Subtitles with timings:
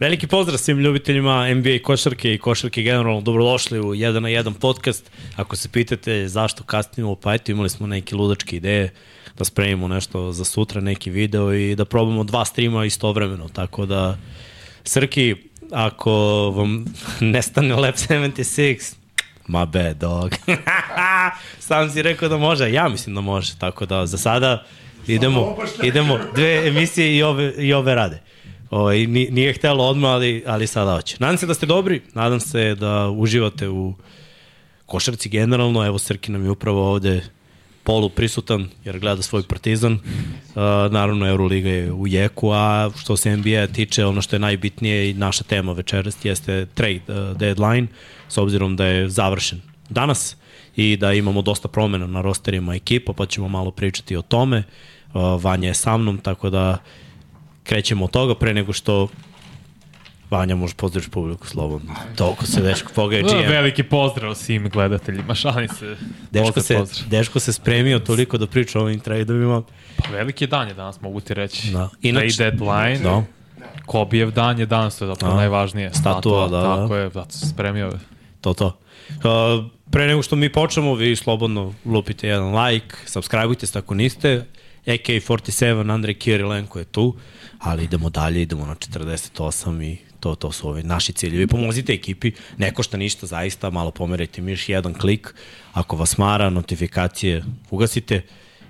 [0.00, 3.20] Veliki pozdrav svim ljubiteljima NBA košarke i košarke generalno.
[3.20, 5.10] Dobrodošli u 1 na 1 podcast.
[5.36, 8.92] Ako se pitate zašto kasnimo, pa eto imali smo neke ludačke ideje
[9.38, 13.48] da spremimo nešto za sutra, neki video i da probamo dva streama istovremeno.
[13.48, 14.18] Tako da,
[14.84, 15.36] Srki,
[15.72, 16.12] ako
[16.56, 16.84] vam
[17.32, 18.94] nestane Lab 76,
[19.48, 20.34] my bad dog.
[21.68, 23.58] Sam si rekao da može, ja mislim da može.
[23.58, 24.64] Tako da za sada
[25.06, 28.22] idemo, idemo dve emisije i ove, i ove rade.
[28.70, 31.16] Ovaj, nije htelo odmah, ali, ali sada hoće.
[31.20, 33.94] Nadam se da ste dobri, nadam se da uživate u
[34.86, 35.86] košarci generalno.
[35.86, 37.22] Evo Srki nam je upravo ovde
[37.82, 39.98] polu prisutan jer gleda svoj partizan.
[40.90, 45.14] Naravno Euroliga je u jeku, a što se NBA tiče, ono što je najbitnije i
[45.14, 47.00] naša tema večeras jeste trade
[47.36, 47.86] deadline,
[48.28, 50.36] s obzirom da je završen danas
[50.76, 54.62] i da imamo dosta promena na rosterima ekipa, pa ćemo malo pričati o tome.
[55.40, 56.78] Vanja je sa mnom, tako da
[57.70, 59.08] krećemo od toga pre nego što
[60.30, 61.94] Vanja, može pozdraviš publiku slobodno.
[62.16, 63.50] Toliko se Deško pogaje GM.
[63.50, 65.96] Veliki pozdrav svim gledateljima, šalim se.
[66.30, 67.08] Deško se, pozdrav.
[67.08, 69.62] Deško se spremio toliko da priča o ovim tradeovima.
[69.96, 71.70] Pa veliki dan je danas, mogu ti reći.
[71.70, 71.88] Da.
[72.02, 72.98] Inače, Trade deadline.
[72.98, 73.22] Da.
[73.86, 75.40] Kobijev dan je danas, to je zapravo da.
[75.40, 75.90] najvažnije.
[75.94, 76.76] Statua, da, da.
[76.76, 77.92] Tako je, zato se spremio.
[78.40, 78.66] To, to.
[79.08, 84.44] Uh, pre nego što mi počnemo, vi slobodno lupite jedan like, subscribeujte se ako niste.
[84.86, 87.16] AK47, Andrej Kirilenko je tu,
[87.58, 91.46] ali idemo dalje, idemo na 48 i to, to su ovi naši ciljevi.
[91.46, 95.34] Pomozite ekipi, ne košta ništa zaista, malo pomerajte miš, jedan klik,
[95.72, 98.22] ako vas mara, notifikacije ugasite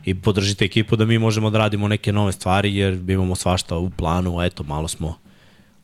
[0.05, 3.91] i podržite ekipu da mi možemo da radimo neke nove stvari, jer imamo svašta u
[3.91, 5.19] planu, eto, malo smo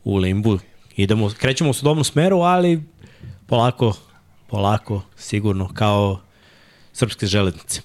[0.04, 0.58] u limbu.
[0.96, 2.82] Idemo, krećemo u sudobnom smeru, ali
[3.46, 3.96] polako,
[4.46, 6.20] polako, sigurno, kao
[6.92, 7.80] srpske železnice.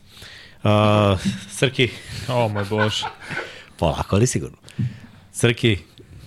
[0.64, 1.20] Uh,
[1.50, 1.90] Srki.
[2.30, 3.06] O moj bože.
[3.78, 4.58] Polako, ali sigurno.
[5.32, 5.78] Srki,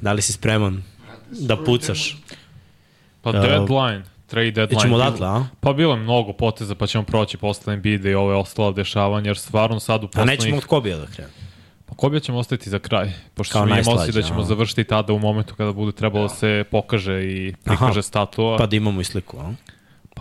[0.00, 0.82] da li si spreman
[1.30, 2.16] da pucaš?
[3.22, 4.80] Pa deadline, trade deadline.
[4.80, 5.46] Ćemo odatle, a?
[5.60, 9.38] Pa bilo je mnogo poteza, pa ćemo proći posle Embiida i ove ostalo dešavanja, jer
[9.38, 10.32] stvarno sad u poslednjih...
[10.32, 11.34] A nećemo od Kobija da krenemo.
[11.86, 14.44] Pa Kobija ćemo ostaviti za kraj, pošto Kao smo imali da ćemo a?
[14.44, 18.56] završiti tada u momentu kada bude trebalo da se pokaže i prikaže Aha, statua.
[18.56, 19.52] Pa da imamo i sliku, a?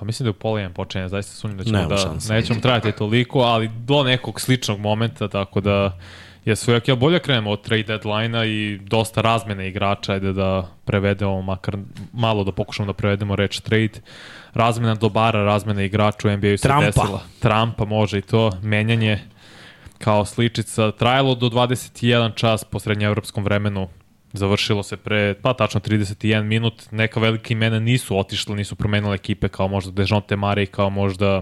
[0.04, 2.34] Pa mislim da u pola jedan počinje, zaista sumnjam da ćemo da, šanse.
[2.34, 5.98] nećemo trajati toliko, ali do nekog sličnog momenta, tako da
[6.46, 11.42] je sve ok, bolje krenemo od trade deadline-a i dosta razmene igrača, ajde da prevedemo
[11.42, 11.78] makar
[12.14, 14.02] malo da pokušamo da prevedemo reč trade.
[14.54, 16.86] Razmena dobara, razmena igrača u NBA-u se Trumpa.
[16.86, 17.22] desila.
[17.40, 19.20] Trumpa može i to, menjanje
[19.98, 20.92] kao sličica.
[20.92, 23.88] Trajalo do 21 čas po srednjeevropskom vremenu
[24.34, 29.48] Završilo se pre, pa tačno 31 minut, neka velika imena nisu otišle, nisu promenile ekipe
[29.48, 31.42] kao možda Dejonte Mare, kao možda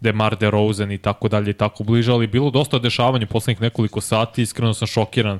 [0.00, 4.42] Demar DeRozan i tako dalje i tako bliže, ali bilo dosta dešavanja poslednjih nekoliko sati,
[4.42, 5.38] iskreno sam šokiran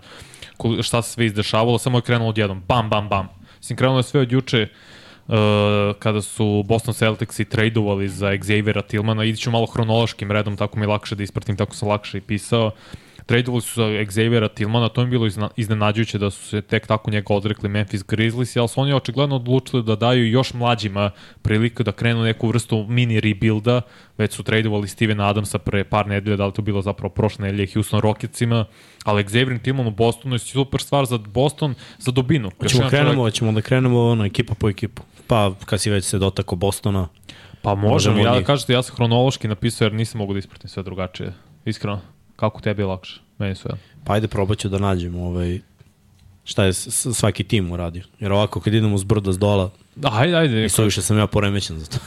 [0.83, 3.29] šta se sve izdešavalo, samo je krenulo odjednom, bam, bam, bam.
[3.59, 4.69] Mislim, krenulo je sve od juče,
[5.29, 5.35] uh,
[5.99, 10.85] kada su Boston Celtics i tradovali za Xaviera Tillmana, idiću malo hronološkim redom, tako mi
[10.85, 12.67] je lakše da ispratim, tako sam lakše i pisao.
[12.67, 12.73] Uh,
[13.31, 17.35] Tradovali su za Xaviera Tillmana, to je bilo iznenađujuće da su se tek tako njega
[17.35, 21.11] odrekli Memphis Grizzlies, ali su oni očigledno odlučili da daju još mlađima
[21.43, 23.81] priliku da krenu neku vrstu mini rebuilda,
[24.19, 27.73] već su tradovali Steven Adamsa pre par nedelja, da li to bilo zapravo prošle nedelje
[27.73, 28.65] Houston Rocketsima,
[29.05, 32.51] ali Xavier Tillman u Bostonu je super stvar za Boston, za dobinu.
[32.59, 33.35] Hoćemo krenemo, čovjek...
[33.35, 35.03] ćemo da krenemo ono, ekipa po ekipu.
[35.27, 37.09] Pa kad si već se dotako Bostona,
[37.63, 40.83] Pa možemo, možemo ja kažete, ja sam hronološki napisao jer nisam mogu da ispratim sve
[40.83, 41.33] drugačije,
[41.65, 42.01] iskreno.
[42.41, 43.21] Kako tebi je lakše?
[43.39, 43.71] Meni sve.
[44.05, 45.59] Pa ajde probat ću da nađem ovaj,
[46.45, 48.05] šta je svaki tim uradio.
[48.21, 49.71] Jer ovako kad idemo s brda s dola,
[50.03, 50.65] ajde, ajde.
[50.65, 51.99] I suviše sam ja poremećen za to.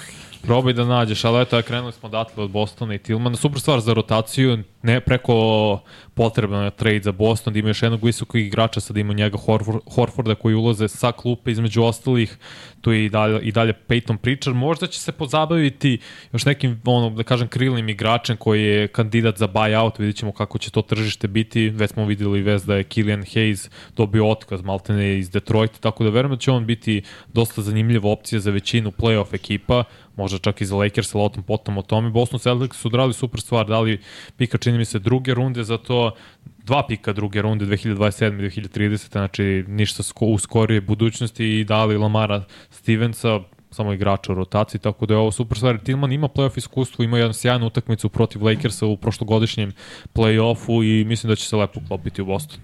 [0.44, 3.36] Probaj da nađeš, ali eto, krenuli smo odatle od Bostona i Tillmana.
[3.36, 5.80] Super stvar za rotaciju, ne preko
[6.14, 9.80] potrebno je trade za Boston, da ima još jednog visokog igrača, sad ima njega Horford,
[9.96, 12.38] Horforda koji ulaze sa klupe između ostalih,
[12.82, 16.00] tu je i dalje, i dalje Peyton Pritchard, možda će se pozabaviti
[16.34, 20.58] još nekim, ono, da kažem, krilnim igračem koji je kandidat za buyout, vidit ćemo kako
[20.58, 25.20] će to tržište biti, već smo videli vez da je Killian Hayes dobio otkaz maltene
[25.20, 27.02] iz Detroita, tako da verujem da će on biti
[27.34, 29.84] dosta zanimljiva opcija za većinu playoff ekipa,
[30.16, 32.10] možda čak i za Lakers, ali o tom potom o tome.
[32.10, 34.00] Boston Celtics su odrali super stvar, dali
[34.38, 36.12] pika, čini mi se, druge runde za to,
[36.64, 38.58] dva pika druge runde 2027.
[38.58, 39.12] i 2030.
[39.12, 43.40] Znači ništa u skorije budućnosti i dali Lamara Stevensa,
[43.72, 45.78] samo igrača u rotaciji, tako da je ovo super stvar.
[45.78, 49.72] Tillman ima playoff iskustvo, ima jednu sjajnu utakmicu protiv Lakersa u prošlogodišnjem
[50.14, 52.60] playoffu i mislim da će se lepo uklopiti u Boston.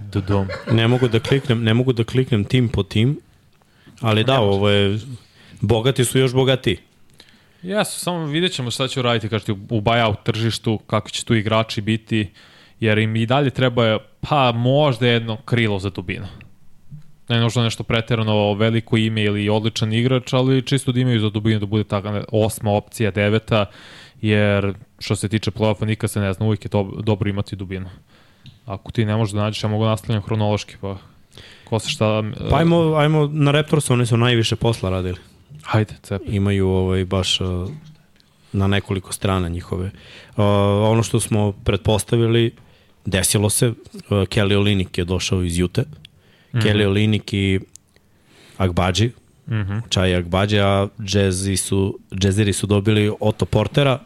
[0.00, 0.48] Dodom.
[0.72, 3.20] Ne mogu da kliknem, ne mogu da kliknem tim po tim,
[4.00, 4.98] ali da, ovo je
[5.60, 6.78] bogati su još bogati.
[7.62, 11.80] Jesu, samo vidjet ćemo šta će uraditi kažete, u buyout tržištu, kako će tu igrači
[11.80, 12.30] biti,
[12.80, 16.26] jer im i dalje treba, pa možda jedno krilo za dubinu.
[17.28, 21.60] ne možda nešto preterano veliko ime ili odličan igrač, ali čisto da imaju za dubinu
[21.60, 23.66] da bude taka osma opcija, deveta,
[24.22, 27.88] jer što se tiče play-offa nikad se ne zna, uvijek je to dobro imati dubinu.
[28.66, 30.96] Ako ti ne možeš da nađeš, ja mogu nastavljati hronološki, pa
[31.68, 32.22] ko se šta...
[32.50, 35.18] Pa ajmo, ajmo na Raptors, oni su najviše posla radili.
[35.62, 36.22] Hajde, cep.
[36.26, 37.70] Imaju ovaj, baš uh,
[38.52, 39.86] na nekoliko strana njihove.
[39.86, 40.44] Uh,
[40.90, 42.54] ono što smo pretpostavili,
[43.04, 43.74] desilo se, uh,
[44.10, 45.80] Kelly Olinik je došao iz Jute.
[45.82, 46.62] Mm -hmm.
[46.62, 47.60] Kelly Olinik i
[48.56, 49.10] Agbađi,
[49.46, 49.80] mm -hmm.
[49.88, 53.98] Čaj Agbađi, a Jazzy su, Jazzeri su dobili Otto Portera,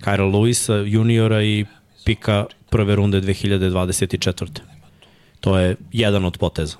[0.00, 1.64] Kyle Lewisa juniora i
[2.04, 4.77] pika prve runde 2024.
[5.40, 6.76] To je jedan od poteza.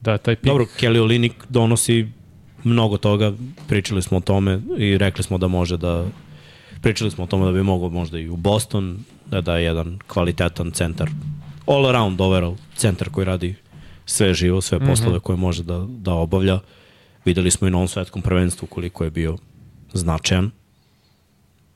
[0.00, 0.46] Da, taj pik...
[0.46, 2.06] Dobro, Kelly Olinik donosi
[2.64, 3.32] mnogo toga,
[3.68, 6.06] pričali smo o tome i rekli smo da može da
[6.82, 9.98] pričali smo o tome da bi mogao možda i u Boston da da je jedan
[10.06, 11.10] kvalitetan centar
[11.66, 13.54] all around overall centar koji radi
[14.06, 15.22] sve živo, sve poslove mm -hmm.
[15.22, 16.60] koje može da, da obavlja.
[17.24, 19.38] Videli smo i na ovom svetskom prvenstvu koliko je bio
[19.92, 20.50] značajan.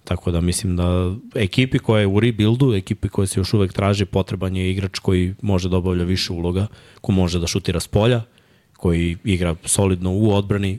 [0.05, 4.05] Tako da mislim da ekipi koja je u rebuildu, ekipi koja se još uvek traži,
[4.05, 6.67] potreban je igrač koji može da obavlja više uloga,
[7.01, 8.23] ko može da šutira s polja,
[8.77, 10.79] koji igra solidno u odbrani,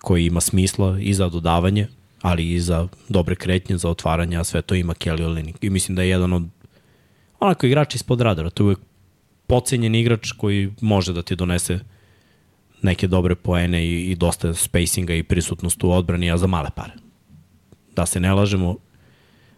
[0.00, 1.86] koji ima smisla i za dodavanje,
[2.22, 5.54] ali i za dobre kretnje, za otvaranje, a sve to ima Kelly Olynyk.
[5.60, 6.42] I mislim da je jedan od
[7.40, 8.50] onako igrač ispod radara.
[8.50, 8.78] To je uvek
[9.46, 11.78] pocenjen igrač koji može da ti donese
[12.82, 17.05] neke dobre poene i, i dosta spacinga i prisutnost u odbrani, a za male pare.
[17.96, 18.76] Da se ne lažemo,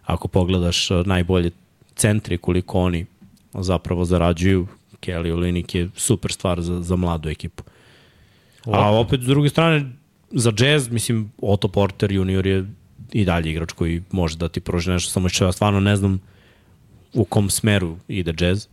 [0.05, 1.51] ako pogledaš najbolje
[1.97, 3.07] centri koliko oni
[3.55, 4.67] zapravo zarađuju,
[5.01, 7.63] Kelly Olinik je super stvar za, za mladu ekipu.
[8.67, 9.91] A opet, s druge strane,
[10.31, 12.67] za jazz, mislim, Otto Porter junior je
[13.13, 16.21] i dalje igrač koji može da ti pruži nešto, samo što ja stvarno ne znam
[17.15, 18.67] u kom smeru ide jazz.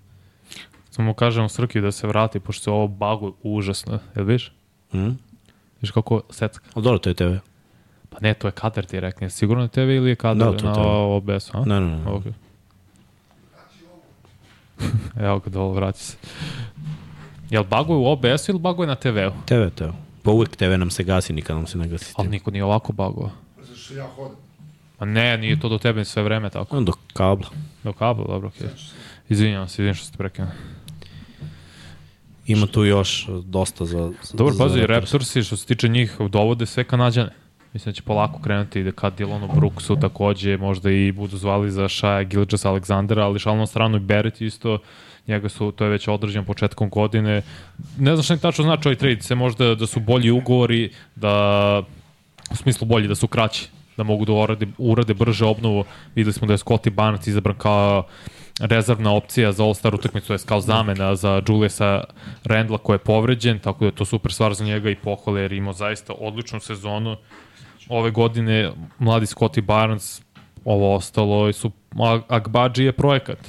[0.89, 4.51] Samo kažemo Srki da se vrati, pošto se ovo bagu užasno, jel viš?
[4.93, 5.11] Mm.
[5.81, 6.59] Viš kako secka?
[6.73, 7.54] Ali dobro, to je TV.
[8.15, 9.29] Pa ne, to je kader ti rekne.
[9.29, 10.81] Sigurno je TV ili je kader Da, to na.
[10.89, 11.65] OBS-u, a?
[11.65, 12.03] Ne, ne, ne.
[12.05, 12.33] Okay.
[15.27, 16.17] Evo ga dole, vrati se.
[17.49, 19.31] Jel baguje u OBS-u ili baguje na TV-u?
[19.45, 19.89] TV, TV.
[20.23, 22.13] Pa uvek TV nam se gasi, nikad nam se ne gasi.
[22.17, 23.29] Ali niko nije ovako baguje.
[23.61, 24.37] Zašto ja hodam?
[24.97, 26.79] Pa ne, nije to do tebe sve vreme tako.
[26.79, 27.47] Do kabla.
[27.83, 28.67] Do kabla, dobro, okej.
[28.67, 28.91] Okay.
[29.29, 30.51] Izvinjavam se, izvinjam što ste prekinuo.
[32.47, 34.11] Ima tu još dosta za...
[34.23, 34.89] za za pazi, Raptors.
[34.89, 37.44] Raptorsi što se tiče njih dovode sve kanadjane.
[37.75, 41.89] Mislim da će polako krenuti da kad Dylanu Brooksu takođe možda i budu zvali za
[41.89, 44.77] Shea Gilgis Aleksandra, ali šalno stranu i Barrett isto
[45.27, 47.41] njega su, to je već određen početkom godine.
[47.97, 51.83] Ne znam šta im tačno znači ovaj trade, se možda da su bolji ugovori, da
[52.51, 53.67] u smislu bolji, da su kraći,
[53.97, 55.83] da mogu da urade, urade brže obnovu.
[56.15, 58.03] Videli smo da je Scotty Barnes izabran kao
[58.59, 62.03] rezervna opcija za All-Star utakmicu, je kao zamena za Juliusa
[62.43, 65.53] Randla koji je povređen, tako da je to super stvar za njega i pohvale jer
[65.53, 67.17] imao zaista odličnu sezonu.
[67.89, 70.21] Ove godine mladi Scotty Barnes,
[70.65, 71.71] ovo ostalo su,
[72.27, 73.39] Agbaji je projekat.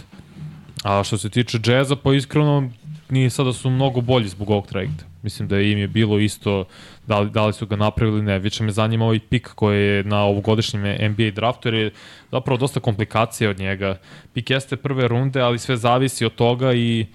[0.85, 2.71] A što se tiče džeza, pa iskreno
[3.09, 5.05] nije sada su mnogo bolji zbog ovog trajekta.
[5.23, 6.65] Mislim da im je bilo isto
[7.07, 8.39] da li, da li su ga napravili ne.
[8.39, 11.91] Više me zanima ovaj pik koji je na ovogodišnjem NBA draftu, jer je
[12.33, 13.99] zapravo dosta komplikacija od njega.
[14.33, 17.07] Pik jeste prve runde, ali sve zavisi od toga i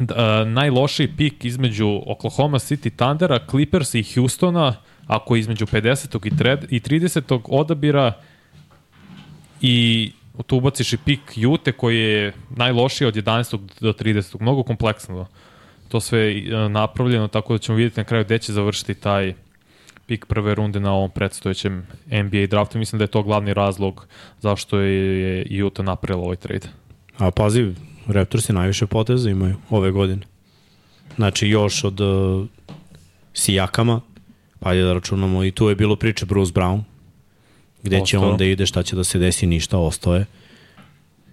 [0.00, 4.76] da, najlošiji pik između Oklahoma City Thundera, Clippers i Houstona,
[5.06, 6.26] ako je između 50.
[6.26, 7.40] i, tred, i 30.
[7.44, 8.12] odabira
[9.60, 10.12] i
[10.46, 13.58] tu ubaciš i pik Jute koji je najlošiji od 11.
[13.80, 14.40] do 30.
[14.40, 15.26] Mnogo kompleksno
[15.88, 19.34] to sve e, napravljeno, tako da ćemo vidjeti na kraju gde će završiti taj
[20.06, 22.78] pik prve runde na ovom predstojećem NBA draftu.
[22.78, 24.06] Mislim da je to glavni razlog
[24.40, 26.68] zašto je Utah napravila ovaj trade.
[27.18, 27.74] A pazi,
[28.12, 30.22] Raptorsi najviše poteza imaju ove godine.
[31.16, 32.46] Znači još od uh,
[33.34, 34.00] Sijakama,
[34.60, 36.82] pa ajde da računamo i tu je bilo priče Bruce Brown,
[37.82, 38.30] gde će Ostao.
[38.30, 40.26] on da ide, šta će da se desi, ništa, ostao je.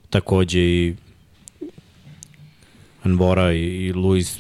[0.10, 0.96] Takođe i
[3.04, 4.38] Anbora i, i Luis,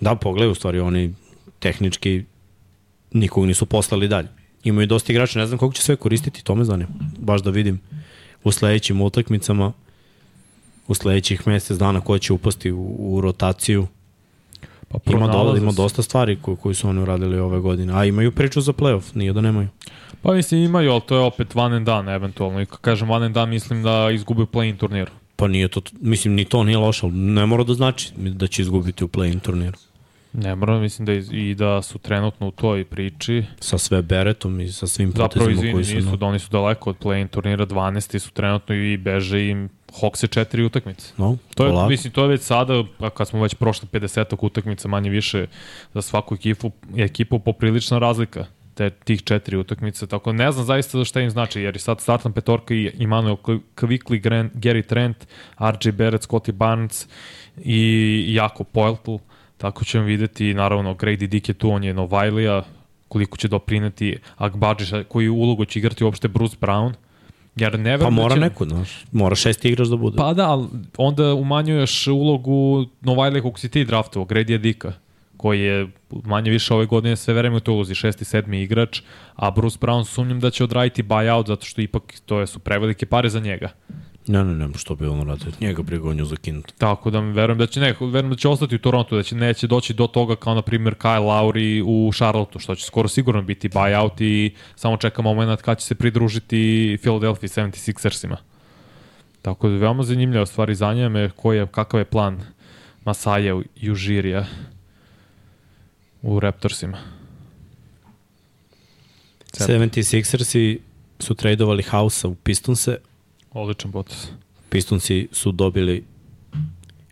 [0.00, 1.14] da, pogledaj, u stvari, oni
[1.58, 2.24] tehnički
[3.12, 4.28] nikog nisu poslali dalje.
[4.64, 6.90] Imaju dosta igrača, ne znam koliko će sve koristiti, to me zanima.
[7.18, 7.80] Baš da vidim
[8.44, 9.72] u sledećim utakmicama,
[10.90, 13.86] u sledećih mesec dana ko će upasti u, u rotaciju.
[14.88, 17.92] Pa Ima, do, ima dosta stvari koje, koje su oni uradili ove godine.
[17.96, 19.68] A imaju priču za playoff, nije da nemaju.
[20.22, 22.60] Pa mislim imaju, ali to je opet one and done eventualno.
[22.60, 25.10] I kad kažem one and done, mislim da izgube play-in turnir.
[25.36, 28.62] Pa nije to, mislim, ni to nije loše, ali ne mora da znači da će
[28.62, 29.78] izgubiti u play-in turniru.
[30.32, 33.44] Ne moram, mislim da iz, i da su trenutno u toj priči.
[33.60, 35.94] Sa sve Beretom i sa svim Zapravo, potezima izvini, koji su...
[35.94, 38.18] nisu, na- da oni su daleko od play-in turnira, 12.
[38.18, 39.68] su trenutno i beže im
[40.00, 41.12] Hawks je četiri utakmice.
[41.16, 41.88] No, To je, polako.
[41.88, 45.46] mislim, to je već sada, a kad smo već prošli 50 utakmica manje više
[45.94, 51.04] za svaku ekipu, ekipu poprilična razlika te, tih četiri utakmice, tako ne znam zaista za
[51.04, 53.36] šta im znači, jer je sad startna petorka i Immanuel
[53.74, 55.26] Kvikli, Gary Trent,
[55.60, 57.08] RJ Barrett, Scotty Barnes
[57.64, 59.14] i Jako Poeltl,
[59.58, 62.62] tako ćemo videti, naravno, Grady Dick je tu, on je Novajlija,
[63.08, 66.92] koliko će doprineti Akbadžiša, koji ulogu će igrati uopšte Bruce Brown,
[67.56, 68.40] jer ne Pa da mora će...
[68.40, 69.04] neko, znaš.
[69.12, 70.16] Mora šesti igrač da bude.
[70.16, 74.92] Pa da, ali onda umanjuješ ulogu Novajle kog si ti draftovao, Gradija Dika,
[75.36, 79.00] koji je manje više ove godine sve vreme u toj ulozi, šesti, sedmi igrač,
[79.34, 83.28] a Bruce Brown sumnjam da će odraditi buyout zato što ipak to su prevelike pare
[83.28, 83.68] za njega.
[84.26, 85.52] Ne, ne, ne, što bi on radio.
[85.60, 86.72] Njega briga on je zakinut.
[86.78, 89.66] Tako da verujem da će ne, verujem da će ostati u Torontu, da će neće
[89.66, 93.68] doći do toga kao na primjer Kyle Lowry u Charlotteu, što će skoro sigurno biti
[93.68, 98.36] buyout i samo čeka moment kad će se pridružiti Philadelphia 76ersima.
[99.42, 102.40] Tako da veoma zanimljiva stvari zanima me koji je, kakav je plan
[103.04, 104.46] Masaja i Užirija
[106.22, 106.98] u Raptorsima.
[109.52, 110.78] 76ersi
[111.18, 112.98] su tradovali Hausa u Pistonse.
[113.52, 114.28] Odličan potes.
[114.70, 116.04] Pistonsi su dobili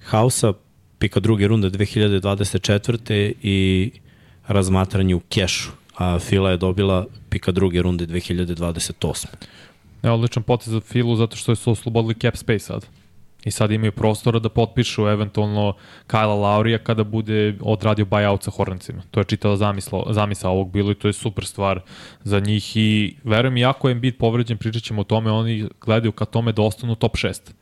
[0.04, 0.52] Hausa,
[0.98, 3.32] pika druge runde 2024.
[3.42, 3.90] i
[4.46, 5.70] razmatranje u kešu.
[5.96, 9.26] A Fila je dobila pika druge runde 2028.
[10.02, 12.86] Ne, odličan potez za Filu zato što su oslobodili cap space sad.
[13.44, 15.74] I sad imaju prostora da potpišu eventualno
[16.06, 19.02] Kajla Laurija kada bude odradio buyout sa Hornacima.
[19.10, 21.80] To je čitala zamisla, zamisa ovog bilo i to je super stvar
[22.24, 26.12] za njih i verujem i ako je Embiid povređen, pričat ćemo o tome, oni gledaju
[26.12, 27.52] ka tome da ostanu top 6.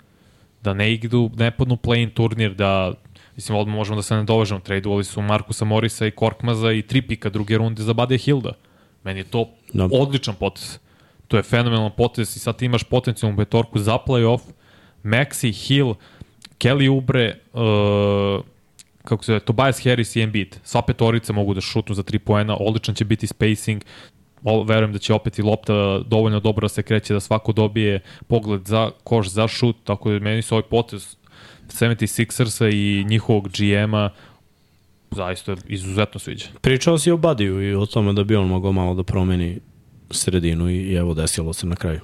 [0.62, 2.92] Da ne idu, ne podnu play-in turnir, da
[3.37, 4.61] Mislim, odmah možemo da se ne dovežemo.
[4.61, 8.52] Tradeovali su Markusa Morisa i Korkmaza i tri pika druge runde za Bade Hilda.
[9.04, 9.88] Meni je to Da.
[9.92, 10.78] odličan potez.
[11.28, 14.40] To je fenomenalan potez i sad imaš potencijalnu petorku za playoff,
[15.07, 15.95] Maxi, Hill,
[16.59, 18.45] Kelly Ubre, uh,
[19.05, 20.57] kako se zove, Tobias Harris i Embiid.
[20.65, 23.85] Sva petorica mogu da šutnu za 3 poena, odličan će biti spacing,
[24.45, 28.01] o, verujem da će opet i lopta dovoljno dobro da se kreće, da svako dobije
[28.27, 31.17] pogled za koš, za šut, tako da meni se ovaj potez
[31.69, 34.11] 76ersa i njihovog GM-a
[35.11, 36.47] zaista izuzetno sviđa.
[36.61, 39.61] Pričao si o Badiju i o tome da bi on mogao malo da promeni
[40.11, 42.01] sredinu i evo desilo se na kraju.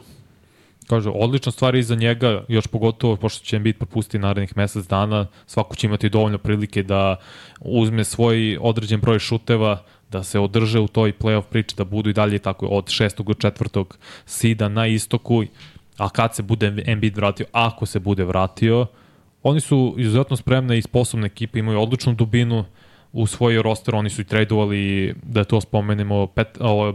[0.89, 5.77] Kaže, odlična stvar iza njega, još pogotovo pošto će biti propustiti narednih mesec dana, svako
[5.77, 7.17] će imati dovoljno prilike da
[7.61, 12.13] uzme svoj određen broj šuteva, da se održe u toj playoff priči, da budu i
[12.13, 15.45] dalje tako od šestog do četvrtog sida na istoku,
[15.99, 18.87] a kad se bude Embiid vratio, ako se bude vratio,
[19.43, 22.65] oni su izuzetno spremne i sposobne ekipe, imaju odličnu dubinu
[23.13, 26.93] u svoj roster, oni su i tradovali, da to spomenemo, Pet, o,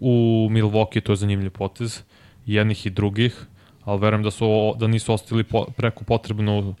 [0.00, 2.02] u Milwaukee, to je zanimljiv potez
[2.46, 3.46] jednih i drugih,
[3.84, 6.74] ali verujem da su da nisu ostali po, preko potrebnu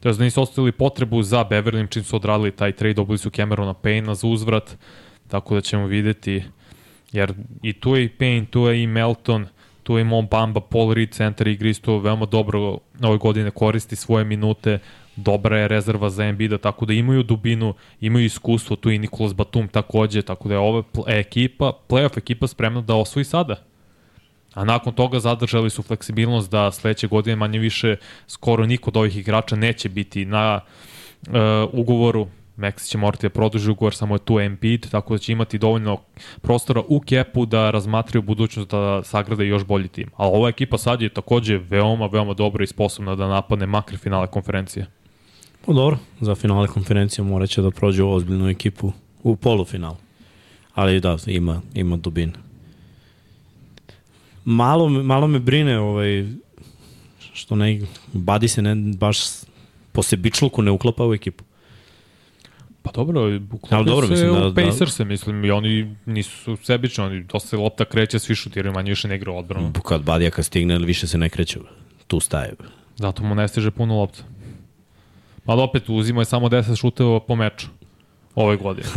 [0.00, 3.74] to da nisu ostavili potrebu za Beverly čim su odradili taj trade, dobili su Camerona
[3.74, 4.76] Payna za uzvrat,
[5.28, 6.42] tako da ćemo videti,
[7.12, 9.46] jer i tu je i Payne, tu je i Melton,
[9.82, 13.96] tu je i Mon Bamba, Paul Reed, centar igri isto veoma dobro ove godine koristi
[13.96, 14.78] svoje minute,
[15.16, 19.68] dobra je rezerva za Embiida, tako da imaju dubinu, imaju iskustvo, tu i Nikolas Batum
[19.68, 23.69] takođe, tako da je ova ekipa, playoff ekipa spremna da osvoji sada.
[24.54, 29.16] A nakon toga zadržali su fleksibilnost da sledeće godine manje više skoro niko od ovih
[29.16, 30.60] igrača neće biti na
[31.26, 31.34] uh,
[31.72, 32.26] ugovoru.
[32.56, 35.98] Maxi će morati da produži ugovor, samo je tu Embiid, tako da će imati dovoljno
[36.40, 40.10] prostora u kepu da razmatraju budućnost da sagrade još bolji tim.
[40.16, 44.26] Ali ova ekipa sad je takođe veoma, veoma dobra i sposobna da napadne makar finale
[44.26, 44.86] konferencije.
[45.66, 48.92] Pa dobro, za finale konferencije morat će da prođe ozbiljnu ekipu
[49.22, 49.96] u polufinalu.
[50.74, 52.49] Ali da, ima, ima dubine.
[54.44, 56.26] Malo, malo me brine ovaj,
[57.32, 57.80] što ne,
[58.12, 59.18] Badi se ne, baš
[59.92, 61.44] po sebičluku ne uklapa u ekipu.
[62.82, 67.04] Pa dobro, uklopio dobro, se mislim da- u da- Pacers-e, mislim, i oni nisu sebični,
[67.04, 69.72] oni dosta se lopta kreće, svi šutiraju, manje više ne igra odbranu.
[69.84, 71.58] Kad Badija kad stigne, više se ne kreće.
[72.06, 72.54] Tu staje.
[72.96, 74.22] Zato mu ne stiže puno lopta.
[75.46, 77.66] Ali opet uzima je samo 10 šuteva po meču
[78.34, 78.88] ove godine.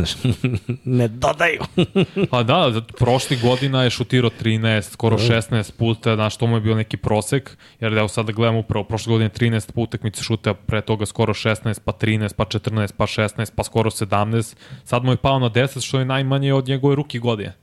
[1.00, 1.62] ne dodaju.
[2.32, 6.76] Pa da, prošli godina je šutirao 13, skoro 16 puta, znaš, to mu je bio
[6.76, 10.82] neki prosek, jer evo sad da gledamo upravo, prošle godine 13 puta utakmice šuta, pre
[10.82, 15.18] toga skoro 16, pa 13, pa 14, pa 16, pa skoro 17, sad mu je
[15.18, 17.54] pao na 10, što je najmanje od njegove ruki godine.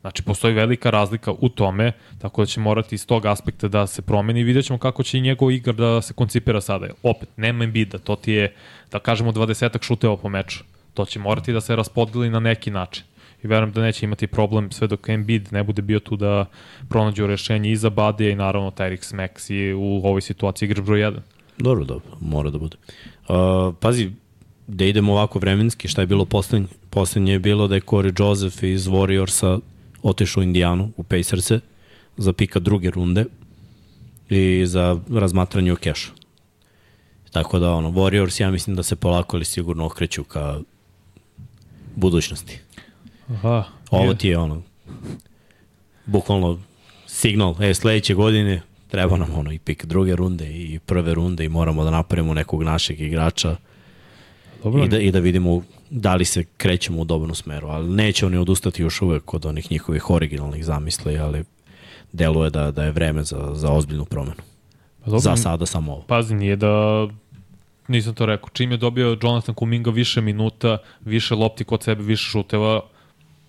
[0.00, 4.02] Znači, postoji velika razlika u tome, tako da će morati iz tog aspekta da se
[4.02, 6.86] promeni i vidjet ćemo kako će i njegov igar da se koncipira sada.
[7.02, 8.54] Opet, nema Embida, to ti je,
[8.92, 10.64] da kažemo, 20 šuteva po meču.
[10.96, 13.04] To će morati da se raspodeli na neki način.
[13.42, 16.46] i verujem da neće imati problem sve dok Embiid ne bude bio tu da
[16.88, 21.00] pronađu rešenje i za Badija i naravno Tyrix Max je u ovoj situaciji igrač broj
[21.00, 21.18] 1.
[21.58, 22.76] Dobro, dobro, mora da bude.
[23.28, 24.10] Uh, pazi,
[24.66, 26.68] da idemo ovako vremenski, šta je bilo poslednje?
[26.90, 29.60] Poslednje je bilo da je Corey Joseph iz Warriorsa
[30.02, 31.60] otišao u Indijanu, u Pacerse,
[32.16, 33.24] za pika druge runde
[34.28, 36.10] i za razmatranje u kešu.
[37.30, 40.60] Tako da, ono, Warriors, ja mislim da se polako ili sigurno okreću ka
[41.96, 42.58] budućnosti.
[43.28, 44.62] Aha, Ovo ti je ono,
[46.06, 46.60] bukvalno
[47.06, 51.48] signal, e, sledeće godine treba nam ono i pik druge runde i prve runde i
[51.48, 53.56] moramo da napravimo nekog našeg igrača
[54.62, 58.26] Dobro, i da, i da vidimo da li se krećemo u dobrom smeru, ali neće
[58.26, 61.44] oni odustati još uvek od onih njihovih originalnih zamisli, ali
[62.12, 64.42] deluje da, da je vreme za, za ozbiljnu promenu.
[65.04, 66.02] pa dobro, Za sada samo ovo.
[66.02, 67.06] Pazi, nije da
[67.88, 68.48] nisam to rekao.
[68.52, 72.80] Čim je dobio Jonathan Kuminga više minuta, više lopti kod sebe, više šuteva,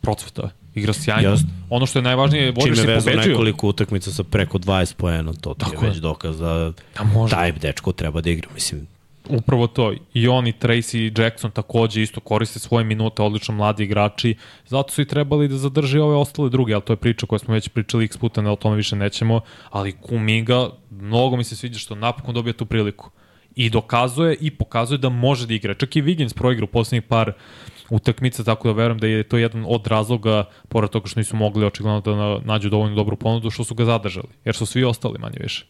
[0.02, 0.42] procveta.
[0.42, 0.50] je.
[0.76, 1.30] Igra sjajno.
[1.30, 1.48] Jeste.
[1.70, 3.32] Ono što je najvažnije, Warriors je je vezao pobeđuju.
[3.32, 7.52] nekoliko utakmica sa preko 20 poena, to ti Tako je već dokaz da Da taj
[7.52, 8.50] dečko treba da igra.
[8.54, 8.88] Mislim,
[9.30, 9.94] Upravo to.
[10.14, 14.36] I on i Tracy Jackson takođe isto koriste svoje minute, odlično mladi igrači.
[14.68, 17.54] Zato su i trebali da zadrži ove ostale druge, ali to je priča koju smo
[17.54, 19.42] već pričali x puta, ne o tome više nećemo.
[19.70, 23.10] Ali Kuminga, mnogo mi se sviđa što napokon dobija tu priliku.
[23.58, 25.74] I dokazuje i pokazuje da može da igra.
[25.74, 27.32] Čak i Wiggins proigra u poslednjih par
[27.90, 31.66] utakmica, tako da verujem da je to jedan od razloga, pored toga što nisu mogli
[31.66, 34.28] očigledno da na- nađu dovoljno dobru ponudu, što su ga zadržali.
[34.46, 35.66] Jer su svi ostali manje više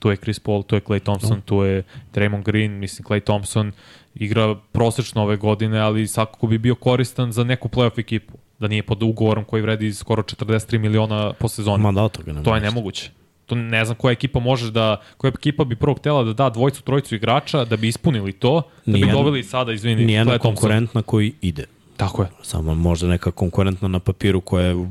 [0.00, 1.42] tu je Chris Paul, tu je Clay Thompson, no.
[1.44, 1.82] tu je
[2.14, 3.72] Draymond Green, mislim Clay Thompson
[4.14, 8.82] igra prosečno ove godine, ali svakako bi bio koristan za neku playoff ekipu, da nije
[8.82, 11.82] pod ugovorom koji vredi skoro 43 miliona po sezoni.
[11.82, 13.10] ma da ne to je nemoguće.
[13.50, 16.82] To ne znam koja ekipa može da, koja ekipa bi prvo htela da da dvojicu,
[16.82, 21.32] trojicu igrača da bi ispunili to, da bi Nijedna- doveli sada, izvini, Nijedna konkurentna koji
[21.42, 21.64] ide.
[21.96, 24.88] Tako je, Samo možda neka konkurentna na papiru koja je u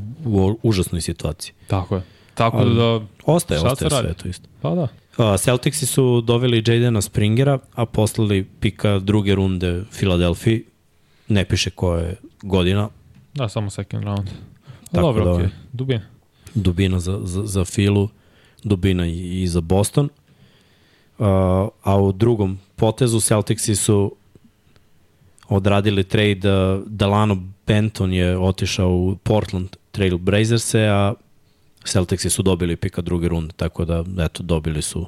[0.63, 1.53] užasnoj situaciji.
[1.67, 2.01] tako je.
[2.33, 4.47] Tako da, da Ostaje, ostaje sve to isto.
[4.61, 4.87] pa da.
[5.37, 10.63] Celticsi su doveli Jadena Springera, a poslali pika druge runde Filadelfiji.
[11.27, 12.89] Ne piše koja je godina,
[13.33, 14.27] Da, samo second round.
[14.91, 15.31] Tako Dobro, da-.
[15.31, 15.49] Okay.
[15.73, 16.01] Dubin.
[16.55, 18.09] dubina za, za, za Filu,
[18.63, 20.09] dubina i, i za Boston.
[21.17, 21.25] Uh,
[21.83, 24.15] a u drugom potezu Celticsi su
[25.47, 31.13] odradili trade, uh, Delano Benton je otišao u Portland Trail Blazerse, a
[31.83, 35.07] Celticsi su dobili pika druge runde, tako da eto, dobili su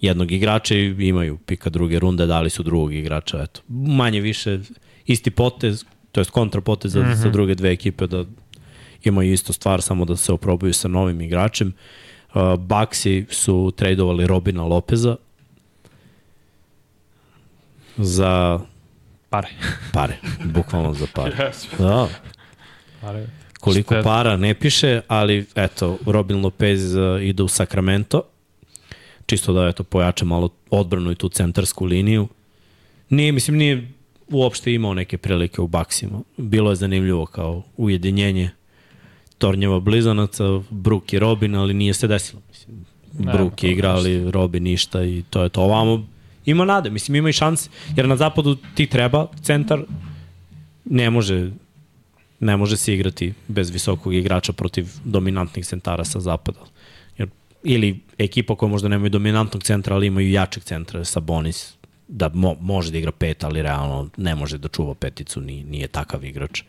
[0.00, 3.60] jednog igrača i imaju pika druge runde, dali su drugog igrača, eto.
[3.68, 4.60] Manje više
[5.06, 7.14] isti potez, to jest kontrapotez za, mm -hmm.
[7.14, 8.24] za druge dve ekipe da
[9.04, 11.68] imaju isto stvar, samo da se oprobaju sa novim igračem.
[11.68, 11.74] Uh,
[12.58, 15.16] Baxi su tradovali Robina Lopeza
[17.96, 18.60] za
[19.30, 19.48] Pare.
[19.94, 21.32] pare, bukvalno za pare.
[21.38, 21.66] Yes.
[21.78, 22.08] Da,
[23.00, 23.26] Pare.
[23.60, 24.02] koliko Šteta.
[24.04, 28.22] para ne piše, ali eto, Robin Lopez uh, ide u Sacramento,
[29.26, 32.28] čisto da eto, pojača malo odbranu i tu centarsku liniju.
[33.08, 33.90] Nije, mislim, nije
[34.28, 36.20] uopšte imao neke prilike u Baksima.
[36.36, 38.50] Bilo je zanimljivo kao ujedinjenje
[39.40, 42.42] Tornjeva blizanaca, Brook i Robin, ali nije se desilo.
[42.48, 42.84] Mislim,
[43.18, 45.62] Ne, Brook je igra, ali Robin ništa i to je to.
[45.62, 46.06] Ovamo
[46.46, 49.82] ima nade, mislim, ima i šanse, jer na zapadu ti treba centar,
[50.84, 51.50] ne može
[52.40, 56.60] ne može se igrati bez visokog igrača protiv dominantnih centara sa zapada.
[57.18, 57.28] Jer,
[57.64, 61.74] ili ekipa koja možda nemaju dominantnog centra, ali imaju jačeg centra, Sabonis,
[62.08, 65.88] da mo, može da igra pet, ali realno ne može da čuva peticu, nije, nije
[65.88, 66.62] takav igrač.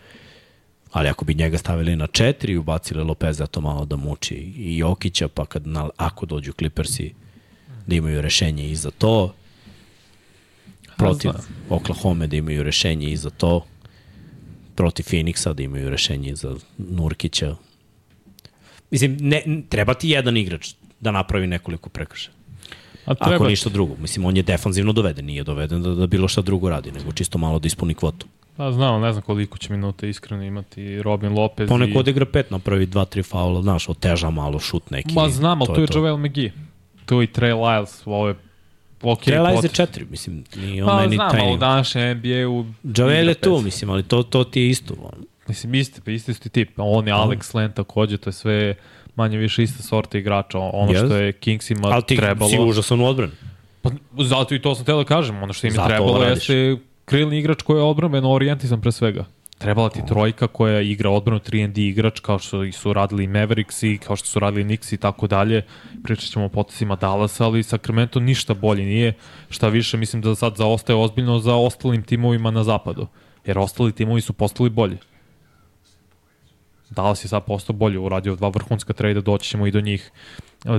[0.92, 4.78] Ali ako bi njega stavili na četiri i ubacili Lopeza, to malo da muči i
[4.78, 7.14] Jokića, pa kad na, ako dođu Clippersi,
[7.88, 9.34] da imaju rešenje i za to,
[10.98, 11.32] protiv.
[11.70, 13.66] Oklahoma da imaju rešenje i za to,
[14.76, 17.56] protiv Phoenixa da imaju rešenje za Nurkića.
[18.92, 22.34] Mislim, ne, treba ti jedan igrač da napravi nekoliko prekršaja.
[23.06, 23.96] A Ako treba, ništa drugo.
[23.96, 27.38] Mislim, on je defanzivno doveden, nije doveden da, da bilo šta drugo radi, nego čisto
[27.38, 28.28] malo da ispuni kvotu.
[28.62, 31.70] Pa znam, ne znam koliko će minuta iskreno imati Robin Lopez.
[31.70, 32.00] Poneko i...
[32.00, 35.14] odigra pet, napravi dva, tri faula, znaš, oteža malo šut neki.
[35.14, 36.00] Ma znam, ali to je to.
[36.00, 36.44] Joel McGee.
[36.44, 36.52] Je
[37.24, 38.36] i Trey Lyles, ovo je
[39.02, 39.22] ok.
[39.24, 41.40] Trela je pot- za četiri, mislim, nije on Pa meni znam, taj.
[41.42, 42.66] ali u današnjem NBA-u...
[42.84, 44.94] Joel je tu, mislim, ali to, to ti je isto.
[45.04, 45.26] On.
[45.48, 46.70] Mislim, isti, pa isti su ti tip.
[46.78, 48.76] On je Alex Len takođe, to je sve
[49.16, 50.60] manje više ista sorta igrača.
[50.60, 51.06] Ono Yes.
[51.06, 52.52] što je Kingsima Ali ti trebalo...
[52.52, 53.34] si užasan u odbrani.
[53.82, 53.90] Pa,
[54.24, 55.44] zato i to sam teo da kažem.
[55.44, 56.78] Ono što im je trebalo jeste
[57.12, 59.26] krilni igrač koji je odbranbeno orijentisan pre svega.
[59.58, 63.98] Trebala ti trojka koja igra odbranu 3 D igrač kao što su radili Mavericks i
[63.98, 65.66] kao što su radili Knicks i tako dalje.
[66.04, 69.14] Pričat ćemo o potesima Dallasa, ali Sacramento ništa bolje nije.
[69.50, 73.08] Šta više, mislim da sad zaostaje ozbiljno za ostalim timovima na zapadu.
[73.46, 74.98] Jer ostali timovi su postali bolji.
[76.92, 80.12] Dallas je sad postao bolje, uradio dva vrhunska trejda, doći ćemo i do njih.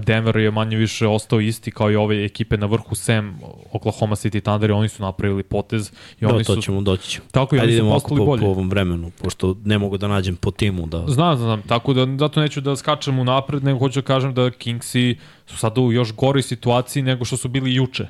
[0.07, 3.40] Denver je manje više ostao isti kao i ove ekipe na vrhu Sam,
[3.72, 5.92] Oklahoma City Thunder i oni su napravili potez.
[6.20, 7.27] I da, oni to su, ćemo, doći ćemo.
[7.31, 8.40] Tako i Ajde oni su idemo postali po, bolje.
[8.40, 10.87] po ovom vremenu, pošto ne mogu da nađem po timu.
[10.87, 11.05] Da...
[11.09, 14.51] Znam, znam, tako da zato neću da skačem u napred, nego hoću da kažem da
[14.51, 18.07] Kingsi su sada u još gori situaciji nego što su bili juče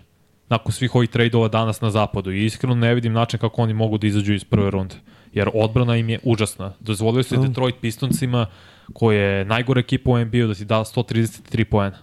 [0.53, 3.99] nakon svih ovih trejdova danas na zapadu i iskreno ne vidim način kako oni mogu
[3.99, 4.95] da izađu iz prve runde.
[5.33, 6.73] Jer odbrana im je užasna.
[6.81, 8.47] Dozvolio se Detroit Pistoncima,
[8.93, 11.99] koja je najgore ekipa u NBA, da ti da 133 poena.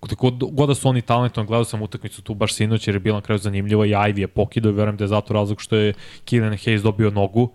[0.00, 3.16] Koliko god da su oni talentovani, gledao sam utakmicu tu baš sinoć jer je bila
[3.16, 5.94] na kraju zanimljiva i Ivy je pokidao i verujem da je zato razlog što je
[6.24, 7.50] Killian Hayes dobio nogu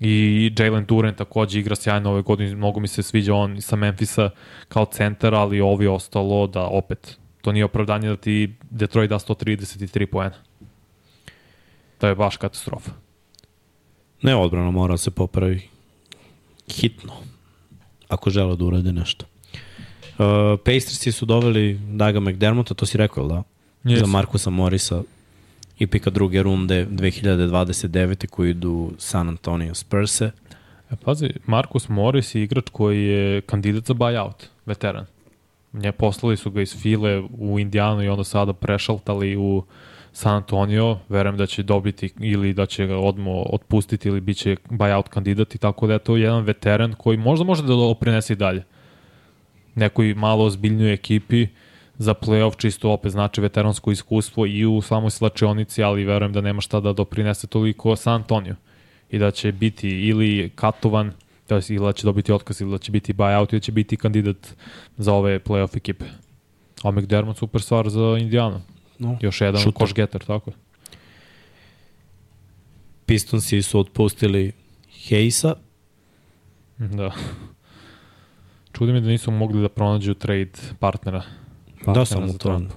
[0.00, 4.30] i Jalen Duren takođe igra sjajno ove godine, mnogo mi se sviđa on sa Memfisa
[4.68, 10.06] kao centar, ali ovi ostalo da opet, to nije opravdanje da ti Detroit da 133
[10.06, 10.36] poena.
[11.98, 12.90] To je baš katastrofa.
[14.22, 15.60] Ne, odbrana mora da se popravi
[16.68, 17.12] hitno,
[18.08, 19.26] ako žele da urade nešto.
[20.18, 23.42] Uh, Pacersi su doveli Daga McDermotta, to si rekao, da?
[23.84, 23.98] Yes.
[23.98, 25.02] Za Markusa Morisa
[25.78, 28.26] i pika druge runde 2029.
[28.26, 30.30] koji idu San Antonio Spurse.
[30.90, 35.06] E, pazi, Marcus Morris je igrač koji je kandidat za buyout, veteran.
[35.72, 39.62] Nje poslali su ga iz File u Indijanu i onda sada prešaltali u
[40.12, 40.98] San Antonio.
[41.08, 45.54] Verujem da će dobiti ili da će ga odmo otpustiti ili bit će buyout kandidat
[45.54, 48.64] i tako da je to jedan veteran koji možda može da doprinese i dalje.
[49.74, 51.46] Nekoj malo ozbiljnoj ekipi
[51.98, 56.60] za playoff čisto opet znači veteransko iskustvo i u samoj slačionici, ali verujem da nema
[56.60, 58.56] šta da doprinese toliko San Antonio
[59.10, 61.12] i da će biti ili katovan
[61.68, 64.54] ili da će dobiti otkaz ili da će biti buyout ili da će biti kandidat
[64.96, 66.04] za ove playoff ekipe.
[66.82, 68.60] A McDermott super stvar za Indijanu.
[69.00, 69.72] No, Još jedan Šuter.
[69.78, 70.56] koš getter, tako je.
[73.06, 74.52] Pistonsi su otpustili
[75.08, 75.54] Hayesa,
[76.78, 77.10] Da.
[78.72, 81.18] Čudi me da nisu mogli da pronađu trade partnera.
[81.66, 82.38] da partnera samo za to.
[82.38, 82.70] Trump.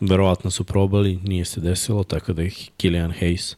[0.00, 3.54] Verovatno su probali, nije se desilo, tako da je Killian Hayes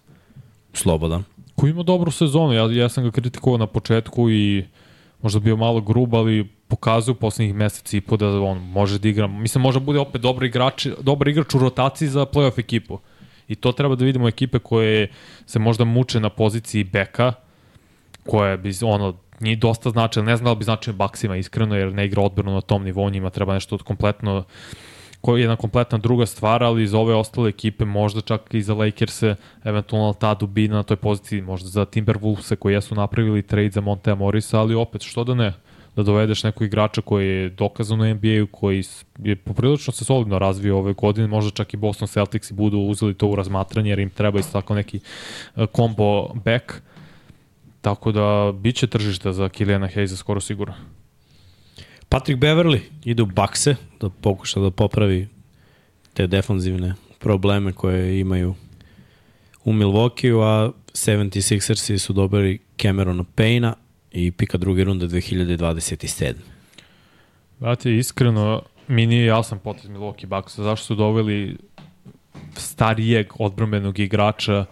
[0.73, 1.25] slobodan.
[1.55, 4.65] Koji ima dobru sezonu, ja, ja sam ga kritikovao na početku i
[5.23, 9.09] možda bio malo grub, ali pokazuje u poslednjih meseci i po da on može da
[9.09, 12.99] igra, mislim može da bude opet dobar igrač, dobar igrač u rotaciji za playoff ekipu.
[13.49, 15.09] I to treba da vidimo ekipe koje
[15.47, 17.33] se možda muče na poziciji beka,
[18.27, 21.95] koje bi ono nije dosta značilo, ne znam da li bi značio Baksima iskreno, jer
[21.95, 24.45] ne igra odbranu na tom nivou, njima treba nešto od kompletno
[25.21, 28.75] koja je jedna kompletna druga stvar, ali iz ove ostale ekipe, možda čak i za
[28.75, 33.81] Lakers-e, eventualno ta dubina na toj poziciji, možda za Timberwolves-e koji jesu napravili trade za
[33.81, 35.53] Montea Morisa, ali opet, što da ne?
[35.97, 38.85] Da dovedeš nekog igrača koji je dokazan u NBA-u, koji
[39.19, 43.27] je poprilično se solidno razvio ove godine, možda čak i Boston Celtics budu uzeli to
[43.27, 45.01] u razmatranje, jer im treba isto tako neki
[45.57, 46.73] uh, combo back,
[47.81, 50.75] tako da bit će tržišta za Kiliana Hayesa skoro sigurno.
[52.09, 55.29] Patrick Beverly ide u bakse da pokuša da popravi
[56.15, 58.55] te defanzivne probleme koje imaju
[59.65, 63.73] u Milwaukee, a 76ersi su dobili Camerona Payna
[64.13, 66.33] i pika druge runde 2027.
[67.59, 70.63] Znate, iskreno, mi nije jasan potez Milwaukee Bucksa.
[70.63, 71.57] Zašto su doveli
[72.57, 74.65] starijeg odbrambenog igrača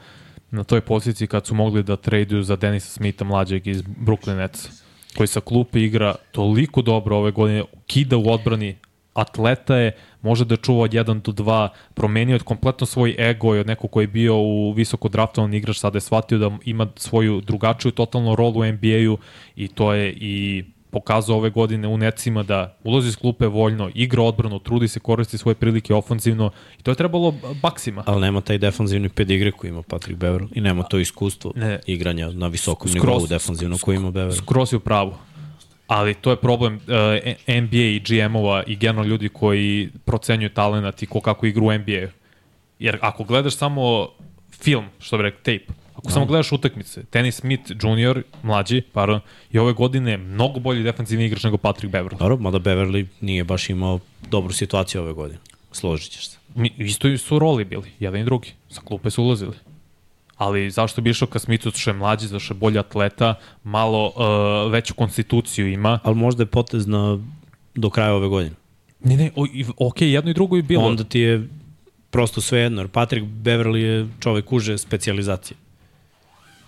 [0.51, 4.69] na toj poziciji kad su mogli da traduju za Denisa Smitha mlađeg iz Brooklyn Netsa,
[5.17, 8.77] koji sa klupe igra toliko dobro ove godine, kida u odbrani,
[9.17, 13.59] atleta je, može da čuva od 1 do 2, promenio je kompletno svoj ego i
[13.59, 17.41] od nekog koji je bio u visoko draftovan igrač, sada je shvatio da ima svoju
[17.41, 19.19] drugačiju totalnu rolu u NBA-u
[19.57, 24.23] i to je i pokazao ove godine u necima da ulazi iz klupe voljno, igra
[24.23, 28.03] odbranu, trudi se, koristi svoje prilike ofenzivno i to je trebalo baksima.
[28.07, 31.81] Ali nema taj defanzivni pedigre koji ima Patrick Beverly i nema to iskustvo Ne.
[31.87, 34.37] igranja na visokom Skroz- nivou defanzivno koji ima Beverly.
[34.37, 35.15] Skroz je u pravu.
[35.87, 36.81] Ali to je problem uh,
[37.63, 42.09] NBA i GM-ova i generalno ljudi koji procenjuju talent i ko kako igra u NBA.
[42.79, 44.09] Jer ako gledaš samo
[44.53, 49.21] film, što bi rekao, tape, ako samo gledaš utakmice, Dennis Smith Jr., mlađi, pardon,
[49.53, 52.19] i ove godine mnogo bolji defensivni igrač nego Patrick Beverly.
[52.19, 55.39] Dobro, mada Beverly nije baš imao dobru situaciju ove godine.
[55.73, 56.39] Složit ćeš se.
[56.55, 58.53] Mi, isto su roli bili, jedan i drugi.
[58.69, 59.53] Sa klupe su ulazili.
[60.37, 64.73] Ali zašto bi išao ka Smithu, što je mlađi, zašto je bolji atleta, malo uh,
[64.73, 65.99] veću konstituciju ima.
[66.03, 67.19] Ali možda je potez na,
[67.75, 68.57] do kraja ove godine.
[69.01, 69.47] Ne, ne, o,
[69.77, 70.85] ok, jedno i drugo je bilo.
[70.85, 71.49] Onda ti je
[72.11, 75.57] prosto sve jedno, jer Patrick Beverly je čovek uže specializacije.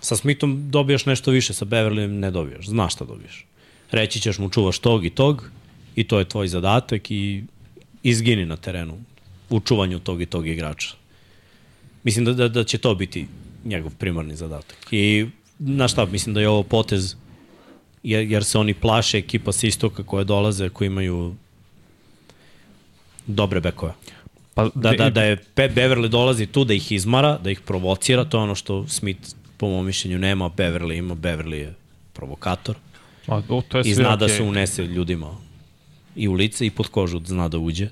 [0.01, 3.45] Sa Smithom dobijaš nešto više, sa Beverlyem ne dobijaš, znaš šta dobijaš.
[3.91, 5.49] Reći ćeš mu čuvaš tog i tog
[5.95, 7.43] i to je tvoj zadatak i
[8.03, 8.97] izgini na terenu
[9.49, 10.95] u čuvanju tog i tog igrača.
[12.03, 13.27] Mislim da, da, da će to biti
[13.65, 14.77] njegov primarni zadatak.
[14.91, 15.27] I
[15.59, 17.15] na šta, mislim da je ovo potez
[18.03, 21.35] jer, jer se oni plaše ekipa sa istoka koje dolaze, koji imaju
[23.27, 23.93] dobre bekove.
[24.53, 28.25] Pa, Da, da, da je Pe Beverly dolazi tu da ih izmara, da ih provocira,
[28.25, 31.73] to je ono što Smith po mom mišljenju nema, Beverly ima, Beverly je
[32.13, 32.75] provokator
[33.27, 34.19] Ma, o, to je i zna okay.
[34.19, 35.37] da se unese ljudima
[36.15, 37.89] i u lice i pod kožu zna da uđe.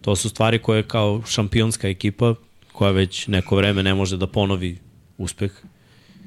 [0.00, 2.34] To su stvari koje kao šampionska ekipa
[2.72, 4.78] koja već neko vreme ne može da ponovi
[5.22, 5.52] uspeh.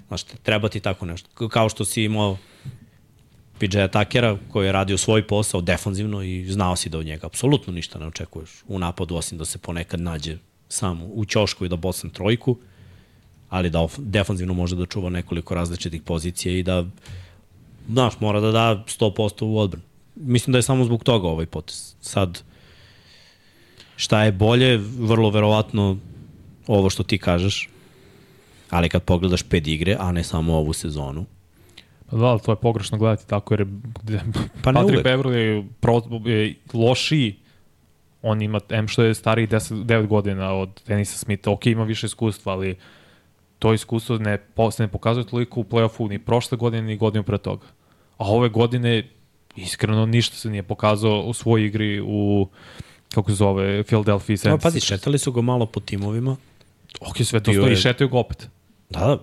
[0.08, 1.48] Znaš, treba ti tako nešto.
[1.48, 2.38] Kao što si imao
[3.60, 7.74] PJ Takera koji je radio svoj posao defanzivno i znao si da od njega apsolutno
[7.74, 10.38] ništa ne očekuješ u napadu osim da se ponekad nađe
[10.70, 12.58] sam u ćošku i da bocne trojku,
[13.50, 16.86] ali da defanzivno može da čuva nekoliko različitih pozicija i da
[17.90, 19.86] znaš, mora da da 100% u odbranu.
[20.16, 21.96] Mislim da je samo zbog toga ovaj potez.
[22.02, 22.42] Sad,
[23.96, 25.98] šta je bolje, vrlo verovatno
[26.68, 27.70] ovo što ti kažeš,
[28.70, 31.26] ali kad pogledaš pet igre, a ne samo ovu sezonu,
[32.10, 33.68] Pa da, ali to je pogrešno gledati tako, jer
[34.64, 35.04] Pa ne Patrick.
[35.04, 37.36] Beverly je, pro, je lošiji,
[38.22, 42.06] on ima, M što je stariji 10, 9 godina od Denisa Smitha, ok, ima više
[42.06, 42.78] iskustva, ali
[43.60, 44.38] to iskustvo ne,
[44.72, 47.66] se ne pokazuje toliko u play-offu ni prošle godine, ni godinu pre toga.
[48.18, 49.04] A ove godine,
[49.56, 52.48] iskreno, ništa se nije pokazao u svojoj igri u,
[53.14, 54.62] kako se zove, Philadelphia No, 76.
[54.62, 56.36] pazi, šetali su ga malo po timovima.
[57.00, 58.50] Ok, sve to stoji, šetaju ga opet.
[59.00, 59.18] Da.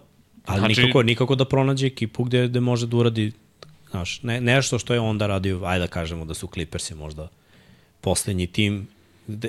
[0.47, 3.33] Ali Znači- nikako, nikako da pronađe ekipu gde, gde može da uradi
[3.91, 7.29] znaš, ne, nešto što je onda radio, ajde da kažemo da su Clippersi možda
[8.01, 8.89] poslednji tim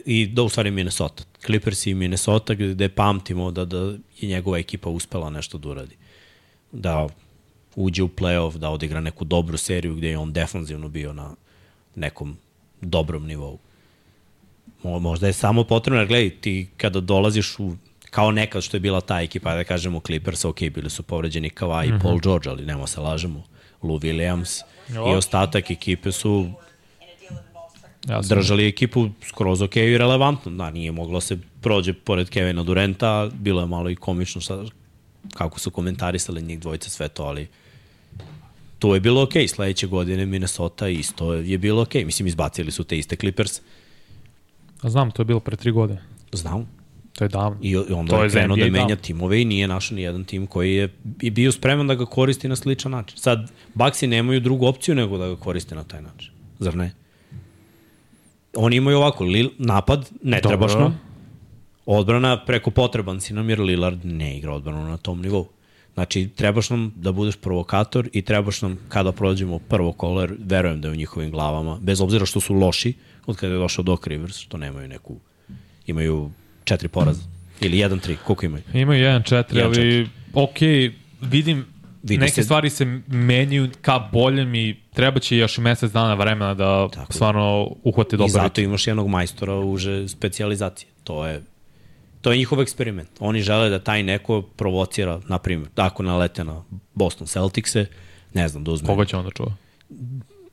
[0.05, 1.23] i da u stvari Minnesota.
[1.45, 3.77] Clippersi i Minnesota gde, gde pamtimo da, da
[4.19, 5.95] je njegova ekipa uspela nešto da uradi.
[6.71, 7.07] Da
[7.75, 11.36] uđe u playoff, da odigra neku dobru seriju gde je on defanzivno bio na
[11.95, 12.38] nekom
[12.81, 13.59] dobrom nivou.
[14.83, 17.75] Mo, možda je samo potrebno, jer gledaj, ti kada dolaziš u
[18.13, 21.88] kao nekad što je bila ta ekipa, da kažemo Clippers, ok, bili su povređeni Kawhi
[21.88, 21.97] mm -hmm.
[21.97, 23.43] i Paul George, ali nemo se lažemo,
[23.82, 25.12] Lou Williams Jo.
[25.12, 26.49] i ostatak ekipe su
[28.10, 30.52] Ja sam, držali ekipu skroz ok i relevantno.
[30.52, 34.63] Da, nije moglo se prođe pored Kevina Durenta, bilo je malo i komično šta,
[35.34, 37.47] kako su komentarisali njih dvojica sve to, ali
[38.80, 39.34] to je bilo ok.
[39.47, 41.93] Sledeće godine Minnesota isto je bilo ok.
[41.93, 43.62] Mislim, izbacili su te iste Clippers.
[44.82, 46.02] A znam, to je bilo pre tri godine.
[46.32, 46.82] Znam.
[47.13, 47.58] To je davno.
[47.62, 48.95] I, onda To je krenuo da menja davno.
[48.95, 50.89] timove i nije našao ni jedan tim koji je
[51.32, 53.17] bio spreman da ga koristi na sličan način.
[53.17, 56.32] Sad, Baxi nemaju drugu opciju nego da ga koriste na taj način.
[56.60, 56.91] Zar ne?
[58.56, 60.49] Oni imaju ovako, Lil, napad, ne Dobro.
[60.49, 60.99] trebaš nam.
[61.86, 65.47] Odbrana preko potreban si nam jer Lillard ne igra odbranu na tom nivou.
[65.93, 70.82] Znači, trebaš nam da budeš provokator i trebaš nam kada prođemo prvo kolo, jer verujem
[70.82, 72.93] da je u njihovim glavama, bez obzira što su loši,
[73.26, 75.15] od kada je došao Doc Rivers, što nemaju neku,
[75.88, 76.32] imaju
[76.63, 77.21] četiri poraza.
[77.62, 78.63] Ili jedan, tri, koliko imaju?
[78.73, 79.65] Imaju 1-4, 1-4.
[79.65, 80.58] ali ok,
[81.21, 81.65] vidim,
[82.04, 86.13] Vidi neke se- stvari se menjaju ka boljem i treba će još i mesec dana
[86.13, 88.63] vremena da Tako stvarno uhvate I dobar zato ritam.
[88.63, 90.89] imaš jednog majstora uže specijalizacije.
[91.04, 91.41] To je
[92.21, 93.10] to je njihov eksperiment.
[93.19, 97.86] Oni žele da taj neko provocira, na primjer, ako nalete na Boston Celticse,
[98.34, 98.88] ne znam, da uzme.
[98.88, 99.54] Koga će onda čuva?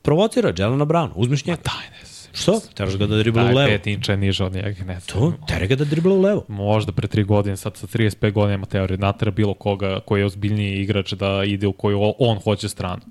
[0.03, 1.61] Provocira Jelena Browna, uzmeš njega.
[1.64, 2.10] Daj, ne znam.
[2.32, 2.60] Što?
[2.74, 3.68] Teraš ga da dribla u levo.
[3.68, 5.00] pet inča niže od njega, ne znam.
[5.00, 6.44] To, tere ga da dribla u levo.
[6.48, 10.26] Možda pre 3 godine, sad sa 35 godina ima teorije, natera bilo koga koji je
[10.26, 13.02] ozbiljniji igrač da ide u koju on hoće stranu.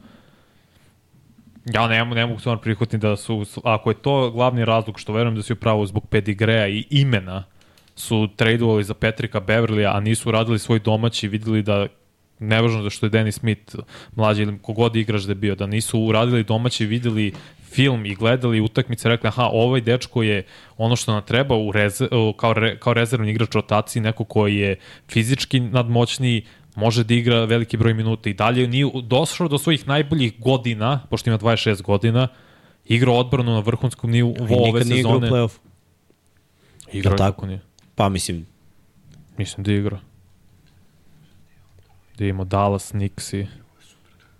[1.73, 5.35] Ja ne, ne mogu stvarno prihvatiti da su, ako je to glavni razlog što verujem
[5.35, 7.43] da si upravo zbog pedigreja i imena
[7.95, 11.87] su tradovali za Petrika Beverlija, a nisu radili svoj domaći, videli da
[12.39, 13.75] nevažno da što je Dennis Smith
[14.15, 17.33] mlađi ili kogod igrač da je bio, da nisu uradili domaći, videli
[17.71, 20.45] film i gledali utakmice, rekli, aha, ovaj dečko je
[20.77, 24.79] ono što nam treba u reze, kao, re, kao rezervni igrač rotaciji, neko koji je
[25.07, 30.39] fizički nadmoćniji, može da igra veliki broj minuta i dalje nije došao do svojih najboljih
[30.39, 32.27] godina, pošto ima 26 godina,
[32.85, 35.31] igrao odbranu na vrhunskom nivou I ove nikad nije igrao u sezone.
[35.31, 35.57] playoff.
[36.93, 37.45] Igrao tako?
[37.45, 37.59] nije.
[37.95, 38.45] Pa mislim,
[39.39, 39.99] Mislim da je igrao.
[42.17, 43.47] Da je imao Dallas, Knicks i...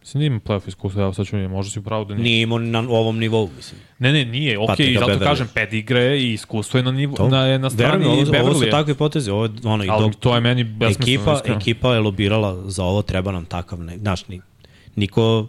[0.10, 2.24] Mislim da ima playoff iskustva, evo sad ću vidjeti, možda si upravo da nije.
[2.24, 3.82] nije imao na ovom nivou, mislim.
[4.00, 5.30] Ne, ne, nije, okej, Patricka okay, zato Beverley.
[5.30, 8.70] kažem, pedigre i iskustvo je na, nivo, To, na, na strani Verujem, ovo, ovo su
[8.72, 9.32] takve poteze.
[9.32, 11.04] Ovo je, ono, i Ali dok, to je meni besmisleno.
[11.04, 11.58] ekipa, iskreno.
[11.58, 14.42] ekipa je lobirala za ovo, treba nam takav, ne, znaš, ni,
[14.96, 15.48] niko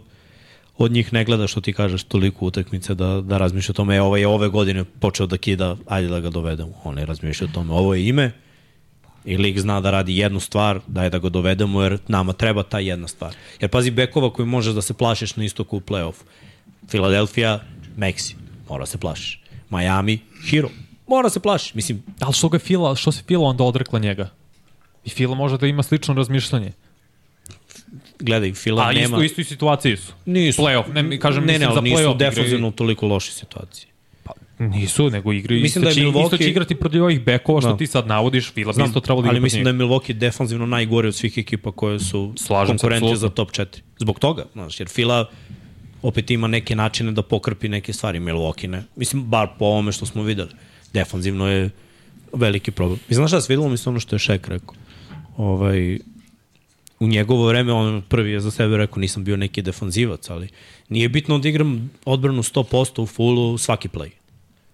[0.77, 4.01] od njih ne gleda što ti kažeš toliko utakmice da, da razmišlja o tome, e,
[4.01, 6.71] ovo je ove godine počeo da kida, ajde da ga dovedemo.
[6.83, 8.31] Oni razmišljaju o tome, ovo je ime
[9.25, 12.63] i lig zna da radi jednu stvar, da je da ga dovedemo jer nama treba
[12.63, 13.35] ta jedna stvar.
[13.59, 16.15] Jer pazi, bekova koji možeš da se plašiš na istoku u play-off.
[16.87, 17.59] Philadelphia,
[17.97, 18.35] Meksi,
[18.69, 19.41] mora se plašiš.
[19.69, 20.69] Miami, Hero,
[21.07, 21.73] mora se plašiš.
[21.73, 24.29] Mislim, Ali što ga Fila, što se Fila onda odrekla njega?
[25.05, 26.71] I Fila može da ima slično razmišljanje.
[28.19, 29.17] gledaj, Fila A nema...
[29.17, 30.13] isto, isto i situaciji su.
[30.25, 30.61] Nisu.
[30.61, 32.67] Playoff, ne, kažem, ne, mislim ne, za nisu playoff defanzivno igraju.
[32.67, 33.90] u toliko loše situacije.
[34.61, 37.61] Nisu, nego igraju Mislim isto, da je će, isto Milwaukee- će igrati protiv ovih bekova
[37.61, 37.77] što Da.
[37.77, 41.07] ti sad navodiš, Fila bi isto trebalo da ali mislim da je Milwaukee defanzivno najgore
[41.07, 43.65] od svih ekipa koje su Slažem se, konkurenti za top 4.
[43.97, 45.29] Zbog toga, znaš, jer Fila
[46.01, 48.83] opet ima neke načine da pokrpi neke stvari, Milwaukee ne.
[48.95, 50.49] Mislim, bar po ovome što smo videli.
[50.93, 51.69] Defanzivno je
[52.33, 52.99] veliki problem.
[53.09, 54.75] I znaš šta, svidelo mi se ono što je Šek rekao.
[55.37, 55.99] Ovaj,
[56.99, 60.47] u njegovo vreme, on prvi je za sebe rekao, nisam bio neki defanzivac, ali
[60.89, 64.09] nije bitno da igram odbranu 100% u fullu svaki play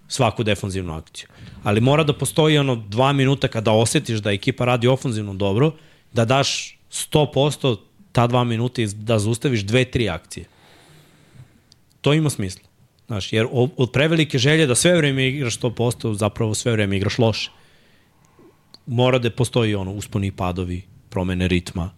[0.07, 1.27] svaku defanzivnu akciju.
[1.63, 5.71] Ali mora da postoji ono dva minuta kada osetiš da ekipa radi ofanzivno dobro,
[6.13, 7.77] da daš 100%
[8.11, 10.45] ta dva minuta i da zaustaviš dve, tri akcije.
[12.01, 12.67] To ima smisla.
[13.07, 17.51] Znaš, jer od prevelike želje da sve vreme igraš 100%, zapravo sve vreme igraš loše.
[18.85, 21.89] Mora da postoji ono usponi padovi, promene ritma,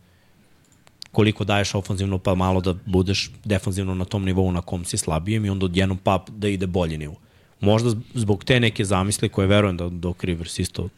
[1.12, 5.46] koliko daješ ofanzivno pa malo da budeš defanzivno na tom nivou na kom si slabijem
[5.46, 7.16] i onda odjednom pa da ide bolji nivo.
[7.60, 10.90] Možda zbog te neke zamisle koje verujem da Doc Rivers isto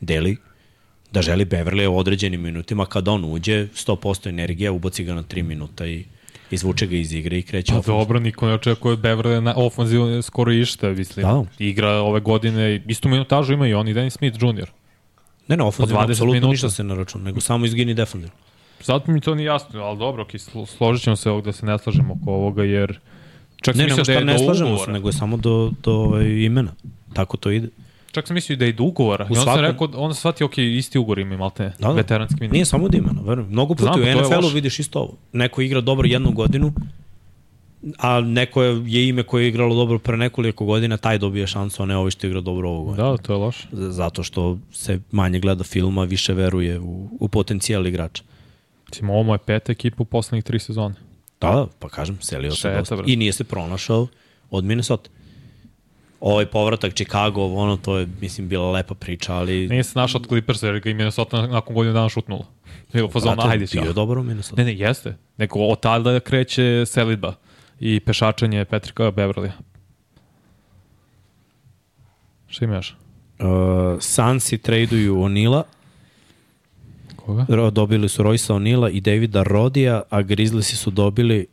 [0.00, 0.36] deli,
[1.12, 5.42] da želi Beverly u određenim minutima kada on uđe 100% energija, ubaci ga na 3
[5.42, 6.04] minuta i
[6.50, 8.00] izvuče ga iz igre i kreće Pa ofenzivno.
[8.00, 11.26] dobro, niko ne očekuje Beverly na ofenzivno skoro išta, mislim.
[11.26, 11.44] Da.
[11.58, 14.68] Igra ove godine, istu minutažu ima i on i Dennis Smith Jr.
[15.48, 16.50] Ne, ne, ofenzivno 20 apsolutno minuta.
[16.50, 18.34] ništa se ne računa, nego samo izgini defanzivno.
[18.82, 21.78] Zato mi to nije jasno, ali dobro, slo- složit ćemo se ovog da se ne
[21.78, 22.98] slažemo oko ovoga, jer
[23.66, 24.92] čak sam Ne, nego da šta ne slažemo se, ugovora.
[24.92, 26.72] nego je samo do, do ovaj, imena.
[27.12, 27.68] Tako to ide.
[28.12, 29.24] Čak sam mislio da je do ugovora.
[29.24, 31.88] I onda sam svakom- rekao, onda sam shvatio, ok, isti ugovor ima, malte, da, Da,
[31.88, 31.92] da.
[31.92, 32.52] veteranski minut.
[32.52, 33.50] Nije samo od imena, verujem.
[33.50, 35.14] Mnogo puta Znam, u pa NFL-u vidiš isto ovo.
[35.32, 36.72] Neko igra dobro jednu godinu,
[37.98, 41.82] a neko je, je ime koje je igralo dobro pre nekoliko godina, taj dobije šansu,
[41.82, 43.10] a ne ovo što igra dobro ovu godinu.
[43.10, 43.68] Da, to je loše.
[43.72, 48.22] Zato što se manje gleda filma, više veruje u, u potencijal igrača.
[48.88, 50.94] Mislim, ovo je peta ekipa u poslednjih tri sezone.
[51.40, 52.96] Da, pa kažem, selio se dosta.
[53.06, 54.06] I nije se pronašao
[54.50, 55.10] od Minnesota.
[56.20, 59.68] Ovaj povratak Chicago, ono, to je, mislim, bila lepa priča, ali...
[59.68, 62.46] Nije se našao od Clippersa, jer ga i Minnesota nakon godinu dana šutnula.
[62.92, 63.84] Bilo Brate, ajde bio ćao.
[63.84, 64.62] je dobar u Minnesota.
[64.62, 65.16] Ne, ne, jeste.
[65.36, 67.34] Nego od tada kreće selidba
[67.80, 69.52] i pešačenje Petrika Beverlija.
[72.48, 72.96] Šta ima još?
[73.38, 73.46] Uh,
[74.00, 75.64] Sansi traduju Onila,
[77.26, 77.70] Koga?
[77.70, 81.46] Dobili su Roysa Onila i Davida Rodija, a Grizzliesi su dobili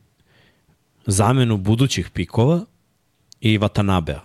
[1.05, 2.65] zamenu budućih pikova
[3.41, 4.19] i Watanabea.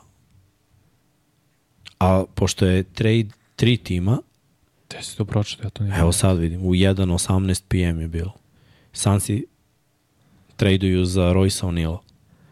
[1.99, 4.19] A pošto je trade tri tima,
[4.89, 5.63] Gde si to pročito?
[5.63, 5.99] Ja to nije.
[5.99, 8.33] evo sad vidim, u 1.18 PM je bilo.
[8.93, 9.47] Sansi
[10.57, 11.99] traduju za Roysa Onila,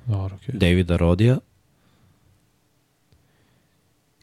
[0.06, 0.54] Dobro, okej.
[0.58, 1.38] Davida Rodija.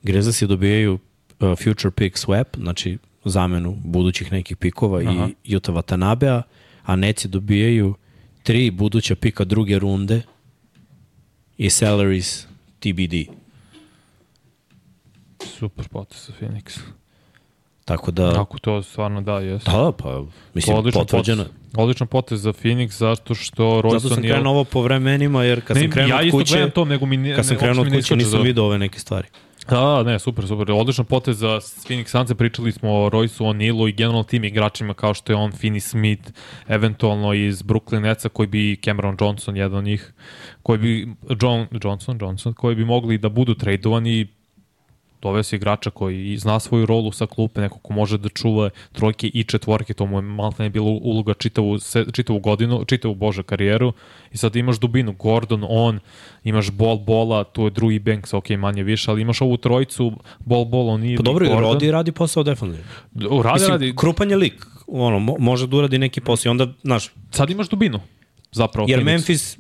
[0.03, 5.28] Grizzliesi dobijaju uh, future pick swap, znači zamenu budućih nekih pikova Aha.
[5.45, 6.41] i Juta Watanabea,
[6.84, 7.95] a Neci dobijaju
[8.43, 10.21] tri buduća pika druge runde
[11.57, 12.47] i salaries
[12.80, 13.13] TBD.
[15.45, 16.80] Super potez za Phoenix.
[17.86, 19.65] Tako da, Ako to stvarno da, jesu.
[19.71, 21.43] da, pa mislim, odličan potvrđeno.
[21.43, 21.57] potez.
[21.78, 25.78] Odličan potez za Phoenix zato što Royce Zato sam krenuo ovo po vremenima, jer kad
[25.78, 27.86] Ne, sam krenuo ja od isto kuće, gledam to, nego mi ne, kad sam krenuo
[27.86, 29.28] od kuće nisam vidio ove neke stvari.
[29.70, 30.72] Da, ne, super, super.
[30.72, 35.14] Odličan potez za Phoenix Sunse, pričali smo o Royce O'Nealu i generalno tim igračima kao
[35.14, 36.32] što je on, Finney Smith,
[36.68, 40.14] eventualno iz Brooklyn Netsa koji bi Cameron Johnson, jedan od njih,
[40.64, 41.07] koji bi,
[41.41, 44.28] John, Johnson, Johnson, koji bi mogli da budu tradovani
[45.24, 49.28] doveo se igrača koji zna svoju rolu sa klupe, neko ko može da čuva trojke
[49.28, 53.43] i četvorke, to mu je malo ne bilo uloga čitavu, se, čitavu godinu, čitavu bože
[53.43, 53.93] karijeru
[54.32, 55.99] i sad imaš dubinu, Gordon, on,
[56.43, 60.65] imaš Bol Bola, tu je drugi Banks, ok, manje više, ali imaš ovu trojicu, Bol
[60.65, 61.63] Bol, on i Pa dobro, Gordon.
[61.63, 62.86] Rodi radi posao defensivno.
[63.15, 66.67] Radi, Mislim, radi, krupan je lik, ono, mo može da uradi neki posao i onda,
[66.84, 67.99] znaš, sad imaš dubinu,
[68.51, 68.88] zapravo.
[68.89, 69.05] jer Phoenix.
[69.05, 69.57] Memphis,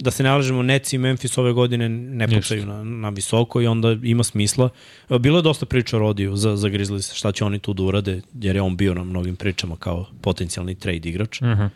[0.00, 3.66] da se ne lažemo, Neci i Memphis ove godine ne pucaju na, na visoko i
[3.66, 4.68] onda ima smisla.
[5.10, 7.82] E, Bilo je dosta priča o Rodiju za, za Grizzlies, šta će oni tu da
[7.82, 11.40] urade, jer je on bio na mnogim pričama kao potencijalni trade igrač.
[11.40, 11.68] Uh -huh.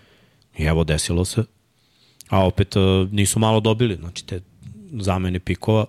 [0.58, 1.44] I evo, desilo se.
[2.28, 4.40] A opet e, nisu malo dobili, znači te
[4.92, 5.86] zamene pikova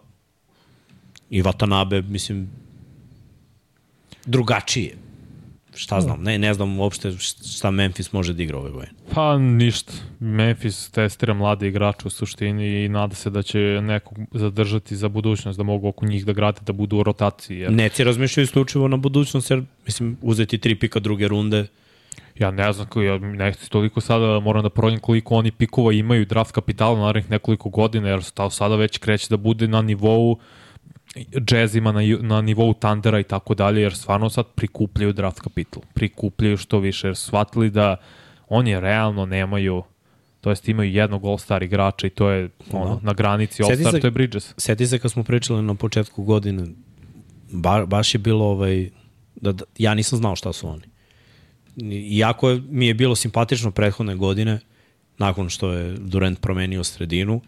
[1.29, 2.49] i Watanabe, mislim,
[4.25, 5.04] drugačije.
[5.75, 7.11] Šta znam, ne, ne znam uopšte
[7.57, 8.91] šta Memphis može da igra ove godine.
[9.13, 9.93] Pa ništa.
[10.19, 15.57] Memphis testira mlade igrače u suštini i nada se da će nekog zadržati za budućnost,
[15.57, 17.59] da mogu oko njih da grade, da budu u rotaciji.
[17.59, 21.67] Jer Neci razmišljaju isključivo na budućnost, jer, mislim, uzeti tri pika druge runde,
[22.39, 26.51] ja ne znam, ja ne toliko sada, moram da prođem koliko oni pikova imaju draft
[26.51, 30.37] kapitala narednih nekoliko godina, jer sada već kreće da bude na nivou
[31.39, 35.83] džezima na, na nivou Tandera i tako dalje, jer stvarno sad prikupljaju draft kapital.
[35.93, 37.97] Prikupljaju što više, jer shvatili da
[38.49, 39.83] Oni realno nemaju
[40.45, 44.11] to jest imaju jednog All-Star igrača i to je ono, na granici All-Star, to je
[44.11, 44.53] Bridges.
[44.57, 46.65] Seti se kad smo pričali na početku godine,
[47.51, 48.89] ba, baš je bilo ovaj,
[49.35, 50.83] da, da, ja nisam znao šta su oni.
[52.17, 54.59] Iako je, mi je bilo simpatično prethodne godine,
[55.17, 57.41] nakon što je Durant promenio sredinu,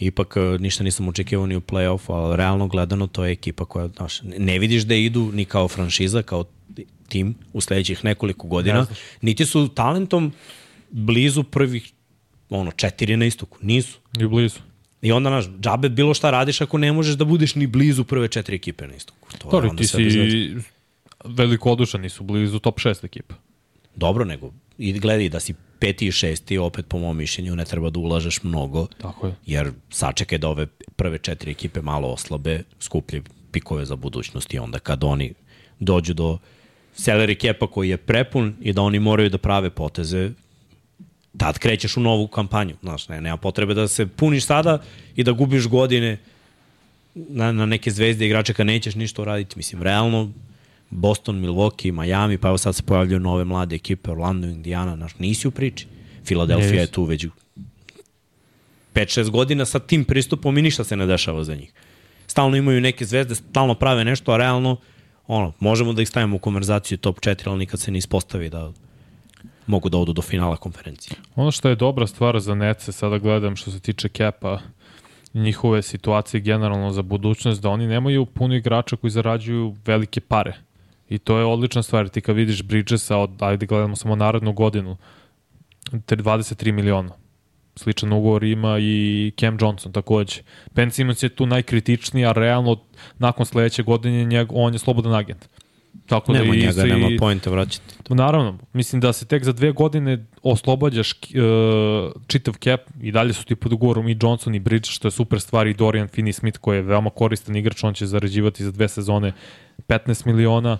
[0.00, 3.88] ipak e, ništa nisam očekivao ni u play-offu, ali realno gledano to je ekipa koja,
[3.88, 6.44] znaš, ne vidiš da idu ni kao franšiza, kao
[7.08, 8.86] tim u sledećih nekoliko godina,
[9.20, 10.32] niti su talentom
[10.90, 11.92] blizu prvih
[12.50, 13.58] ono, četiri na istoku.
[13.62, 13.98] Nisu.
[14.16, 14.58] Ni blizu.
[15.02, 18.28] I onda, naš, džabe bilo šta radiš ako ne možeš da budeš ni blizu prve
[18.28, 19.28] četiri ekipe na istoku.
[19.38, 20.56] To Dobro, ti si
[21.24, 23.34] veliko odušan, nisu blizu top 6 ekipa.
[23.94, 27.90] Dobro, nego i gledaj da si peti i šesti, opet po mom mišljenju ne treba
[27.90, 28.86] da ulažeš mnogo.
[28.98, 29.34] Tako je.
[29.46, 30.66] Jer sačekaj da ove
[30.96, 33.22] prve četiri ekipe malo oslabe, skuplje
[33.52, 35.32] pikove za budućnost i onda kad oni
[35.80, 36.38] dođu do
[36.96, 40.30] salary kepa koji je prepun i da oni moraju da prave poteze,
[41.36, 42.74] tad krećeš u novu kampanju.
[42.82, 44.82] Znaš, ne, nema potrebe da se puniš sada
[45.16, 46.18] i da gubiš godine
[47.14, 49.58] na, na neke zvezde igrače kad nećeš ništa uraditi.
[49.58, 50.32] Mislim, realno,
[50.90, 55.48] Boston, Milwaukee, Miami, pa evo sad se pojavljaju nove mlade ekipe, Orlando, Indiana, znaš, nisi
[55.48, 55.86] u priči.
[56.24, 57.26] Filadelfija je tu već
[58.94, 61.72] 5-6 godina sa tim pristupom i ništa se ne dešava za njih.
[62.26, 64.76] Stalno imaju neke zvezde, stalno prave nešto, a realno
[65.26, 68.72] ono, možemo da ih stavimo u konverzaciju top 4, ali nikad se ne ispostavi da
[69.66, 71.16] mogu da odu do finala konferencije.
[71.34, 74.58] Ono što je dobra stvar za Nece, sada gledam što se tiče Kepa,
[75.34, 80.56] njihove situacije generalno za budućnost, da oni nemaju puno igrača koji zarađuju velike pare.
[81.10, 82.08] I to je odlična stvar.
[82.08, 84.96] Ti kad vidiš Bridgesa od, ajde gledamo samo narednu godinu,
[85.92, 87.12] 23 miliona.
[87.76, 90.40] Sličan ugovor ima i Cam Johnson takođe.
[90.74, 92.76] Ben Simmons je tu najkritičniji, a realno
[93.18, 95.48] nakon sledeće godine njeg, on je slobodan agent.
[96.06, 97.94] Tako nema da njega, isto nema pojnta vraćati.
[98.08, 103.44] Naravno, mislim da se tek za dve godine oslobađaš uh, čitav cap i dalje su
[103.44, 106.76] ti pod ugovorom i Johnson i Bridge, što je super stvar i Dorian Finney-Smith koji
[106.76, 109.32] je veoma koristan igrač, on će zarađivati za dve sezone
[109.88, 110.78] 15 miliona.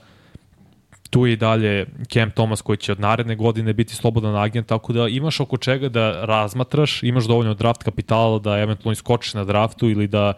[1.10, 4.92] Tu je i dalje Cam Thomas koji će od naredne godine biti slobodan agent, tako
[4.92, 9.90] da imaš oko čega da razmatraš, imaš dovoljno draft kapitala da eventualno iskočiš na draftu
[9.90, 10.32] ili da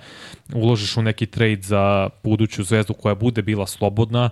[0.54, 4.30] uložiš u neki trade za buduću zvezdu koja bude bila slobodna,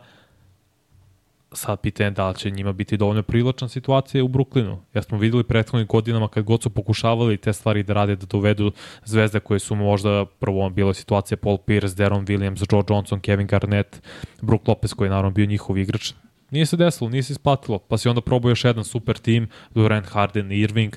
[1.52, 4.82] sad pitanje da li će njima biti dovoljno privlačna situacija u Bruklinu.
[4.94, 8.72] Ja smo videli prethodnih godinama kad god su pokušavali te stvari da rade, da dovedu
[9.04, 14.02] zvezde koje su možda prvo bila situacija Paul Pierce, Deron Williams, Joe Johnson, Kevin Garnett,
[14.42, 16.12] Brook Lopez koji je naravno bio njihov igrač.
[16.50, 20.06] Nije se desilo, nije se isplatilo, pa si onda probao još jedan super tim, Durant,
[20.06, 20.96] Harden, Irving,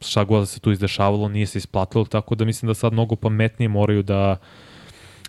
[0.00, 3.16] šta god da se tu izdešavalo, nije se isplatilo, tako da mislim da sad mnogo
[3.16, 4.36] pametnije moraju da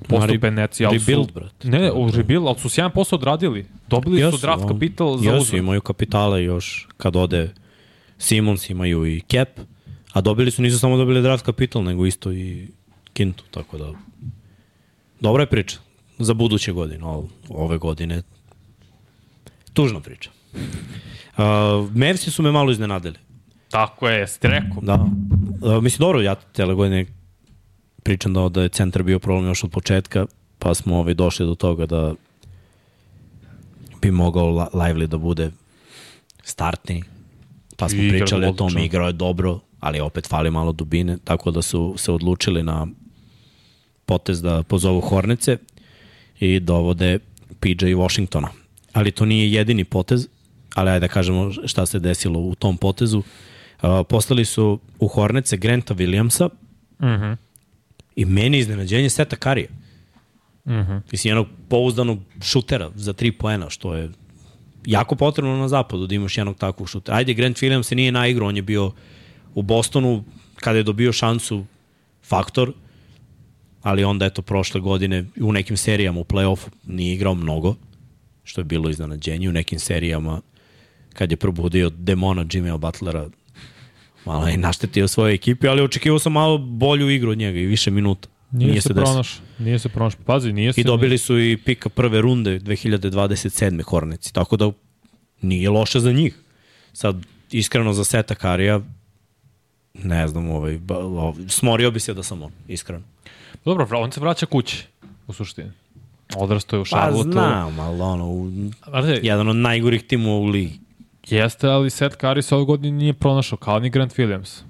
[0.08, 0.86] postupe Netsi.
[0.86, 1.64] Ali rebuild, brat.
[1.64, 3.66] Ne, u rebuild, ali su sjajan posao odradili.
[3.88, 7.54] Dobili jesu, su draft on, kapital za jesu, imaju kapitale još kad ode
[8.18, 9.50] Simons, imaju i cap,
[10.14, 12.68] a dobili su, nisu samo dobili draft kapital, nego isto i
[13.14, 13.92] Kintu, tako da
[15.20, 15.78] dobra je priča
[16.18, 17.06] za buduće godine,
[17.50, 18.22] ove godine
[19.76, 20.30] tužna priča.
[20.54, 21.44] Uh,
[21.96, 23.16] Mavsi su me malo iznenadili.
[23.70, 24.82] Tako je, ste rekao.
[24.82, 24.94] Da.
[24.96, 27.06] Uh, mislim, dobro, ja tele godine
[28.04, 30.26] pričam da, da je centar bio problem još od početka,
[30.60, 32.14] pa smo ovaj, došli do toga da
[34.02, 35.52] bi mogao Lively da bude
[36.44, 37.04] startni,
[37.78, 41.52] pa smo I pričali o tom, igrao je dobro, ali opet fali malo dubine, tako
[41.52, 42.88] da su se odlučili na
[44.06, 45.58] potez da pozovu Hornice
[46.40, 47.20] i dovode
[47.60, 48.65] PJ Washingtona.
[48.96, 50.28] Ali to nije jedini potez,
[50.76, 53.18] ali ajde da kažemo šta se desilo u tom potezu.
[53.18, 53.26] Uh,
[54.10, 56.50] poslali su u Hornice Granta Williamsa,
[57.00, 57.24] uh mhm.
[57.24, 57.36] -huh.
[58.16, 59.68] I meni iznenađenje Seta Karija.
[60.66, 60.92] Uh mhm.
[60.92, 61.02] -huh.
[61.12, 64.10] Mislim, jednog pouzdanog šutera za tri poena, što je
[64.86, 67.18] jako potrebno na zapadu da imaš jednog takvog šutera.
[67.18, 68.92] Ajde, Grant Williams se nije naigrao, on je bio
[69.56, 70.24] u Bostonu
[70.56, 71.66] kada je dobio šansu
[72.24, 72.74] faktor,
[73.82, 77.76] ali onda eto prošle godine u nekim serijama u play-offu nije igrao mnogo,
[78.46, 79.50] što je bilo iznenađenje.
[79.50, 80.42] U nekim serijama
[81.14, 83.30] kad je probudio demona Jimmy'a Butlera
[84.26, 87.92] malo je naštetio svoje ekipe, ali očekivao sam malo bolju igru od njega i više
[87.92, 88.30] minuta.
[88.52, 90.14] Nije, nije se, se pronaš, nije se pronaš.
[90.26, 90.82] Pazi, nije se...
[90.82, 93.84] I dobili su i pika prve runde 2027.
[93.84, 94.72] Hornici, tako da
[95.42, 96.40] nije loše za njih.
[96.94, 97.16] Sad,
[97.52, 98.82] iskreno za Seta Karija,
[99.94, 103.04] ne znam, ovaj, ovaj, smorio bi se da sam on, iskreno.
[103.66, 104.86] Dobro, on se vraća kući,
[105.28, 105.72] u suštini.
[106.38, 107.30] Odrasto je u Charlotte.
[107.30, 108.52] Pa znam, ali ono, u,
[109.22, 110.80] jedan od najgorih timova u ligi.
[111.30, 114.62] Jeste, ali Seth Curry se ove godine nije pronašao, kao ni Grant Williams.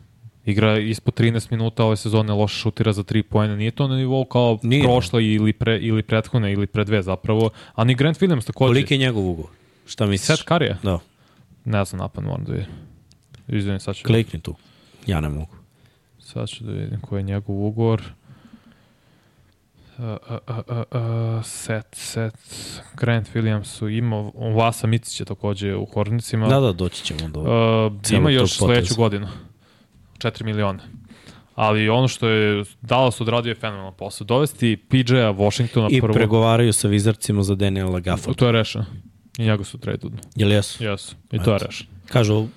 [0.45, 3.57] Igra ispod 13 minuta ove sezone, loše šutira za 3 pojene.
[3.57, 4.83] Nije to na nivou kao nije.
[4.83, 7.49] prošle ili, pre, ili prethodne ili pre dve zapravo.
[7.75, 8.67] A ni Grant Williams takođe.
[8.69, 9.49] Koliko je njegov ugovor?
[9.85, 10.37] Šta misliš?
[10.37, 10.99] Seth Curry Da.
[11.65, 12.67] Ne znam napad, moram da vidim.
[13.47, 14.55] Izvini, sad ću, Klikni tu.
[15.07, 15.55] Ja ne mogu.
[16.19, 18.03] sad ću da vidim koji je njegov ugovor.
[19.97, 22.33] Uh, uh, uh, set, set,
[22.97, 26.47] Grant Williamsu ima, Vasa Micić je takođe u Hornicima.
[26.47, 27.39] Da, da, doći ćemo do...
[27.39, 29.27] Uh, ima još sledeću godinu.
[30.17, 30.83] 4 miliona.
[31.55, 34.25] Ali ono što je Dallas odradio je fenomenalan posao.
[34.25, 36.13] Dovesti PJ-a Washingtona I prvo.
[36.13, 38.37] pregovaraju sa Wizardsima za Daniela Gafforda.
[38.37, 38.85] To je rešeno.
[39.37, 40.19] I njega su tradudno.
[40.35, 40.83] Jel jesu?
[40.83, 41.15] Jesu.
[41.31, 41.65] I to je Eto.
[41.65, 41.89] rešeno.
[42.05, 42.47] Kažu,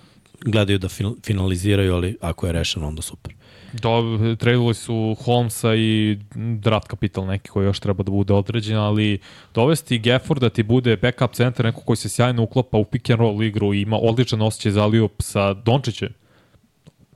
[0.41, 3.35] gledaju da fin- finaliziraju, ali ako je rešeno, onda super.
[3.73, 9.19] Do, tradovali su Holmesa i draft kapital neki koji još treba da bude određen, ali
[9.55, 13.21] dovesti Gafford da ti bude backup centar, neko koji se sjajno uklapa u pick and
[13.21, 16.15] roll igru i ima odličan osjećaj za liup sa Dončićem.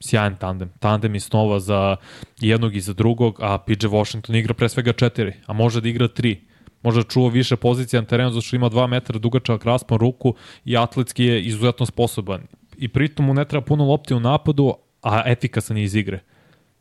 [0.00, 0.70] Sjajan tandem.
[0.80, 1.96] Tandem i snova za
[2.40, 6.08] jednog i za drugog, a PJ Washington igra pre svega četiri, a može da igra
[6.08, 6.40] tri.
[6.82, 10.34] Može da čuva više pozicija na terenu, zato što ima 2 metra dugačak raspon ruku
[10.64, 12.42] i atletski je izuzetno sposoban.
[12.78, 16.20] I pritom mu ne treba puno lopti u napadu, a efikasan je iz igre.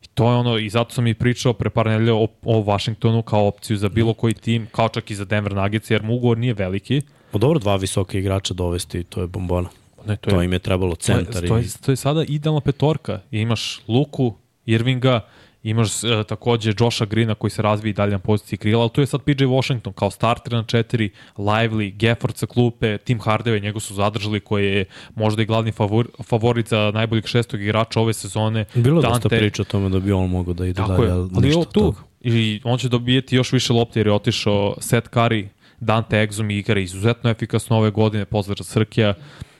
[0.02, 3.22] I to je ono, i zato sam i pričao pre par nedelja o, o Washingtonu
[3.22, 6.38] kao opciju za bilo koji tim, kao čak i za Denver Nuggets, jer mu ugovor
[6.38, 7.02] nije veliki.
[7.30, 9.68] Pa dobro, dva visoka igrača dovesti, to je bombona.
[10.06, 11.48] Ne, to, To je, im je trebalo to, je, centar.
[11.48, 13.20] to, je, to je sada idealna petorka.
[13.30, 14.34] I imaš Luku,
[14.66, 15.20] Irvinga,
[15.62, 19.00] imaš e, takođe Josha Greena koji se razvija i dalje na poziciji krila, ali tu
[19.00, 23.80] je sad PJ Washington kao starter na četiri, Lively, Gafford sa klupe, Tim Hardaway, njega
[23.80, 24.84] su zadržali koji je
[25.14, 28.64] možda i glavni favor, favorit za najboljeg šestog igrača ove sezone.
[28.74, 31.06] Bilo je dosta Dante- priča o tome da bi on mogao da ide Tako dalje,
[31.06, 31.70] je, ali ali ništa tu.
[31.80, 31.98] toga.
[32.20, 35.46] I on će dobijeti još više lopte jer je otišao Seth Curry,
[35.80, 39.14] Dante Exum i igra izuzetno efikasno ove godine, pozdrav za Srkija,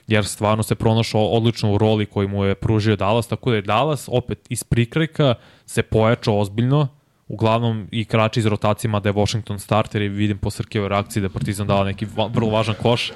[0.07, 3.61] jer stvarno se pronašao odlično u roli koji mu je pružio Dallas, tako da je
[3.61, 5.35] Dallas opet iz prikrajka
[5.65, 6.87] se pojačao ozbiljno,
[7.27, 11.25] uglavnom i krači iz rotacijama da je Washington starter i vidim po Srkijevoj reakciji da
[11.25, 13.11] je Partizan dala neki va- vrlo važan koš.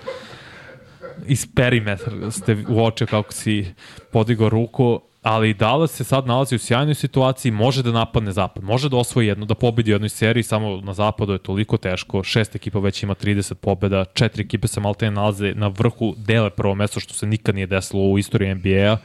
[1.27, 3.73] Iz perimetra ste uočio kako si
[4.11, 8.89] podigao ruku, ali Dallas se sad nalazi u sjajnoj situaciji, može da napadne zapad, može
[8.89, 12.55] da osvoji jednu, da pobedi u jednoj seriji, samo na zapadu je toliko teško, šest
[12.55, 16.99] ekipa već ima 30 pobeda, četiri ekipe se malte nalaze na vrhu, dele prvo mesto,
[16.99, 18.97] što se nikad nije desilo u istoriji NBA-a,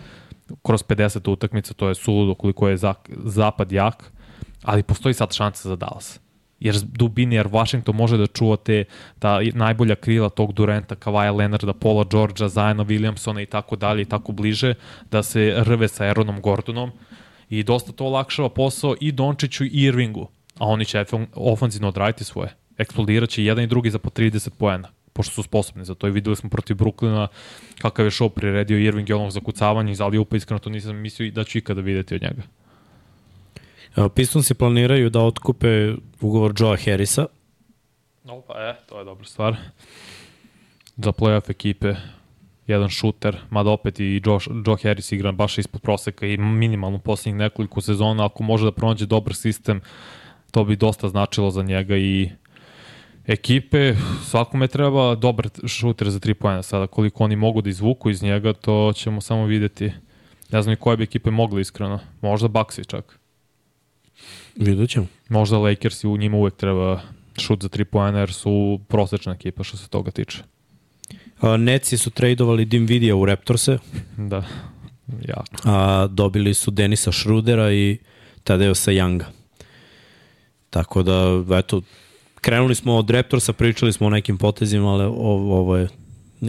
[0.63, 2.95] kroz 50 utakmica, to je suludo koliko je za-
[3.25, 4.13] zapad jak,
[4.63, 6.21] ali postoji sad šansa za Dallas
[6.65, 8.85] jer dubini, jer Washington može da čuva te
[9.19, 14.05] ta najbolja krila tog Durenta, Kavaja Leonarda, Paula Georgea, Zajana Williamsona i tako dalje i
[14.05, 14.75] tako bliže,
[15.11, 16.91] da se rve sa Aaronom Gordonom
[17.51, 21.05] i dosta to olakšava posao i Dončiću i Irvingu, a oni će
[21.35, 22.55] ofanzivno odraditi svoje.
[22.79, 26.11] Eksplodiraće i jedan i drugi za po 30 poena pošto su sposobni za to i
[26.11, 27.27] videli smo protiv Brooklyna
[27.79, 31.31] kakav je show priredio Irving i onog zakucavanja iz Aliupa, iskreno to nisam mislio i
[31.31, 32.43] da ću ikada videti od njega.
[33.97, 37.27] Evo, Pistonsi planiraju da otkupe ugovor Joa Harrisa.
[38.25, 39.57] Opa, e, to je dobra stvar.
[40.97, 41.95] Za playoff ekipe,
[42.67, 47.39] jedan šuter, mada opet i Josh, Joe Harris igra baš ispod proseka i minimalno poslednjih
[47.39, 49.81] nekoliko sezona, ako može da pronađe dobar sistem,
[50.51, 52.31] to bi dosta značilo za njega i
[53.27, 58.23] ekipe, svakome treba dobar šuter za tri pojena sada, koliko oni mogu da izvuku iz
[58.23, 59.93] njega, to ćemo samo videti.
[60.51, 63.22] Ne znam i koje bi ekipe mogle iskreno, možda Baxi čak.
[64.57, 65.07] Vidjet ćemo.
[65.29, 67.01] Možda Lakers i u njima uvek treba
[67.39, 70.39] šut za 3 poena jer su prosečna ekipa što se toga tiče.
[71.41, 73.79] A, Netsi su tradovali Dimvidija u Raptorse,
[74.17, 74.45] Da,
[75.29, 75.57] jako.
[75.65, 77.99] a dobili su Denisa Šrudera i
[78.45, 79.25] Tadeusa Younga.
[80.71, 81.83] Tako da, eto,
[82.41, 85.89] krenuli smo od Raptorsa, pričali smo o nekim potezima, ali ovo, ovo je,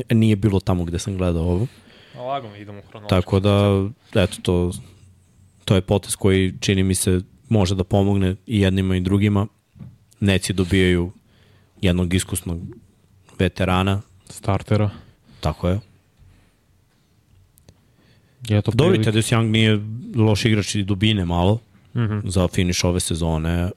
[0.10, 1.68] nije bilo tamo gde sam gledao ovo.
[2.18, 3.10] Lagano idemo u hronološku.
[3.10, 3.86] Tako da,
[4.16, 4.72] eto, to,
[5.66, 9.48] to je potez koji čini mi se može da pomogne i jednima i drugima.
[10.20, 11.12] Neci dobijaju
[11.82, 12.60] jednog iskusnog
[13.40, 14.90] veterana, Startera.
[15.40, 15.80] tako je.
[18.48, 19.04] Je to Dobri.
[19.04, 19.80] Tedus Young nije
[20.16, 21.60] loš igrač i dubine malo
[21.96, 22.22] Mm -hmm.
[22.30, 23.70] za finiš ove sezone,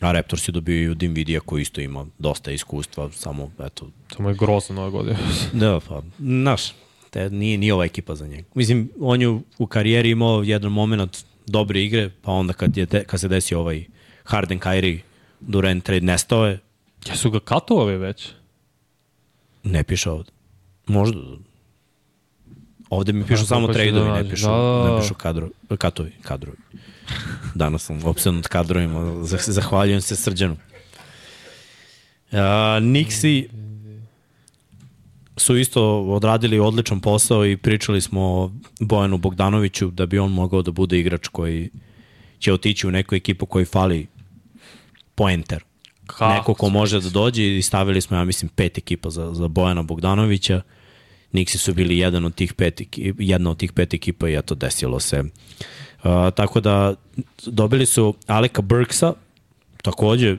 [0.00, 4.90] a Raptorsi dobijaju Dinvidija koji isto ima dosta iskustva, samo, eto, Samo je grozno ove
[4.90, 5.16] godine.
[5.52, 6.74] Da, pa, znaš,
[7.10, 8.48] te, nije, nije ova ekipa za njega.
[8.54, 9.28] Mislim, on je
[9.58, 13.60] u karijeri imao jedan moment dobre igre, pa onda kad, je de, kad se desio
[13.60, 13.84] ovaj
[14.24, 15.00] Harden Kyrie
[15.40, 16.58] Durant trade nestao je,
[17.06, 18.28] Jesu ga katovali već?
[19.62, 20.30] ne piše ovde.
[20.86, 21.18] Možda.
[22.90, 24.94] Ovde mi pišu samo pa će tradeovi, da ne pišu, Da, da, da.
[24.94, 26.56] ne pišu kadro, katovi, kadrovi.
[27.54, 30.56] Danas sam opsednut kadrovima, zah- zahvaljujem se srđanu.
[32.30, 32.38] Uh,
[32.82, 33.48] Nixi
[35.38, 40.62] su isto odradili odličan posao i pričali smo o Bojanu Bogdanoviću da bi on mogao
[40.62, 41.70] da bude igrač koji
[42.38, 44.06] će otići u neku ekipu koji fali
[45.14, 45.64] poenter.
[46.06, 49.48] Kako Neko ko može da dođe i stavili smo, ja mislim, pet ekipa za, za
[49.48, 50.62] Bojana Bogdanovića
[51.32, 52.80] Nixi su bili jedan od tih pet,
[53.18, 55.20] jedna od tih pet ekipa i eto, desilo se.
[55.20, 56.94] Uh, tako da
[57.46, 59.12] dobili su Aleka Burksa,
[59.82, 60.36] takođe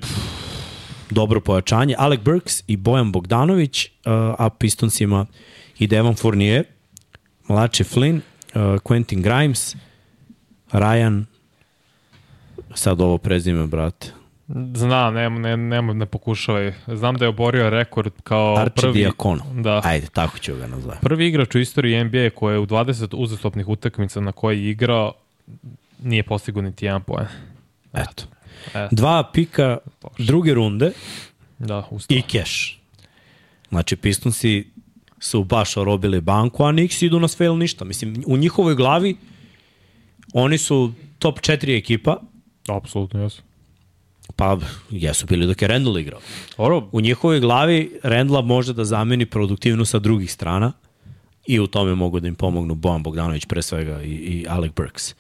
[1.10, 3.92] dobro pojačanje, Alec Burks i Bojan Bogdanović, uh,
[4.38, 5.26] a Pistonsima
[5.80, 6.64] i Devon Fournier,
[7.48, 9.76] Malachi Flynn, uh, Quentin Grimes,
[10.72, 11.24] Ryan,
[12.74, 14.12] sad ovo prezime, brate,
[14.76, 16.74] Znam, ne, ne, ne, ne pokušavaj.
[16.88, 18.94] Znam da je oborio rekord kao Archie prvi...
[18.94, 19.44] Diakono.
[19.54, 19.82] Da.
[19.84, 21.02] Ajde, tako ću ga nazvati.
[21.02, 25.14] Prvi igrač u istoriji NBA koji je u 20 uzastopnih utakmica na koji je igrao
[26.04, 27.28] nije postigao niti jedan poen.
[27.94, 28.24] Eto.
[28.70, 28.88] Eto.
[28.92, 29.78] Dva pika
[30.18, 30.92] druge runde
[31.60, 32.18] Da, ustao.
[32.18, 32.80] i keš.
[33.70, 34.68] Znači, Pistonsi
[35.20, 37.86] su baš orobili banku, a Knicks idu na sve ili ništa.
[37.86, 39.18] Mislim, u njihovoj glavi
[40.34, 42.18] oni su top 4 ekipa,
[42.68, 43.42] Apsolutno, jesu.
[44.36, 44.58] pa
[44.90, 46.20] jesu bili dok je Randall igrao.
[46.58, 50.72] Oro, U njihovoj glavi Rendla može da zameni produktivnost sa drugih strana
[51.48, 55.12] i u tome mogu da im pomognu Bojan Bogdanović pre svega i, i Alec Burks.
[55.12, 55.18] Uh,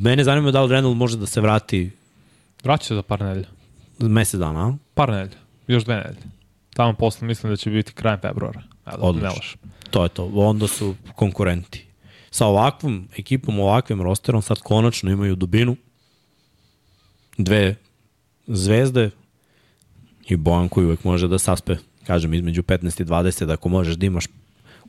[0.00, 1.90] mene zanima da li Randall može da se vrati
[2.64, 3.48] vraća se za par nedelja.
[3.98, 4.76] mesec dana, a?
[4.94, 5.40] Par nedelja.
[5.66, 6.26] Još dve nedelje.
[6.74, 8.62] Tamo posle mislim da će biti krajem februara.
[8.86, 9.40] Evo, Odlično.
[9.90, 10.30] To je to.
[10.34, 11.86] Onda su konkurenti.
[12.30, 15.76] Sa ovakvom ekipom, ovakvim rosterom, sad konačno imaju dubinu.
[17.38, 17.74] Dve
[18.46, 19.10] zvezde
[20.28, 21.76] i Bojan koji uvek može da saspe,
[22.06, 24.26] kažem, između 15 i 20, da ako možeš da imaš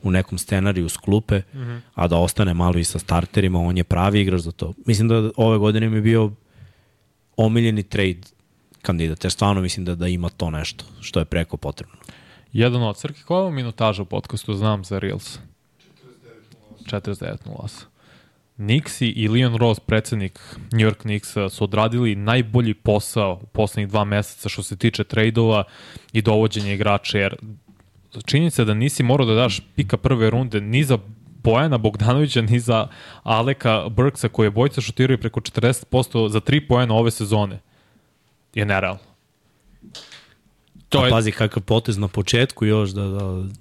[0.02, 1.80] u nekom scenariju s klupe, mm -hmm.
[1.94, 4.74] a da ostane malo i sa starterima, on je pravi igrač za to.
[4.86, 6.32] Mislim da ove godine mi je bio
[7.36, 8.20] omiljeni trade
[8.82, 11.96] kandidat, jer stvarno mislim da, da ima to nešto što je preko potrebno.
[12.52, 15.38] Jedan od Srki, koja je minutaža u podcastu, znam za Reels?
[16.84, 17.84] 49.08.
[18.58, 20.40] Nixi i Leon Rose, predsednik
[20.72, 25.64] New York Knicksa, su odradili najbolji posao u poslednjih dva meseca što se tiče trejdova
[26.12, 27.36] i dovođenja igrača, jer
[28.26, 30.98] činjenica je da nisi morao da daš pika prve runde ni za
[31.42, 32.88] Bojana Bogdanovića, ni za
[33.22, 37.60] Aleka Burksa, koji je bojica šutiraju preko 40% za 3 poena ove sezone,
[38.54, 39.00] je nerealno.
[40.88, 43.18] To A je, pazi kakav potez na početku još da, da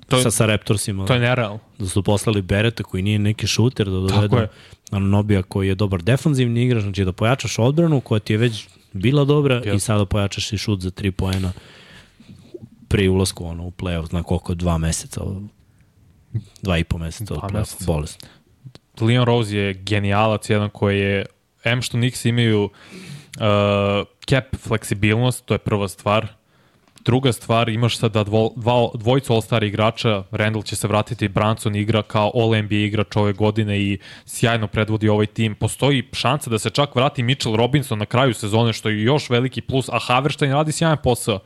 [0.07, 1.59] To je- sa, sa Raptorsima to je nerealno.
[1.79, 4.47] da su poslali Bereta koji nije neki šuter da dovedu je.
[4.91, 9.25] Nobija koji je dobar defanzivni igrač, znači da pojačaš odbranu koja ti je već bila
[9.25, 9.75] dobra Jel.
[9.75, 11.51] i sada pojačaš i šut za 3 poena
[12.87, 15.21] pri ulasku ono, u play-off, zna koliko, dva meseca,
[16.61, 17.83] dva i po meseca od Dva play-off, meseca.
[17.87, 18.27] bolest.
[19.01, 21.25] Leon Rose je genijalac, jedan koji je,
[21.63, 22.71] M što Knicks imaju uh,
[24.29, 26.27] cap fleksibilnost, to je prva stvar.
[27.05, 32.01] Druga stvar, imaš sada dvo, dva, dvojicu All-Star igrača, Randall će se vratiti, Branson igra
[32.03, 35.55] kao All-NBA igrač ove godine i sjajno predvodi ovaj tim.
[35.55, 39.61] Postoji šansa da se čak vrati Mitchell Robinson na kraju sezone, što je još veliki
[39.61, 41.39] plus, a Haverstein radi sjajan posao.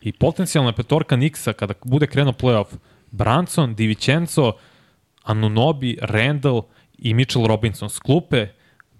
[0.00, 2.74] I potencijalna petorka Nixa kada bude krenuo playoff,
[3.10, 4.52] Branson, Divicenzo,
[5.22, 6.62] Anunobi, Randall
[6.98, 8.48] i Mitchell Robinson s klupe,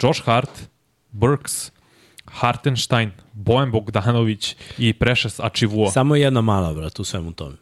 [0.02, 0.68] Josh Hart,
[1.10, 1.72] Burks,
[2.24, 5.90] Hartenstein, Bojan Bogdanović i Precious Achivua.
[5.90, 7.56] Samo jedna mala, brat, u svemu tome.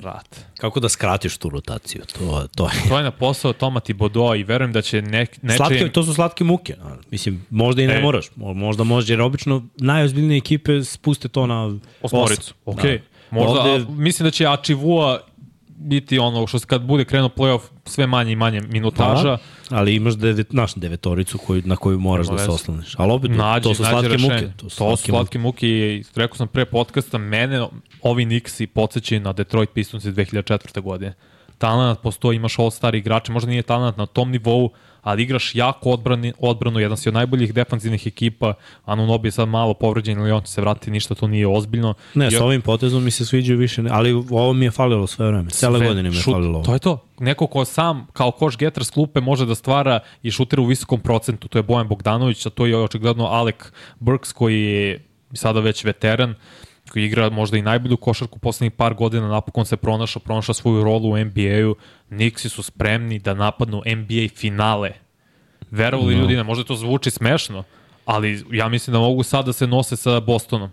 [0.00, 0.44] Brat.
[0.56, 2.02] Kako da skratiš tu rotaciju?
[2.08, 5.56] To, to je To je na posao Toma Thibodeau i verujem da će nek, nečije...
[5.56, 6.74] Slatke, to su slatke muke.
[6.74, 8.00] a, Mislim, možda i ne E.
[8.00, 8.26] moraš.
[8.30, 12.54] Mo- Možda može, jer obično najozbiljnije ekipe spuste to na Osmoricu.
[12.64, 12.78] osam.
[12.78, 12.82] Ok.
[12.82, 12.98] Da.
[13.30, 13.92] Možda, Ovde, Ovde...
[13.92, 15.20] mislim da će Achivua
[15.80, 19.22] biti ono što kad bude krenuo playoff sve manje i manje minutaža.
[19.22, 19.38] Da,
[19.70, 22.94] ali imaš devet, naš devetoricu koju, na koju moraš Nema da se osloniš.
[22.96, 24.34] Ali opet, Nađi, to su slatke rešenje.
[24.34, 24.52] muke.
[24.56, 27.66] To su slatke, slatke muke i rekao sam pre podcasta, mene
[28.02, 30.80] ovi Knicksi podsjećaju na Detroit Pistons iz 2004.
[30.80, 31.14] godine.
[31.58, 34.70] Talent postoji, imaš all-star igrače, možda nije talent na tom nivou,
[35.02, 39.74] ali igraš jako odbrani, odbranu, jedan si od najboljih defanzivnih ekipa, Anunobi je sad malo
[39.74, 41.94] povređen ili on će se vratiti, ništa to nije ozbiljno.
[42.14, 45.26] Ne, I sa ovim potezom mi se sviđaju više, ali ovo mi je falilo sve
[45.26, 45.50] vreme.
[45.50, 46.64] Cele sve godine mi je šut- falilo ovo.
[46.64, 47.04] To je to.
[47.18, 51.00] Neko ko sam kao koš getar s klupe može da stvara i šutira u visokom
[51.00, 51.48] procentu.
[51.48, 53.56] To je Bojan Bogdanović, a to je očigledno Alec
[53.98, 56.34] Burks koji je sada već veteran
[56.90, 61.10] koji igra možda i najbolju košarku poslednjih par godina, napokon se pronašao, pronašao svoju rolu
[61.10, 61.74] u NBA-u.
[62.10, 64.92] Nixi su spremni da napadnu NBA finale.
[65.70, 66.20] Verovali no.
[66.20, 67.64] ljudi, ne, možda to zvuči smešno,
[68.04, 70.70] ali ja mislim da mogu sad da se nose sa Bostonom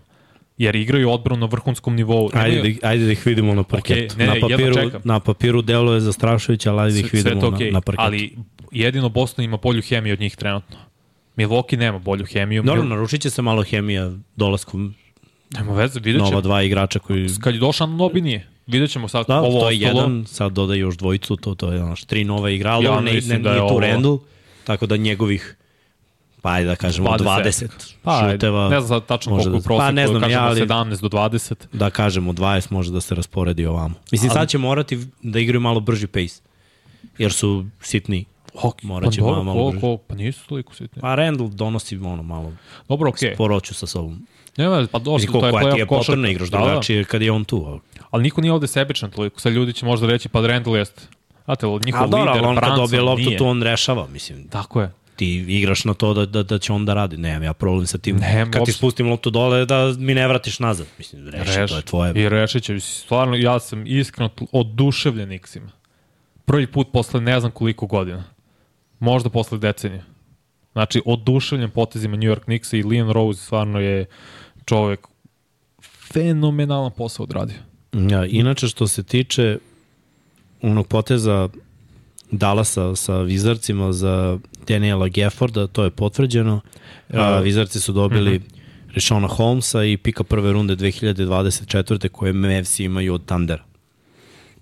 [0.58, 2.30] jer igraju odbranu na vrhunskom nivou.
[2.34, 4.18] Ajde, Imaju- da, ajde da ih vidimo na parketu.
[4.18, 7.50] ne, ne, na, papiru, na papiru deluje zastrašujuće, ali ajde da ih sve, sve vidimo
[7.50, 8.02] to na, na parketu.
[8.06, 8.36] ali
[8.72, 10.76] jedino Boston ima bolju hemiju od njih trenutno.
[11.36, 12.62] Milwaukee nema bolju hemiju.
[12.62, 12.88] Mil...
[12.88, 14.94] narušit će se malo hemija dolaskom
[15.50, 16.40] Nema veze, vidjet nova ćemo.
[16.40, 17.28] dva igrača koji...
[17.40, 18.48] Kad je došao Nobi nije.
[18.66, 20.00] Vidjet ćemo sad Da, ovo to je ostalo.
[20.00, 23.12] jedan, sad dodaje još dvojicu, to, to je znaš, tri nove igrala, Ja ja, ne,
[23.12, 24.18] ne, da je nije tu Randall,
[24.64, 25.56] tako da njegovih
[26.42, 28.68] Pa ajde da kažemo 20, 20 pa, šuteva.
[28.68, 31.08] Ne znam sad tačno koliko da- u proseku, pa, ne znam, ja, ali- 17 do
[31.08, 31.54] 20.
[31.72, 33.94] Da kažemo 20 može da se rasporedi ovamo.
[34.12, 36.40] Mislim, sad će morati da igraju malo brži pace.
[37.18, 38.24] Jer su sitni.
[38.54, 41.02] Ok, Morat će pa malo, dobro, malo ko, ko, pa nisu toliko sitni.
[41.02, 42.52] Pa Randall donosi ono malo
[42.88, 43.10] Dobro.
[43.10, 43.36] Okay.
[43.36, 44.26] poroću sa sobom.
[44.56, 46.64] Nema, pa dobro, to je koja ti je potrebna, igraš Da, da.
[46.64, 47.80] drugačije kad je on tu.
[48.10, 49.40] Ali niko nije ovde sebičan toliko.
[49.40, 51.02] Sad ljudi će možda reći, pa Randall jeste.
[51.44, 54.48] Znate, njihov A lider, ali on kad dobije loptu, to on rešava, mislim.
[54.48, 54.92] Tako je.
[55.16, 57.16] Ti igraš na to da, da, da će on da radi.
[57.16, 58.16] Nemam ja problem sa tim.
[58.16, 60.86] Nemam kad ti spustim loptu dole, da mi ne vratiš nazad.
[60.98, 61.70] Mislim, reši, Reš.
[61.70, 62.12] to je tvoje.
[62.16, 62.72] I rešit će.
[62.72, 65.68] Mislim, Stvarno, ja sam iskreno oduševljen Nixima.
[66.44, 68.24] Prvi put posle ne znam koliko godina.
[68.98, 70.04] Možda posle decenije.
[70.72, 74.06] Znači, oduševljen potezima New York Knicksa i Leon Rose stvarno je
[74.66, 75.06] čovek
[76.12, 77.56] fenomenalan posao odradio.
[77.92, 79.58] Ja, inače, što se tiče
[80.62, 81.48] onog poteza
[82.30, 84.38] Dallasa sa Vizarcima za
[84.68, 86.60] Daniela Gefforda, to je potvrđeno.
[87.12, 88.56] A, Vizarci su dobili mm -hmm.
[88.94, 92.08] Rishona Holmesa i pika prve runde 2024.
[92.08, 93.64] koje Mavs imaju od Thundera.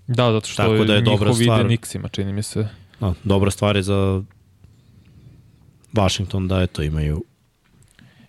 [0.07, 1.65] Da, zato što Tako je, da je dobra njihov ide stvar.
[1.65, 2.67] Nixima, čini mi se.
[2.99, 4.23] No, dobra stvar je za
[5.93, 7.23] Washington da eto imaju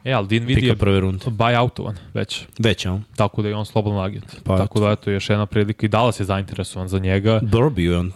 [0.06, 1.24] E, ali Din vidi je prve runde.
[1.26, 2.46] buyoutovan već.
[2.58, 3.00] Već, a?
[3.16, 4.36] Tako da je on slobodan agent.
[4.44, 7.40] Pa Tako da eto još jedna prilika i Dallas je zainteresovan za njega.
[7.42, 8.12] Dobro bio je on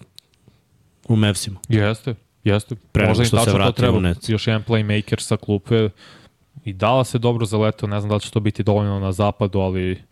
[1.09, 1.61] u Mavsima.
[1.69, 2.15] Jeste,
[2.45, 2.75] jeste.
[2.93, 4.15] Pre Možda im što se tačno to vratio treba.
[4.29, 5.89] Još jedan playmaker sa klupe.
[6.65, 9.59] I Dallas je dobro zaletao, ne znam da li će to biti dovoljno na zapadu,
[9.59, 10.03] ali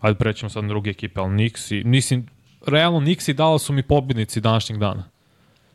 [0.00, 2.26] ajde prećemo sad na druge ekipe, ali Knicks i, mislim,
[2.66, 5.04] realno Knicks i Dallas su mi pobjednici današnjeg dana.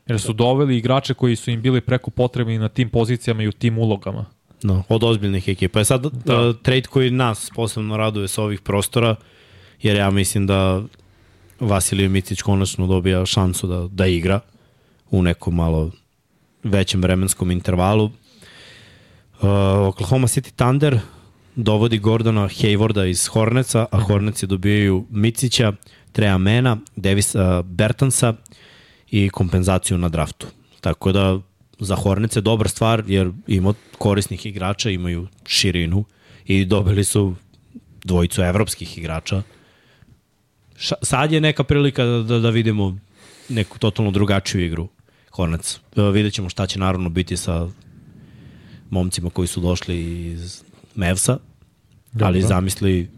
[0.07, 3.51] Jer su doveli igrače koji su im bili preko potrebni na tim pozicijama i u
[3.51, 4.25] tim ulogama.
[4.63, 5.79] No, od ozbiljnih ekipa.
[5.79, 6.49] Je sad da.
[6.49, 9.15] uh, trade koji nas posebno raduje sa ovih prostora,
[9.81, 10.83] jer ja mislim da
[11.59, 14.39] Vasilije Micić konačno dobija šansu da, da igra
[15.09, 15.91] u nekom malo
[16.63, 18.05] većem vremenskom intervalu.
[18.05, 18.11] Uh,
[19.87, 20.99] Oklahoma City Thunder
[21.55, 25.73] dovodi Gordona Haywarda iz Horneca, a Horneci dobijaju Micića,
[26.11, 28.33] Treja Mena, Davisa Bertansa
[29.11, 30.47] i kompenzaciju na draftu.
[30.81, 31.39] Tako da
[31.81, 36.05] za Hornece dobra stvar jer ima korisnih igrača, imaju širinu
[36.45, 37.35] i dobili su
[38.03, 39.41] dvojicu evropskih igrača.
[40.77, 42.97] Ša, sad je neka prilika da, da, da vidimo
[43.49, 44.87] neku totalno drugačiju igru
[45.31, 45.79] Hornec.
[45.95, 47.67] E, vidjet ćemo šta će naravno biti sa
[48.89, 50.63] momcima koji su došli iz
[50.95, 51.37] Mevsa,
[52.11, 52.27] Dobro.
[52.27, 53.09] ali zamisli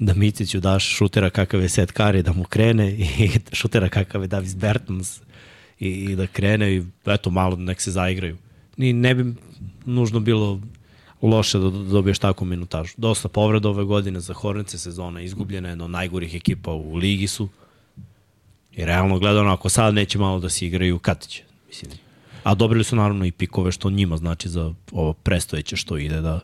[0.00, 4.28] da Miciću daš šutera kakav je Seth Curry da mu krene i šutera kakav je
[4.28, 5.20] Davis Bertans
[5.80, 8.36] i, i da krene i eto malo nek se zaigraju.
[8.76, 9.34] Ni, ne bi
[9.84, 10.60] nužno bilo
[11.22, 12.94] loše da dobiješ takvu minutažu.
[12.96, 17.26] Dosta povreda ove godine za Hornice sezona, izgubljena je jedna od najgorih ekipa u ligi
[17.26, 17.48] su.
[18.72, 21.42] I realno gledano, ako sad neće malo da se igraju, kad će?
[21.68, 21.92] Mislim,
[22.42, 26.40] a dobili su naravno i pikove što njima znači za ovo prestojeće što ide da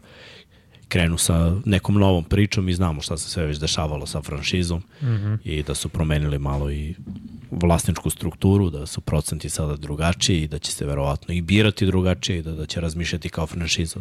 [0.93, 5.07] krenu sa nekom novom pričom i znamo šta se sve već dešavalo sa franšizom mm
[5.07, 5.39] -hmm.
[5.45, 6.95] i da su promenili malo i
[7.51, 12.39] vlasničku strukturu, da su procenti sada drugačiji i da će se verovatno i birati drugačije
[12.39, 14.01] i da, da će razmišljati kao franšiza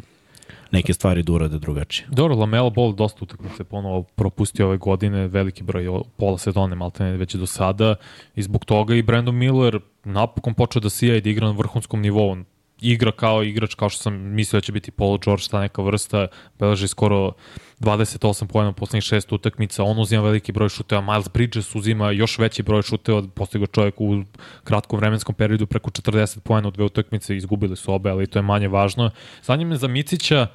[0.72, 2.08] neke stvari da urade drugačije.
[2.12, 5.86] Dobro, Lamelo Ball dosta utakmice ponovo propustio ove godine, veliki broj,
[6.18, 7.96] pola sezone maltene već do sada
[8.36, 12.02] i zbog toga i Brandon Miller napokon počeo da sija i da igra na vrhunskom
[12.02, 12.38] nivou.
[12.82, 16.28] Igra kao igrač, kao što sam mislio da će biti Paul George, ta neka vrsta,
[16.60, 17.32] beleži skoro
[17.80, 22.38] 28 pojena u poslednjih šest utakmica, on uzima veliki broj šuteva, Miles Bridges uzima još
[22.40, 24.24] veći broj šuteva, postigo čovjek u
[24.64, 28.44] kratkom vremenskom periodu preko 40 pojena u dve utakmice, izgubili su obe, ali to je
[28.44, 29.12] manje važno.
[29.44, 30.48] Zanima me za Micića,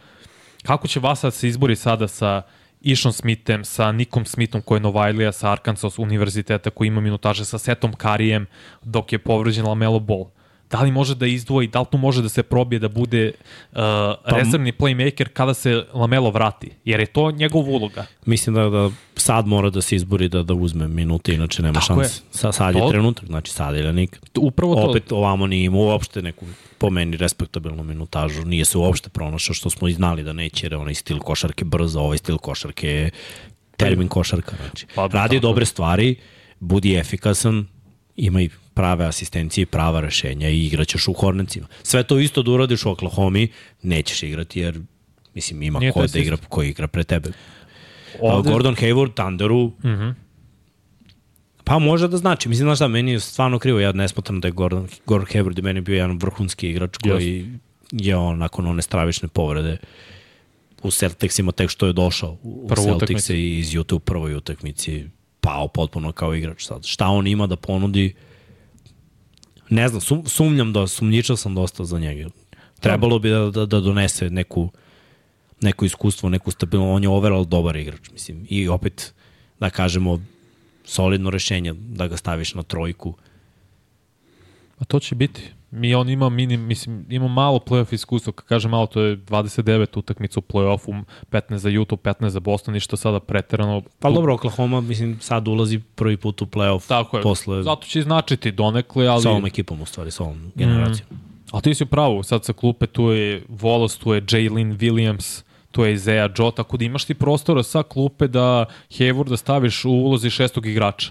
[0.63, 2.43] kako će Vasa da se izbori sada sa
[2.81, 7.59] Ishon Smithem, sa Nikom Smithom koji je Novajlija sa Arkansas univerziteta koji ima minutaže sa
[7.59, 8.47] Setom Karijem
[8.83, 10.36] dok je povređen Lamelo Ball.
[10.71, 13.33] Da li može da izdvoji, da li tu može da se probije da bude
[13.73, 13.79] uh,
[14.25, 16.71] rezervni playmaker kada se Lamelo vrati?
[16.85, 18.07] Jer je to njegov uloga.
[18.25, 21.87] Mislim da, da sad mora da se izbori da, da uzme minute, inače nema Tako
[22.03, 22.23] šanse.
[22.31, 24.21] Sa, sad je To- trenutak, znači sad ili nikad.
[24.39, 24.81] Upravo to.
[24.81, 26.47] Opet ovamo nije imao uopšte neku
[26.79, 30.73] po meni respektabilnu minutažu, nije se uopšte pronašao što smo i znali da neće, jer
[30.73, 33.11] je onaj stil košarke brzo, ovaj stil košarke je
[33.77, 34.57] termin košarka.
[34.63, 34.87] Znači.
[34.95, 36.17] Pa, Pa, Radi tako dobre stvari,
[36.61, 37.67] budi efikasan,
[38.17, 41.67] ima i prave asistencije i prava rešenja i igraćeš u Hornecima.
[41.83, 43.47] Sve to isto da uradiš u Oklahoma,
[43.83, 44.81] nećeš igrati jer
[45.35, 47.31] mislim ima Nije ko da igra, ko igra pre tebe.
[48.21, 48.51] Ovde- Ovde...
[48.51, 49.89] Gordon Hayward, Thunderu, uh Mhm.
[49.93, 50.15] -huh.
[51.65, 52.49] pa može da znači.
[52.49, 55.59] Mislim, znaš šta, meni je stvarno krivo, ja ne smatram da je Gordon, Gordon Hayward
[55.59, 57.47] i meni bio jedan vrhunski igrač koji
[57.93, 59.77] je on nakon one stravične povrede
[60.83, 65.05] u Celticsima tek što je došao u Prvu Celticse i iz YouTube prvoj utakmici
[65.41, 66.85] pao potpuno kao igrač sad.
[66.85, 68.15] Šta on ima da ponudi,
[69.71, 72.29] ne znam, sum, sumnjam da, sumnjičao sam dosta za njega.
[72.81, 74.69] Trebalo bi da, da, da donese neku,
[75.61, 78.47] neko iskustvo, neku stabilno, on je overall dobar igrač, mislim.
[78.49, 79.15] I opet,
[79.61, 80.21] da kažemo,
[80.85, 83.15] solidno rešenje da ga staviš na trojku.
[84.79, 85.53] A to će biti.
[85.77, 89.99] Mi on ima minim, mislim, ima malo playoff iskustva, kad kažem malo, to je 29
[89.99, 93.83] utakmica u playoffu, 15 za Utah, 15 za Boston, ništa sada preterano.
[93.99, 96.89] Pa dobro, Oklahoma, mislim, sad ulazi prvi put u playoff.
[96.89, 99.23] Tako je, posle, zato će značiti donekle, ali...
[99.23, 101.09] Sa ovom ekipom, u stvari, sa ovom generacijom.
[101.11, 101.57] Mm.
[101.57, 105.43] A ti si u pravu, sad sa klupe tu je Volos, tu je Jalen Williams,
[105.71, 109.85] tu je Isaiah Joe, tako da imaš ti prostora sa klupe da Hayward da staviš
[109.85, 111.11] u ulozi šestog igrača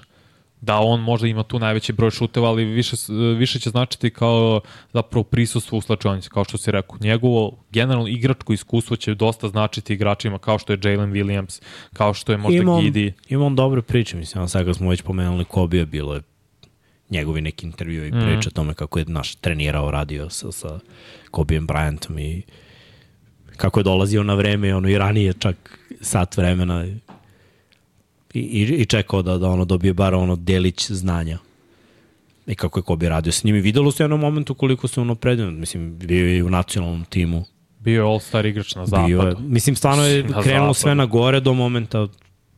[0.61, 2.95] da on možda ima tu najveći broj šuteva, ali više,
[3.37, 4.61] više će značiti kao
[4.93, 6.97] zapravo prisustvo u slačionici, kao što si rekao.
[6.99, 11.61] Njegovo generalno igračko iskustvo će dosta značiti igračima kao što je Jalen Williams,
[11.93, 13.13] kao što je možda imam, Gidi.
[13.29, 16.21] Ima on dobre priče, mislim, sad kad smo već pomenuli Kobija, bilo je
[17.09, 18.53] njegovi neki intervju i priča mm.
[18.53, 20.79] tome kako je naš trenirao, radio sa, sa
[21.31, 22.41] Kobijem Bryantom i
[23.57, 26.85] kako je dolazio na vreme, ono i ranije čak sat vremena
[28.35, 31.37] i, i, i čekao da, da ono dobije bar ono delić znanja
[32.47, 35.01] i kako je Kobe radio s njim i videlo se u jednom momentu koliko se
[35.01, 37.45] ono predio, mislim, bio je u nacionalnom timu.
[37.79, 39.07] Bio je all-star igrač na zapadu.
[39.07, 40.81] Bio je, mislim, stvarno je na krenulo zapadu.
[40.81, 42.07] sve na gore do momenta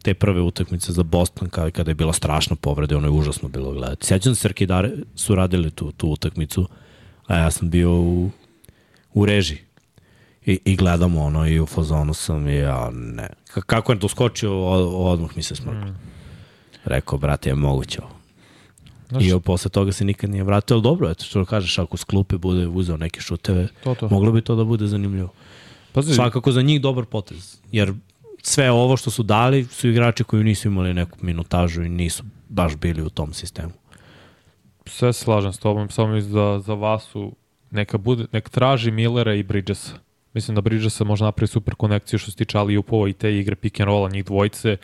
[0.04, 3.72] te prve utakmice za Boston kada, kada je bila strašna povreda, ono je užasno bilo
[3.72, 4.06] gledati.
[4.06, 6.68] Sjećam se, Srkidare su radili tu, tu utakmicu,
[7.28, 8.30] a ja sam bio u,
[9.14, 9.67] u režiji
[10.48, 13.30] i, i gledamo ono i u fazonu sam i ja ne.
[13.54, 14.66] K kako je doskočio,
[14.98, 15.90] odmah mi se smrkao.
[15.90, 15.98] Mm.
[16.86, 18.18] Rekao, brate, je moguće ovo.
[19.10, 22.04] Znaš, I posle toga se nikad nije vratio, ali dobro, eto što kažeš, ako s
[22.04, 24.10] klupe bude uzeo neke šuteve, to, to.
[24.10, 25.30] moglo bi to da bude zanimljivo.
[25.92, 26.14] Pazi.
[26.14, 27.94] Svakako za njih dobar potez, jer
[28.42, 32.76] sve ovo što su dali su igrači koji nisu imali neku minutažu i nisu baš
[32.76, 33.72] bili u tom sistemu.
[34.86, 37.36] Sve slažem s tobom, samo za, za Vasu
[37.72, 42.32] neka, bude, neka traži Millera i Bridgesa Mislim da Bridgesa može napraviti super konekciju što
[42.32, 44.78] se tiče Ali Upova i te igre pick and rolla njih dvojice.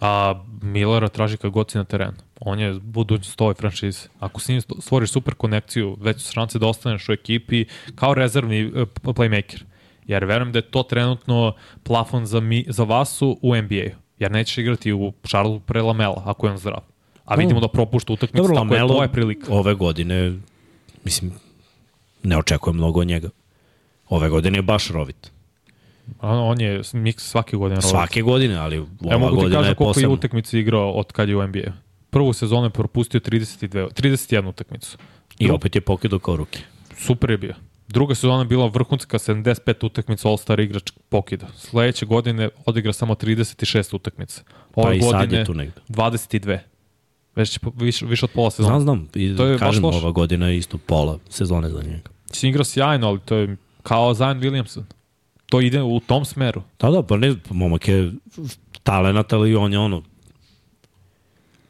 [0.00, 2.16] A Millera traži kad god si na terenu.
[2.40, 4.08] On je budućnost ove franšize.
[4.18, 7.64] Ako s njim stvoriš super konekciju, već su šanse da ostaneš u ekipi
[7.94, 8.72] kao rezervni uh,
[9.02, 9.62] playmaker.
[10.06, 13.96] Jer verujem da je to trenutno plafon za, mi, za Vasu u NBA-u.
[14.18, 16.80] Jer nećeš igrati u Charlotte pre Lamela, ako je on zdrav.
[17.24, 19.52] A vidimo da propušta utakmicu, tako Lamelo, je to je prilika.
[19.52, 20.38] Ove godine,
[21.04, 21.32] mislim,
[22.22, 23.30] ne očekujem mnogo od njega.
[24.10, 25.30] Ove godine je baš rovit.
[26.20, 27.90] On je miks svake godine rovit.
[27.90, 29.84] Svake godine, ali ova ja, mogu godina je posebno.
[29.84, 31.72] koliko je utakmica igrao od kad je u NBA.
[32.10, 34.98] Prvu sezonu je propustio 32, 31 utakmicu.
[35.38, 36.58] I opet je pokidao kao ruke.
[36.96, 37.54] Super je bio.
[37.88, 41.46] Druga sezona je bila vrhunska 75 utakmica All-Star igrač pokida.
[41.56, 44.42] Sledeće godine odigra samo 36 utakmica.
[44.74, 45.80] Ove pa i godine sad je tu negde.
[45.88, 46.58] 22.
[47.36, 48.80] Već više, više od pola sezona.
[48.80, 49.08] Znam, znam.
[49.22, 52.10] I, to je kažem, ova godina je isto pola sezone za njega.
[52.32, 54.82] Si igrao sjajno, ali to je Kao Zion Williamson.
[55.46, 56.62] To ide u tom smeru.
[56.80, 58.12] Da, da, pa ne, momak je
[58.82, 60.02] talent, ali on je ono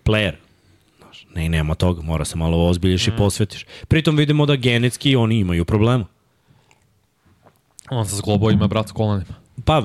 [0.05, 0.35] player.
[0.99, 3.11] Znaš, ne, nema toga, mora se malo ozbiljiš mm.
[3.11, 3.67] i posvetiš.
[3.89, 6.05] Pritom vidimo da genetski oni imaju problema.
[7.91, 9.35] On sa zglobovima, brat s kolanima.
[9.65, 9.83] Pa,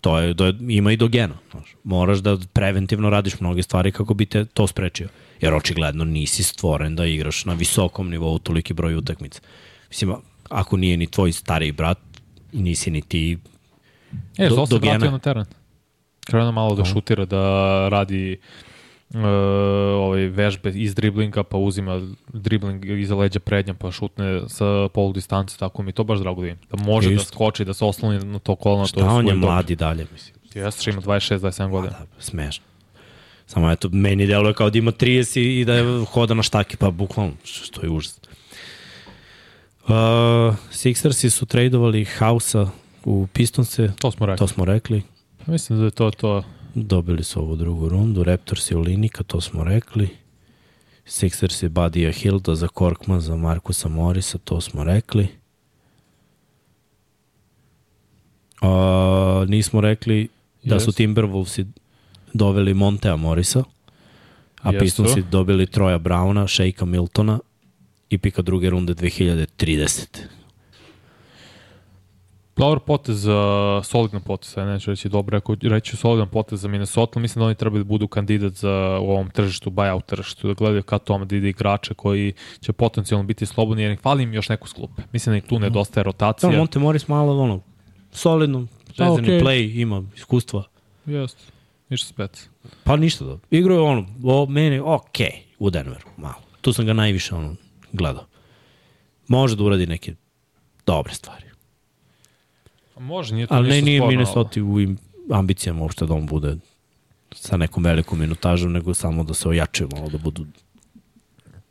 [0.00, 1.34] to je, to je, ima i do gena.
[1.50, 1.74] Znaš.
[1.84, 5.08] Moraš da preventivno radiš mnoge stvari kako bi te to sprečio.
[5.40, 9.40] Jer očigledno nisi stvoren da igraš na visokom nivou toliki broj utakmica.
[9.88, 10.14] Mislim,
[10.50, 11.98] ako nije ni tvoj stariji brat
[12.52, 13.38] nisi ni ti
[14.38, 15.44] E, do, se vratio na teren.
[16.26, 17.42] Krenuo malo da šutira, da
[17.88, 18.38] radi
[19.14, 19.20] uh,
[19.96, 22.00] ovaj vežbe iz driblinga, pa uzima
[22.32, 26.54] dribling iza leđa prednja, pa šutne sa polu distance, tako mi to baš drago da
[26.76, 27.24] Da može Just.
[27.24, 28.86] da skoči, da se osloni na to kolano.
[28.86, 30.36] Šta to je on je mladi dalje, mislim.
[30.54, 31.92] Jeste što ima 26-27 godina.
[31.98, 32.64] Da, smešno.
[33.46, 36.90] Samo eto, meni deluje kao da ima 30 i da je hoda na štaki, pa
[36.90, 38.20] bukvalno, što je užas.
[39.86, 42.70] Uh, Sixersi su tradovali Hausa
[43.04, 43.92] u Pistonse.
[43.98, 44.38] To smo rekli.
[44.38, 45.02] To smo rekli.
[45.46, 46.42] Mislim da je to to.
[46.74, 48.24] Dobili su ovu drugu rundu.
[48.24, 50.08] Raptors je u Linika, to smo rekli.
[51.06, 55.28] Sixers je Badija Hilda za Korkma, za Markusa Morisa, to smo rekli.
[58.62, 60.28] Uh, nismo rekli
[60.62, 60.84] da yes.
[60.84, 61.66] su Timberwolvesi
[62.32, 63.64] doveli Montea Morisa,
[64.62, 67.38] a yes, Pistonsi dobili Troja Browna, Sheika Miltona
[68.10, 70.06] i pika druge runde 2030.
[72.56, 73.34] Dobar potez, uh,
[73.84, 77.54] solidan potez, ja neću reći dobro, ako reći solidan potez za Minnesota, mislim da oni
[77.54, 81.36] trebaju da budu kandidat za u ovom tržištu, buyout tržištu, da gledaju ka tome da
[81.36, 85.02] ide igrače koji će potencijalno biti slobodni, jer fali im još neku sklupe.
[85.12, 85.64] Mislim da i tu mhm.
[85.64, 86.50] nedostaje rotacija.
[86.50, 87.60] Da, Monte Morris malo ono,
[88.12, 88.66] solidno,
[88.98, 89.42] vezani okay.
[89.42, 90.64] play, ima iskustva.
[91.06, 91.42] Jeste,
[91.88, 92.48] ništa spec.
[92.84, 93.38] Pa ništa da.
[93.50, 96.40] Igro je ono, o, meni, okej, okay, u Denveru, malo.
[96.60, 97.56] Tu sam ga najviše ono,
[97.96, 98.26] gledao.
[99.28, 100.14] Može da uradi neke
[100.86, 101.44] dobre stvari.
[102.98, 104.76] Može, nije to Ali ne, nije Minnesota u
[105.30, 106.56] ambicijama uopšte da on bude
[107.34, 110.46] sa nekom velikom minutažom, nego samo da se ojačaju malo, da budu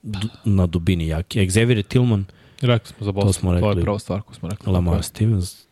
[0.04, 1.40] du, na dubini jaki.
[1.40, 2.26] Xavier Tillman,
[2.62, 3.82] Rekli smo za Boston, smo to, rekli.
[3.82, 4.74] je prva stvar koju smo rekli.
[4.74, 5.66] Lamar Stevens.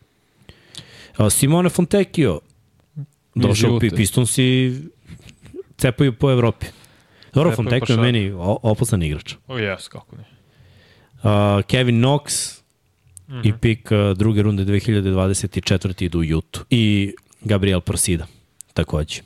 [1.16, 2.40] A, Simone Fontecchio,
[3.34, 3.86] došao žute.
[3.86, 4.74] Pi- Pistonsi
[5.76, 6.66] cepaju po Evropi.
[7.34, 8.32] Dobro, Fontecchio je meni
[8.62, 9.34] opasan igrač.
[9.46, 10.24] O, jes, kako ne.
[11.24, 12.22] Uh, Kevin Knox
[12.58, 12.64] mm
[13.28, 13.40] Mhm.
[13.40, 13.48] -hmm.
[13.48, 16.04] i pik uh, druge runde 2024.
[16.04, 16.64] idu u Jutu.
[16.70, 18.26] I Gabriel Prosida,
[18.74, 19.20] takođe.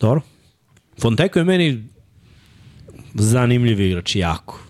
[0.00, 0.20] Dobro.
[1.00, 1.84] Fonteko je meni
[3.14, 4.60] zanimljiv igrač, jako.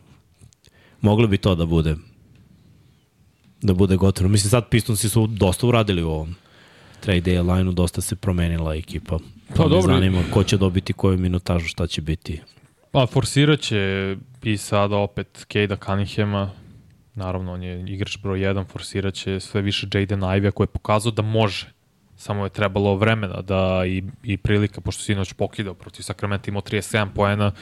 [1.00, 1.96] Moglo bi to da bude
[3.62, 4.28] da bude gotovo.
[4.28, 6.34] Mislim, sad Pistonsi su dosta uradili u ovom
[7.00, 9.18] trade deadline-u, dosta se promenila ekipa.
[9.56, 9.94] Pa me dobro.
[9.94, 12.40] Zanima ko će dobiti koju minutažu, šta će biti.
[12.94, 16.50] Pa forsirat će i sada opet Kejda Cunninghama,
[17.14, 21.12] naravno on je igrač broj 1, forsirat će sve više Jaden Ivey koji je pokazao
[21.12, 21.66] da može.
[22.16, 26.62] Samo je trebalo vremena da i, i prilika, pošto si inoć pokidao protiv Sakramenta, imao
[26.62, 27.52] 37 poena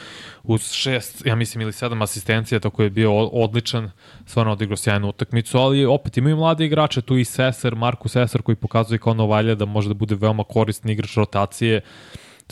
[0.43, 3.91] uz 6, ja mislim, ili 7 asistencija, tako je bio odličan,
[4.25, 8.55] stvarno odigrao sjajnu utakmicu, ali opet imaju mlade igrače, tu i Seser, Markus Seser koji
[8.55, 11.81] pokazuje kao Novalja da može da bude veoma korisni igrač rotacije,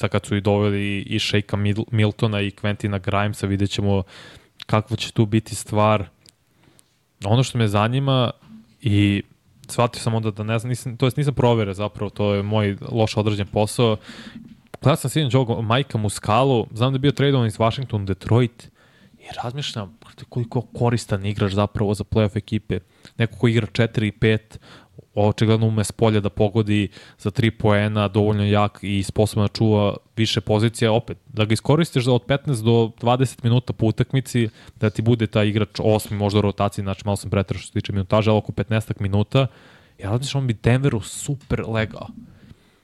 [0.02, 4.04] sad kad su i doveli i Sheika Mil- Miltona i Quentina Grimesa, vidjet ćemo
[4.66, 6.06] kakva će tu biti stvar.
[7.26, 8.32] Ono što me zanima
[8.82, 9.24] i
[9.70, 12.78] shvatio sam onda da ne znam, nisam, to jest nisam provere zapravo, to je moj
[12.92, 13.98] loš određen posao.
[14.82, 18.72] Gledao sam sinoć ovog Majka Muskalu, znam da je bio tradovan iz Washington Detroit
[19.20, 19.98] i razmišljam
[20.30, 22.80] koliko koristan igrač zapravo za playoff ekipe.
[23.18, 24.40] Neko ko igra 4 i 5,
[25.16, 26.88] očigledno ume s polja da pogodi
[27.18, 32.04] za 3 poena, dovoljno jak i sposoban da čuva više pozicija, opet, da ga iskoristiš
[32.04, 34.50] za od 15 do 20 minuta po utakmici,
[34.80, 37.74] da ti bude taj igrač osmi, možda u rotaciji, znači malo sam pretrao što se
[37.74, 39.48] tiče minutaža, ali oko 15 minuta,
[40.00, 42.08] ja razmišljam, on bi Denveru super legao.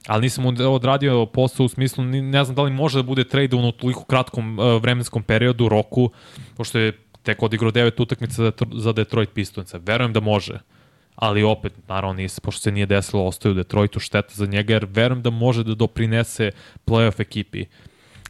[0.07, 3.55] Ali nisam od- odradio posao u smislu, ne znam da li može da bude trade
[3.55, 6.09] u toliko kratkom uh, vremenskom periodu, roku,
[6.57, 9.79] pošto je tek odigrao devet utakmica za, Detroit Pistonsa.
[9.83, 10.59] Verujem da može,
[11.17, 14.87] ali opet, naravno, nis, pošto se nije desilo, ostaje u Detroitu, šteta za njega, jer
[14.89, 16.51] verujem da može da doprinese
[16.85, 17.65] playoff ekipi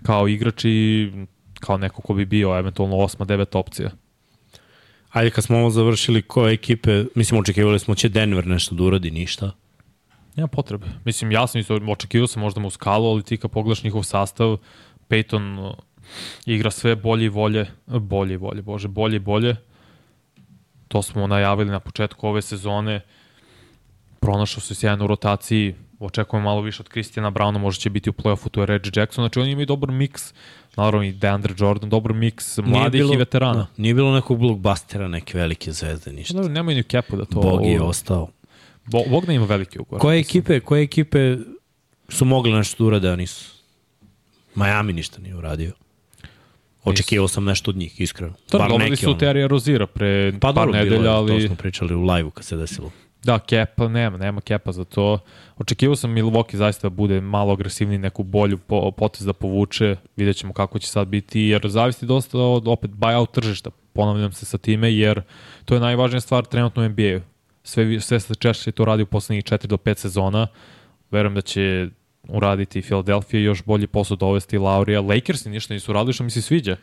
[0.04, 1.12] kao igrač i
[1.60, 3.90] kao neko ko bi bio eventualno osma, deveta opcija.
[5.10, 9.12] Ajde, kad smo ovo završili, koje ekipe, mislim, očekivali smo će Denver nešto da uradi,
[9.12, 9.52] ništa.
[10.36, 10.86] Nema potrebe.
[11.06, 14.58] Mislim, ja sam isto očekivao sam možda mu skalu, ali ti kad pogledaš njihov sastav,
[15.10, 15.76] Peyton uh,
[16.46, 19.56] igra sve bolje i bolje, bolje i bolje, bože, bolje i bolje.
[20.88, 23.02] To smo najavili na početku ove sezone.
[24.20, 28.14] Pronašao se sjajno u rotaciji, očekujem malo više od Kristijana Brauna, možda će biti u
[28.14, 30.34] play-offu, tu je Reggie Jackson, znači oni imaju dobar miks,
[30.76, 33.54] naravno i DeAndre Jordan, dobar miks mladih i veterana.
[33.54, 36.34] Da, nije bilo nekog blockbustera, neke velike zvezde, ništa.
[36.34, 37.42] Dobro, nemaju ni kepu da to...
[37.42, 38.28] Bog je ostao.
[38.86, 40.02] Bo, Bog da ima veliki ugovor.
[40.02, 41.38] Koje ekipe, koje ekipe
[42.10, 43.52] su mogle nešto da urade, a nisu?
[44.56, 45.72] Miami ništa nije uradio.
[46.90, 48.34] Očekivao sam nešto od njih, iskreno.
[48.50, 49.20] To Bar neki, su ono.
[49.20, 51.42] Terija Rozira pre Pa par dobro, nedelja, ali...
[51.42, 52.92] to smo pričali u live-u kad se desilo.
[53.24, 55.20] Da, kepa nema, nema kepa za to.
[55.58, 60.38] Očekivao sam Milwaukee zaista da bude malo agresivniji, neku bolju po, potez da povuče, vidjet
[60.38, 64.58] ćemo kako će sad biti, jer zavisi dosta od opet buyout tržišta, ponavljam se sa
[64.58, 65.22] time, jer
[65.66, 67.22] to je najvažnija stvar trenutno u NBA-u.
[67.64, 70.48] Sve, sve se češće to radi u poslednjih 4 do 5 sezona,
[71.12, 71.90] verujem da će
[72.30, 75.02] uraditi Philadelphia još bolji posao dovesti Laurija.
[75.02, 76.76] Lakersi ništa nisu radili što mi se sviđa.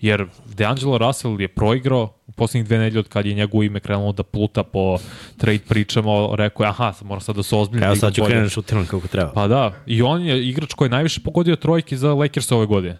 [0.00, 0.26] Jer
[0.56, 4.22] DeAngelo Russell je proigrao u poslednjih dve nedelje od kad je njegovo ime krenulo da
[4.22, 4.98] pluta po
[5.36, 7.86] trade pričama, rekao je, aha, moram sad da se ozbiljno.
[7.86, 9.32] Evo da sad ću krenuti šutiram kako treba.
[9.32, 12.98] Pa da, i on je igrač koji je najviše pogodio trojki za Lakers ove godine.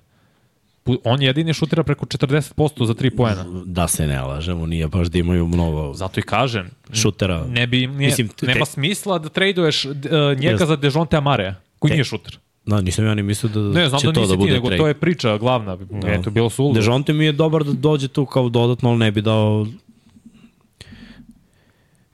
[1.05, 3.45] On jedini šutira preko 40% za 3 poena.
[3.65, 7.45] Da se ne lažemo, nije baš da imaju mnogo Zato i kažem, šutera.
[7.47, 9.93] ne bi, nije, Mislim, te- nema smisla da traduješ uh,
[10.31, 10.63] njega Jes.
[10.63, 12.39] za Dejonte Amarea, koji Te- nije šuter.
[12.67, 14.67] Da, nisam ja ni mislio da Ne, znam će da to da ti, bude nego
[14.67, 14.79] trade.
[14.79, 15.77] to je priča glavna.
[15.77, 16.09] Da.
[16.09, 16.81] Eto, bilo su uludo.
[16.81, 19.67] Dejonte mi je dobar da dođe tu kao dodatno, ali ne bi dao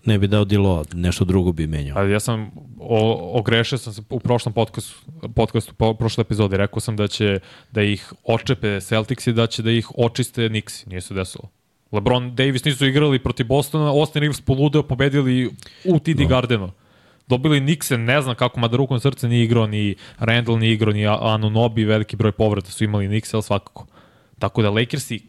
[0.05, 1.99] ne bi dao dilo, nešto drugo bi menjao.
[1.99, 4.95] Ali ja sam o, ogrešio sam se u prošlom podcastu,
[5.35, 6.57] podcastu po, prošle epizode.
[6.57, 7.39] Rekao sam da će
[7.73, 10.87] da ih očepe Celtics i da će da ih očiste Knicks.
[10.87, 11.49] Nije se desilo.
[11.93, 15.51] LeBron Davis nisu igrali protiv Bostona, Austin Reeves poludeo, pobedili
[15.85, 16.27] u TD no.
[16.29, 16.71] Gardenu.
[17.27, 21.07] Dobili Nixe, ne znam kako, mada rukom srce nije igrao, ni Randall nije igrao, ni
[21.07, 23.87] Anunobi, veliki broj povrata su imali Nixe, ali svakako.
[24.39, 25.21] Tako da Lakersi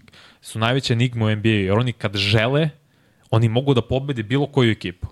[0.42, 2.70] su najveća enigma u NBA, jer oni kad žele,
[3.32, 5.08] oni mogu da pobede bilo koju ekipu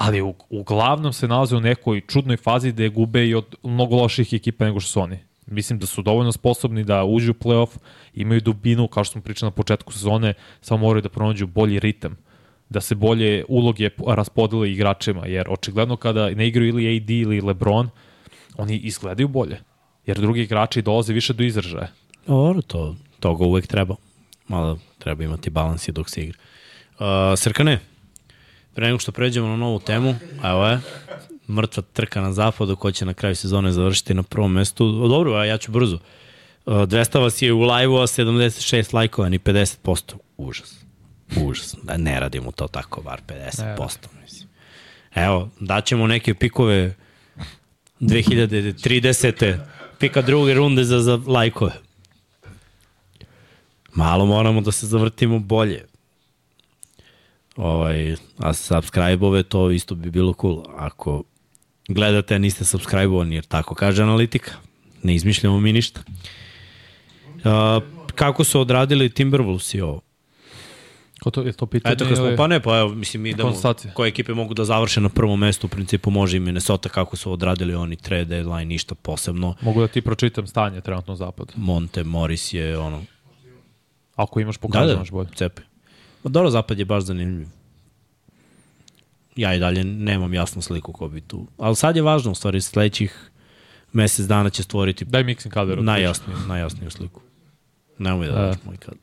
[0.00, 3.96] ali u, uglavnom se nalaze u nekoj čudnoj fazi da je gube i od mnogo
[3.96, 5.18] loših ekipa nego što su oni.
[5.46, 7.78] Mislim da su dovoljno sposobni da uđu u playoff,
[8.14, 12.16] imaju dubinu, kao što smo pričali na početku sezone, samo moraju da pronađu bolji ritam.
[12.70, 17.90] Da se bolje uloge raspodele igračima, jer očigledno kada ne igraju ili AD ili LeBron,
[18.56, 19.58] oni izgledaju bolje,
[20.06, 21.88] jer drugi igrači dolaze više do izražaja.
[22.26, 23.96] Dobro, to, toga uvek treba.
[24.48, 26.38] Malo treba imati balans i dok se igra.
[26.98, 27.06] Uh,
[27.36, 27.80] Srkane,
[28.74, 30.14] pre nego što pređemo na novu temu,
[30.44, 30.80] evo je,
[31.48, 35.08] mrtva trka na zapadu ko će na kraju sezone završiti na prvom mestu.
[35.08, 35.98] Dobro, a ja ću brzo.
[36.66, 40.14] Uh, 200 vas je u live-u, a 76 lajkova, ni 50%.
[40.36, 40.89] Užas.
[41.36, 41.76] Užas.
[41.82, 43.96] Da ne radimo to tako, bar 50%.
[44.22, 44.48] Mislim.
[45.14, 46.94] Evo, daćemo neke pikove
[48.00, 49.58] 2030.
[49.98, 51.72] Pika druge runde za, za lajkove.
[53.94, 55.84] Malo moramo da se zavrtimo bolje.
[57.56, 60.64] Ovaj, a subscribe-ove to isto bi bilo cool.
[60.76, 61.22] Ako
[61.88, 64.52] gledate, a niste subscribe-ovani, jer tako kaže analitika.
[65.02, 66.00] Ne izmišljamo mi ništa.
[67.26, 67.82] Uh,
[68.14, 70.00] kako su odradili Timberwolves i ovo?
[71.20, 71.92] Ko to, je to pitanje?
[71.92, 73.94] Eto, kad smo, pa ne, pa evo, mislim, idemo, Konstatacija.
[73.94, 77.32] koje ekipe mogu da završe na prvom mestu, u principu može i Minnesota, kako su
[77.32, 79.54] odradili oni trade deadline, ništa posebno.
[79.60, 81.52] Mogu da ti pročitam stanje trenutno na zapadu.
[81.56, 83.02] Monte Morris je ono...
[84.16, 85.28] Ako imaš Da, pokazano da, bolje.
[85.34, 85.62] cepi.
[86.22, 87.46] Pa dobro, zapad je baš zanimljiv.
[89.36, 91.46] Ja i dalje nemam jasnu sliku ko bi tu.
[91.58, 93.30] Ali sad je važno, u stvari, sledećih
[93.92, 95.82] mesec dana će stvoriti Daj mixing kader.
[95.82, 97.20] najjasniju, najjasniju sliku.
[97.98, 98.36] Nemoj da E.
[98.36, 98.94] daš moj kad.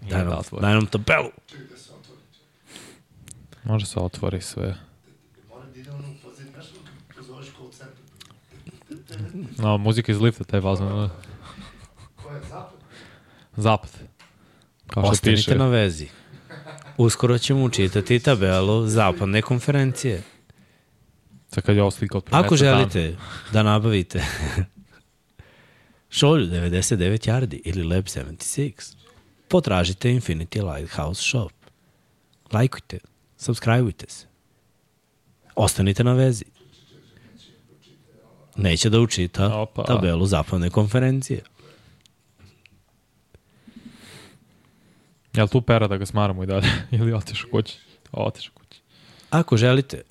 [0.00, 0.62] Daj da nam, otvori.
[0.62, 1.30] daj nam tabelu.
[3.64, 4.76] Može se otvori sve.
[9.08, 9.16] Da.
[9.58, 11.10] No, muzika iz lifta, taj važno.
[12.16, 12.78] Ko je zapad?
[13.56, 13.90] Zapad.
[14.86, 15.54] Kao što Ostanite piše.
[15.54, 16.08] na vezi.
[16.96, 20.22] Uskoro ćemo učitati tabelu zapadne konferencije.
[21.48, 22.76] Sad kad je ovo slika od Ako dana.
[22.78, 23.16] želite
[23.52, 24.22] da nabavite
[26.10, 26.96] šolju 99
[27.28, 28.96] yardi ili Lab 76,
[29.50, 31.50] potražite Infinity Lighthouse Shop.
[32.52, 32.98] Lajkujte,
[33.36, 34.26] subscribeujte se.
[35.54, 36.44] Ostanite na vezi.
[38.56, 39.84] Neće da učita Opa.
[39.84, 41.42] tabelu zapadne konferencije.
[45.34, 46.68] Jel tu pera da ga smaramo i dalje?
[46.98, 47.78] Ili otiš kući?
[48.12, 48.80] Otiš kući.
[49.30, 50.02] Ako želite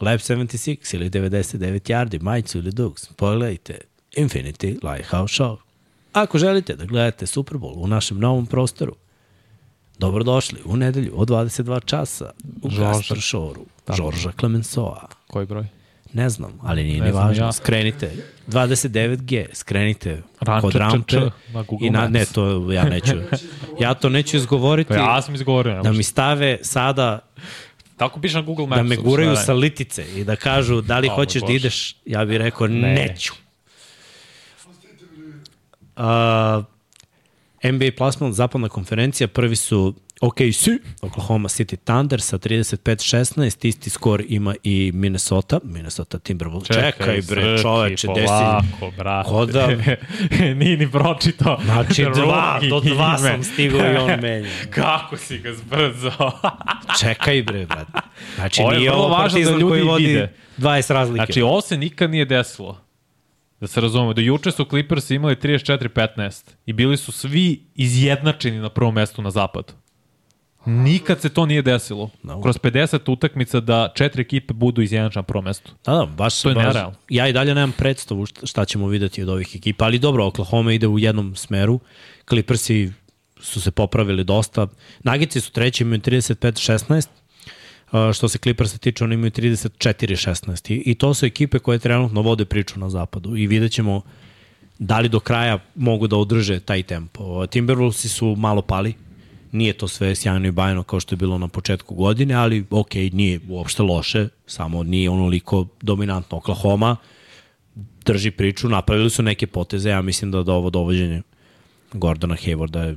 [0.00, 3.80] Lab 76 ili 99 yardi, majicu ili dugs, pogledajte
[4.16, 5.69] Infinity Lighthouse Show.
[6.12, 8.96] Ako želite da gledate Super Bowl u našem novom prostoru,
[9.98, 12.30] dobrodošli u nedelju od 22 časa
[12.62, 12.68] u.
[12.70, 13.66] Gastor Shoru,
[13.96, 15.08] Žorža Clemensoa.
[15.26, 15.66] Koji broj?
[16.12, 17.44] Ne znam, ali nije Ne ni važno.
[17.44, 17.52] ja.
[17.52, 18.12] Skrenite
[18.48, 21.16] 29G, skrenite Ranče, kod rampe
[21.48, 23.12] na i na, ne, to ja neću.
[23.80, 25.82] Ja to neću izgovoriti Pa ja sam izgovorio.
[25.82, 27.18] da mi stave sada
[27.96, 28.76] Tako piše na Google Maps.
[28.76, 32.24] da me guraju sa litice i da kažu da li O, hoćeš da ideš, ja
[32.24, 32.94] bih rekao Ne.
[32.94, 33.32] neću.
[36.00, 36.64] Uh,
[37.64, 40.68] NBA plasman, zapadna konferencija, prvi su OKC,
[41.02, 43.34] Oklahoma City Thunder sa 35-16,
[43.66, 46.66] isti skor ima i Minnesota, Minnesota Timberwolves.
[46.66, 48.26] Čekaj, Čekaj bre, čoveče, desi.
[48.26, 49.28] Polako, brate.
[49.28, 49.66] Ko da-
[50.54, 51.58] Nije ni pročitao.
[51.64, 53.28] Znači, dva, do dva ime.
[53.28, 54.48] sam stigao i on menja.
[54.70, 56.32] Kako si ga zbrzao?
[57.00, 57.92] Čekaj bre, brate.
[58.34, 60.32] Znači, Ovo je nije ovo da partizan ljudi koji vodi vide.
[60.58, 61.16] 20 razlike.
[61.16, 62.78] Znači, ovo se nikad nije desilo.
[63.60, 68.68] Da se razumemo, do juče su Clippers imali 34-15 i bili su svi izjednačeni na
[68.68, 69.72] prvom mestu na zapadu.
[70.66, 72.10] Nikad se to nije desilo.
[72.22, 72.42] No.
[72.42, 75.72] Kroz 50 utakmica da četiri ekipe budu izjednačene na prvom mestu.
[75.86, 76.96] Da, da, baš, To je baš nerealno.
[77.08, 80.86] Ja i dalje nemam predstavu šta- ćemo videti od ovih ekipa, ali dobro, Oklahoma ide
[80.86, 81.80] u jednom smeru,
[82.28, 82.92] Clippersi
[83.40, 84.66] su se popravili dosta,
[85.02, 87.19] Nagici su treći, imaju 35-16, Uh,
[88.14, 92.44] što se Clippersa tiče, oni imaju 34-16 I, i to su ekipe koje trenutno vode
[92.44, 94.02] priču na zapadu i vidjet ćemo
[94.78, 97.46] da li do kraja mogu da održe taj tempo.
[97.46, 98.94] Timberwolvesi su malo pali,
[99.52, 102.94] nije to sve sjajno i bajno kao što je bilo na početku godine, ali ok,
[102.94, 106.38] nije uopšte loše, samo nije onoliko dominantno.
[106.38, 106.96] Oklahoma
[108.04, 111.22] drži priču, napravili su neke poteze, ja mislim da, da ovo dovođenje
[111.92, 112.96] Gordona Haywarda je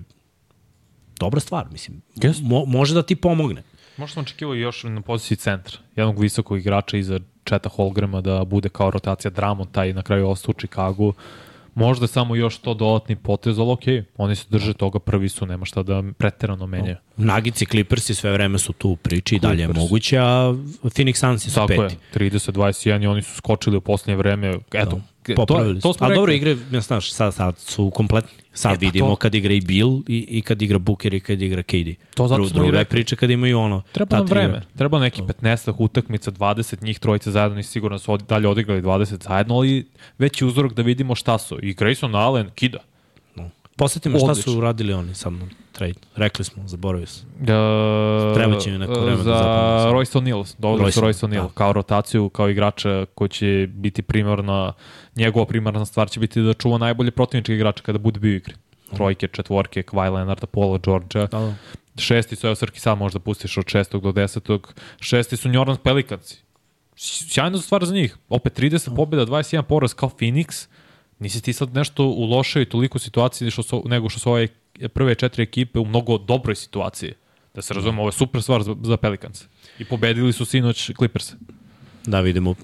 [1.19, 2.01] dobra stvar, mislim.
[2.15, 2.41] Jest.
[2.43, 3.63] Mo, može da ti pomogne.
[3.97, 5.77] Možda sam očekivao još na poziciji centra.
[5.95, 10.49] Jednog visokog igrača iza Četa Holgrama da bude kao rotacija Dramon, taj na kraju ostao
[10.49, 11.13] u Čikagu.
[11.75, 15.65] Možda samo još to dodatni potez, ali okej, oni se drže toga, prvi su, nema
[15.65, 16.95] šta da preterano menjaju.
[17.17, 19.83] Nagici, Clippersi sve vreme su tu u priči i dalje je Clippers.
[19.83, 20.53] moguće, a
[20.83, 21.95] Phoenix Sunsi su Tako peti.
[22.25, 24.59] je, 30-21 i oni su skočili u posljednje vreme.
[24.73, 25.97] Eto, to, Popravili to su.
[25.97, 26.19] smo Ali rekli.
[26.19, 28.29] dobro igre, ja znaš, sad, sad su kompletni.
[28.53, 31.19] Sad E, pa vidimo to- kad igra i Bill i, i kad igra Booker i
[31.19, 31.95] kad igra KD.
[32.15, 33.81] To zato Dru- smo Druga je priča kad imaju ono.
[33.91, 34.47] Treba nam vreme.
[34.47, 34.61] igra.
[34.77, 39.23] Treba neki 15 utakmica, 20 njih trojice zajedno i sigurno su od- dalje odigrali 20
[39.23, 39.87] zajedno, ali
[40.17, 41.59] veći uzorak da vidimo šta su.
[41.59, 42.77] I Grayson Allen kida.
[43.75, 45.49] Posjetimo šta su uradili oni sa mnom.
[45.71, 45.93] Trade.
[46.15, 47.29] Rekli smo, zaboravio sam.
[47.31, 47.45] Uh,
[48.35, 49.95] Treba će mi neko vreme da za zapalim.
[49.95, 51.49] Royce O'Neal, dobro Royce su Royce O'Neal, da.
[51.49, 54.73] kao rotaciju, kao igrača koji će biti primarna,
[55.15, 58.53] njegova primarna stvar će biti da čuva najbolje protivničke igrače kada bude bio igri.
[58.95, 61.25] Trojke, četvorke, Kawhi Leonarda, Paula Georgia.
[61.27, 61.53] Da, da.
[61.97, 64.73] Šesti su, evo Srki sam možda pustiš od šestog do desetog.
[64.99, 66.35] Šesti su New Orleans Pelicans.
[66.95, 68.17] Sjajna stvar za njih.
[68.29, 70.67] Opet 30 pobjeda, 21 poraz kao Phoenix.
[71.19, 74.47] Nisi ti sad nešto u lošoj toliko situaciji što su, nego što su ove
[74.93, 77.13] prve četiri ekipe u mnogo dobroj situaciji.
[77.53, 79.45] Da se razumemo, ovo je super stvar za, za Pelicans.
[79.79, 81.33] I pobedili su sinoć Clippers.
[82.05, 82.55] Da, vidimo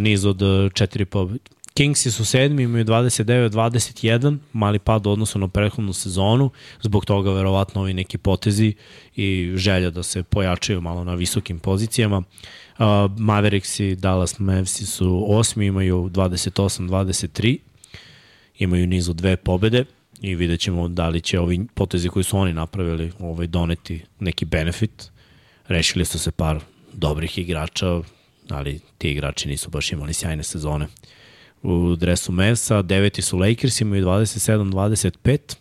[0.00, 1.44] niz od uh, četiri pobjede.
[1.74, 6.50] Kingsi su sedmi, imaju 29-21, mali pad u odnosu na prethodnu sezonu,
[6.82, 8.74] zbog toga verovatno ovi neki potezi
[9.16, 12.18] i želja da se pojačaju malo na visokim pozicijama.
[12.18, 12.86] Uh,
[13.18, 17.58] Mavericks i Dallas Mavs su osmi, imaju 28-23,
[18.58, 19.84] imaju niz od dve pobede
[20.20, 24.44] i vidjet ćemo da li će ovi potezi koji su oni napravili ovaj, doneti neki
[24.44, 25.10] benefit.
[25.68, 26.60] Rešili su se par
[26.92, 28.00] dobrih igrača,
[28.48, 30.86] ali ti igrači nisu baš imali sjajne sezone.
[31.62, 35.56] U dresu Mavsa, deveti su Lakers, imaju 27-25,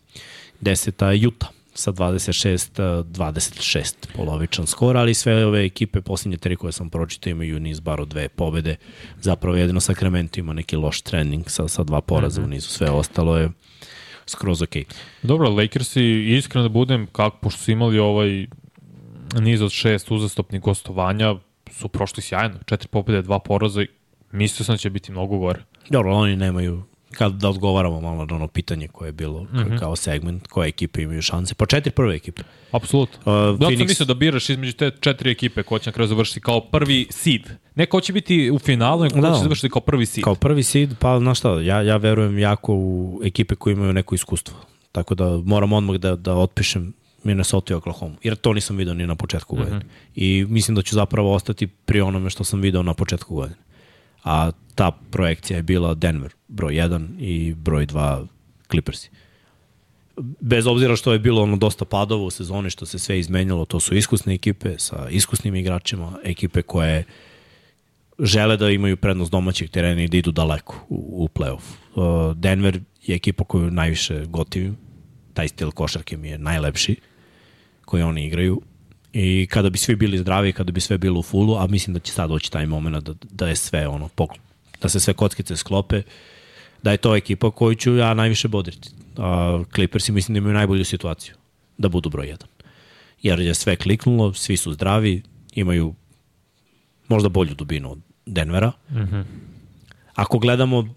[0.61, 7.31] deseta Utah sa 26-26 polovičan skor, ali sve ove ekipe, posljednje tri koje sam pročitao,
[7.31, 8.75] imaju niz bar od dve pobede.
[9.21, 12.47] Zapravo jedino Sacramento ima neki loš trening sa, sa dva poraza mm -hmm.
[12.47, 12.69] u nizu.
[12.69, 13.49] Sve ostalo je
[14.25, 14.83] skroz okej.
[14.83, 14.95] Okay.
[15.23, 16.03] Dobro, Lakersi,
[16.37, 18.47] iskreno da budem, kako, pošto su imali ovaj
[19.39, 21.35] niz od šest uzastopnih gostovanja,
[21.71, 22.55] su prošli sjajno.
[22.65, 23.87] Četiri pobjede, dva poraza i
[24.31, 25.63] mislio sam da će biti mnogo gore.
[25.89, 29.79] Dobro, oni nemaju kad da odgovaramo malo na ono pitanje koje je bilo mm -hmm.
[29.79, 31.55] kao segment, koje ekipe imaju šanse.
[31.55, 32.41] Pa četiri prve ekipe.
[32.71, 33.19] Apsolutno.
[33.19, 33.77] Uh, da Phoenix...
[33.77, 37.07] sam mislio da biraš između te četiri ekipe ko će na kraju završiti kao prvi
[37.09, 37.41] seed.
[37.75, 40.23] Ne ko će biti u finalu, nego ko da, će završiti kao prvi seed.
[40.23, 44.15] Kao prvi seed, pa znaš šta, ja, ja verujem jako u ekipe koje imaju neko
[44.15, 44.57] iskustvo.
[44.91, 46.93] Tako da moram odmah da, da otpišem
[47.23, 48.15] Minnesota i Oklahoma.
[48.23, 49.77] Jer to nisam video ni na početku godine.
[49.77, 50.15] Mm -hmm.
[50.15, 53.68] I mislim da ću zapravo ostati pri onome što sam video na početku godine.
[54.23, 58.27] A ta projekcija je bila Denver, broj 1 i broj 2
[58.71, 59.09] Clippersi.
[60.39, 63.79] Bez obzira što je bilo ono dosta padova u sezoni, što se sve izmenjalo, to
[63.79, 67.03] su iskusne ekipe sa iskusnim igračima, ekipe koje
[68.19, 71.63] žele da imaju prednost domaćeg terena i da idu daleko u, u playoff.
[71.95, 74.77] Uh, Denver je ekipa koju najviše gotivim,
[75.33, 76.95] taj stil košarke mi je najlepši
[77.85, 78.61] koji oni igraju
[79.13, 81.99] i kada bi svi bili zdravi, kada bi sve bilo u fullu, a mislim da
[81.99, 84.09] će sad doći taj moment da, da je sve ono,
[84.81, 86.01] da se sve kockice sklope,
[86.83, 88.89] da je to ekipa koju ću ja najviše bodriti.
[89.17, 91.35] A, Clippersi mislim da imaju najbolju situaciju
[91.77, 92.35] da budu broj 1.
[93.21, 95.21] Jer je sve kliknulo, svi su zdravi,
[95.55, 95.95] imaju
[97.07, 98.71] možda bolju dubinu od Denvera.
[98.89, 99.23] Mm -hmm.
[100.15, 100.95] Ako gledamo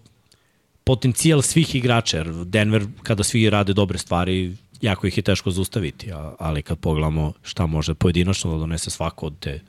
[0.83, 6.11] potencijal svih igrača, jer Denver kada svi rade dobre stvari, jako ih je teško zaustaviti,
[6.39, 9.59] ali kad pogledamo šta može pojedinačno da donese svako od te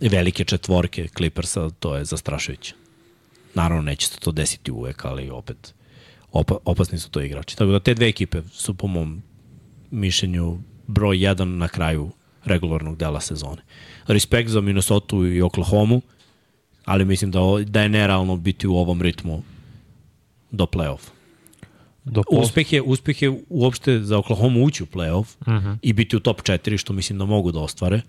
[0.00, 2.74] velike četvorke Clippersa, to je zastrašujuće.
[3.54, 5.74] Naravno, neće se to desiti uvek, ali opet
[6.32, 7.56] opa, opasni su to igrači.
[7.56, 9.22] Tako da te dve ekipe su po mom
[9.90, 12.10] mišljenju broj 1 na kraju
[12.44, 13.62] regularnog dela sezone.
[14.06, 16.00] Respekt za Minnesota i Oklahoma,
[16.84, 19.42] ali mislim da, da je nerealno biti u ovom ritmu
[20.50, 21.19] do play-offa.
[22.04, 25.76] Do uspeh, je, uspeh je uopšte za Oklahoma ući u play-off uh -huh.
[25.82, 28.00] i biti u top 4, što mislim da mogu da ostvare.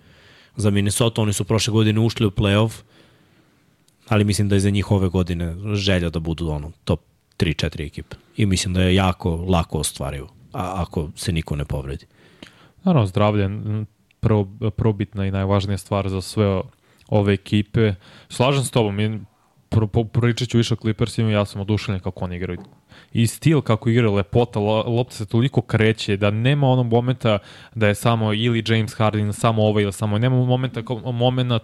[0.55, 2.81] Za Minnesota oni su prošle godine ušli u play-off,
[4.07, 7.01] ali mislim da je za njih ove godine želja da budu ono, top
[7.39, 8.15] 3-4 ekipe.
[8.37, 12.05] I mislim da je jako lako ostvariju, a, ako se niko ne povredi.
[12.83, 13.49] Naravno, zdravlje
[14.19, 14.47] prvo,
[14.77, 16.61] probitna i najvažnija stvar za sve
[17.07, 17.93] ove ekipe.
[18.29, 19.25] Slažem s tobom,
[19.71, 22.59] pro, pričat ću više o Clippersima, ja sam oduševljen kako oni igraju.
[23.13, 27.39] I stil kako igra lepota, lopta se toliko kreće da nema onog momenta
[27.75, 30.81] da je samo ili James Harden, samo ovaj ili samo, nema momenta
[31.13, 31.63] moment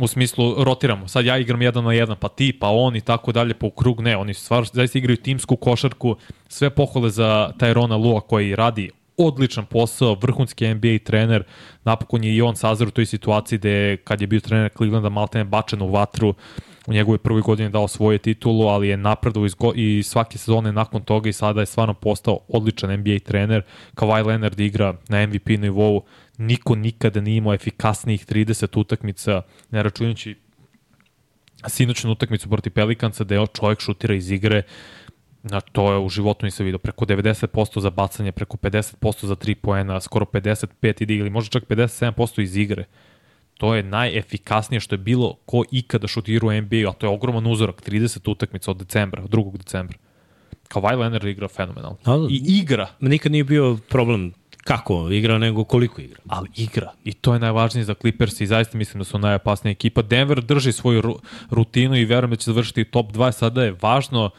[0.00, 3.32] u smislu rotiramo, sad ja igram jedan na jedan, pa ti, pa on i tako
[3.32, 6.16] dalje, pa u krug, ne, oni stvar, zaista igraju timsku košarku,
[6.48, 11.44] sve pohvale za Tyrona Lua koji radi odličan posao, vrhunski NBA trener,
[11.84, 15.44] napokon je i on sazir u toj situaciji gde kad je bio trener Clevelanda Maltene
[15.44, 16.34] bačen u vatru,
[16.88, 21.28] u njegovoj prvoj godini dao svoje titulu, ali je napredao i svake sezone nakon toga
[21.28, 23.62] i sada je stvarno postao odličan NBA trener.
[23.94, 26.02] Kawhi Leonard igra na MVP nivou,
[26.38, 30.36] niko nikada nije imao efikasnijih 30 utakmica, ne računajući
[31.66, 34.62] sinoćnu utakmicu protiv Pelikanca, da je čovjek šutira iz igre,
[35.42, 36.78] Na to je u životu nisam vidio.
[36.78, 41.68] Preko 90% za bacanje, preko 50% za 3 poena, skoro 55 ide ili možda čak
[41.68, 42.84] 57% iz igre.
[43.58, 47.46] To je najefikasnije što je bilo ko ikada šutira u NBA, a to je ogroman
[47.46, 49.56] uzorak, 30 utakmica od decembra, od 2.
[49.56, 49.98] decembra.
[50.68, 51.96] Kawhi Leonard igra fenomenalno.
[52.04, 52.26] Da, da.
[52.30, 54.32] I igra, Nikad nije bio problem
[54.64, 56.20] kako igra, nego koliko igra.
[56.28, 56.92] ali igra.
[57.04, 60.02] I to je najvažnije za Clippers i zaista mislim da su najopasnija ekipa.
[60.02, 61.18] Denver drži svoju ru,
[61.50, 63.32] rutinu i verujem da će završiti top 2.
[63.32, 64.30] Sada je važno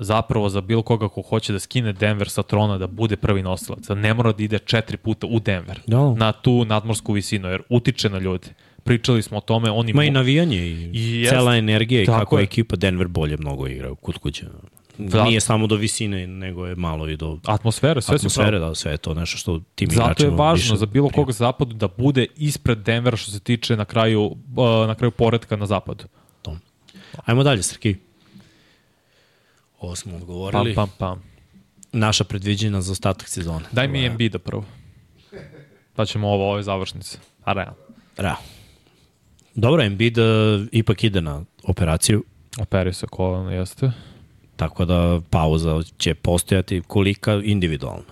[0.00, 3.86] zapravo za bilo koga ko hoće da skine Denver sa trona da bude prvi nosilac.
[3.86, 5.80] Da ne mora da ide četiri puta u Denver.
[5.86, 6.14] Da.
[6.14, 8.48] Na tu nadmorsku visinu, jer utiče na ljude.
[8.84, 11.30] Pričali smo o tome, oni Ima i navijanje i, I jest.
[11.30, 12.42] cela energija i kako je.
[12.42, 14.46] ekipa Denver bolje mnogo igra kod kuće.
[14.98, 15.24] Da.
[15.24, 18.98] Nije samo do visine, nego je malo i do atmosfere, sve atmosfere, da, sve je
[18.98, 22.78] to nešto što tim Zato je važno za bilo koga za zapadu da bude ispred
[22.78, 24.36] Denvera što se tiče na kraju, uh,
[24.86, 26.04] na kraju poredka na zapadu.
[26.42, 26.56] To.
[27.24, 27.96] Ajmo dalje, Srki.
[29.80, 30.74] Ovo smo Pam, odgovorili.
[30.74, 31.22] pam, pam.
[31.92, 33.64] Naša predviđena za ostatak sezone.
[33.72, 34.64] Daj mi Embiida prvo.
[35.94, 37.18] Pa ćemo ovo, ove završnice.
[37.44, 37.74] A realno.
[38.16, 38.36] Da.
[39.54, 40.24] Dobro, Embiid uh,
[40.72, 42.24] ipak ide na operaciju,
[42.58, 43.90] Operio se kolano, jeste.
[44.56, 48.04] tako da pauza će postojati kolika individualno.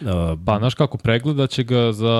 [0.00, 0.08] Uh,
[0.46, 2.14] Pa, znaš kako, pregledat će ga za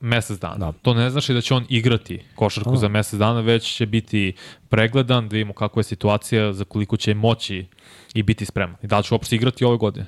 [0.00, 0.56] mesec dana.
[0.56, 0.72] Da.
[0.72, 4.32] To ne znači da će on igrati košarku za mesec dana, već će biti
[4.68, 7.66] pregledan, da vidimo kakva je situacija, za koliko će moći
[8.14, 8.76] i biti spreman.
[8.82, 10.06] I da li će uopšte igrati ove godine.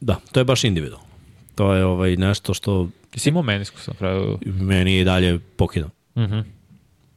[0.00, 1.06] da, to je baš individualno.
[1.54, 4.38] To je ovaj nešto što Ti si imao meniskus na kraju.
[4.46, 5.90] meni je i dalje pokidano.
[6.18, 6.38] Mhm.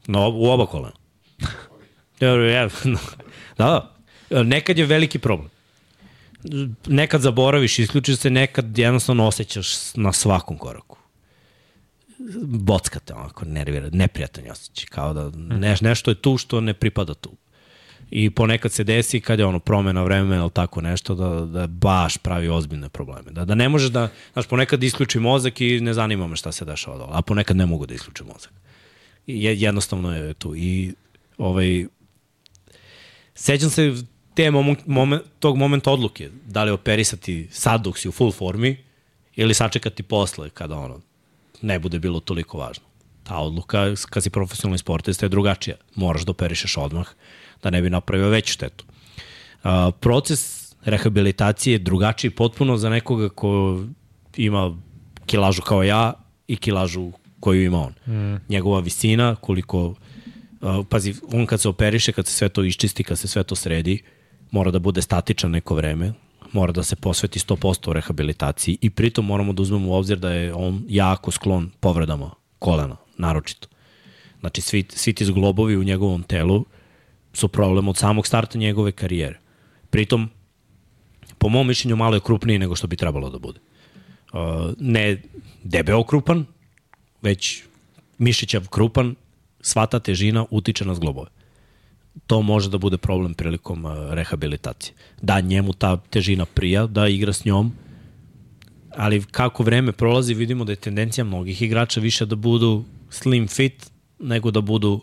[0.07, 0.95] No, u oba kolena.
[3.57, 3.89] Da,
[4.29, 4.43] da.
[4.43, 5.49] Nekad je veliki problem.
[6.87, 10.97] Nekad zaboraviš, isključiš se, nekad jednostavno osjećaš na svakom koraku.
[12.43, 17.13] Bockate, onako, nervira, neprijatan je osjećaj, kao da ne, nešto je tu što ne pripada
[17.13, 17.31] tu.
[18.11, 22.17] I ponekad se desi kad je ono promena vremena ili tako nešto da, da baš
[22.17, 23.31] pravi ozbiljne probleme.
[23.31, 26.65] Da, da ne možeš da, znaš, ponekad isključi mozak i ne zanima me šta se
[26.65, 28.51] dešava dole, a ponekad ne mogu da isključim mozak.
[29.27, 30.55] Je, jednostavno je tu.
[30.55, 30.93] I
[31.37, 31.85] ovaj,
[33.35, 33.93] sećam se
[34.39, 38.77] te moment, moment, tog momenta odluke, da li operisati sad dok si u full formi
[39.35, 41.01] ili sačekati posle kada ono
[41.61, 42.85] ne bude bilo toliko važno.
[43.23, 45.75] Ta odluka, kad si profesionalni sportista, je drugačija.
[45.95, 47.09] Moraš da operišeš odmah,
[47.63, 48.85] da ne bi napravio veću štetu.
[49.63, 53.83] A, proces rehabilitacije je drugačiji potpuno za nekoga ko
[54.37, 54.77] ima
[55.25, 56.13] kilažu kao ja
[56.47, 58.15] i kilažu koju ima on.
[58.15, 58.39] Mm.
[58.49, 59.95] Njegova visina, koliko...
[60.61, 63.55] Uh, pazi, on kad se operiše, kad se sve to iščisti, kad se sve to
[63.55, 64.01] sredi,
[64.51, 66.13] mora da bude statičan neko vreme,
[66.51, 70.53] mora da se posveti 100% rehabilitaciji i pritom moramo da uzmemo u obzir da je
[70.53, 73.67] on jako sklon povredama kolena, naročito.
[74.39, 76.65] Znači, svi, svi ti zglobovi u njegovom telu
[77.33, 79.39] su problem od samog starta njegove karijere.
[79.89, 80.29] Pritom,
[81.37, 83.59] po mom mišljenju, malo je krupniji nego što bi trebalo da bude.
[84.33, 84.39] Uh,
[84.79, 85.21] ne
[85.63, 86.45] debeo krupan,
[87.21, 87.63] već
[88.17, 89.15] mišićav krupan,
[89.61, 91.29] sva ta težina utiče na zglobove.
[92.27, 94.93] To može da bude problem prilikom uh, rehabilitacije.
[95.21, 97.71] Da njemu ta težina prija, da igra s njom,
[98.95, 103.91] ali kako vreme prolazi vidimo da je tendencija mnogih igrača više da budu slim fit
[104.19, 105.01] nego da budu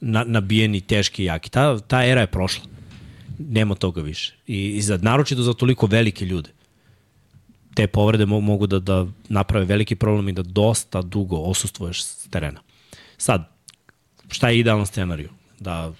[0.00, 1.50] na, nabijeni, teški i jaki.
[1.50, 2.64] Ta, ta era je prošla.
[3.38, 4.34] Nema toga više.
[4.46, 6.50] I, i za, naročito za toliko velike ljude
[7.76, 12.28] te povrede mo mogu da, da naprave veliki problem i da dosta dugo osustvuješ s
[12.30, 12.60] terena.
[13.16, 13.44] Sad,
[14.28, 15.28] šta je idealan scenariju?
[15.60, 15.92] Da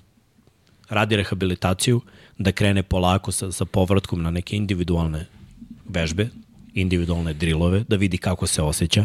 [0.88, 2.00] radi rehabilitaciju,
[2.38, 5.26] da krene polako sa, sa povratkom na neke individualne
[5.88, 6.28] vežbe,
[6.74, 9.04] individualne drilove, da vidi kako se osjeća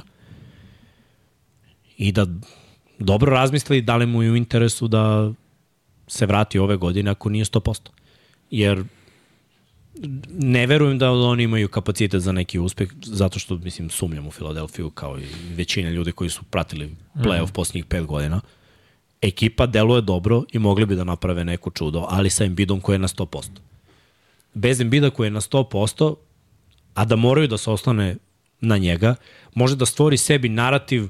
[1.97, 2.25] i da
[2.99, 5.31] dobro razmisli da li mu je u interesu da
[6.07, 7.89] se vrati ove godine ako nije 100%.
[8.51, 8.83] Jer
[10.29, 14.89] ne verujem da oni imaju kapacitet za neki uspeh, zato što, mislim, sumnjam u Filadelfiju
[14.89, 15.25] kao i
[15.55, 17.53] većina ljudi koji su pratili playoff mm.
[17.53, 18.41] posljednjih pet godina.
[19.21, 22.99] Ekipa deluje dobro i mogli bi da naprave neko čudo, ali sa Embidom koji je
[22.99, 23.47] na 100%.
[24.53, 26.15] Bez Embida koji je na 100%,
[26.93, 28.17] a da moraju da se ostane
[28.61, 29.15] na njega,
[29.55, 31.07] može da stvori sebi narativ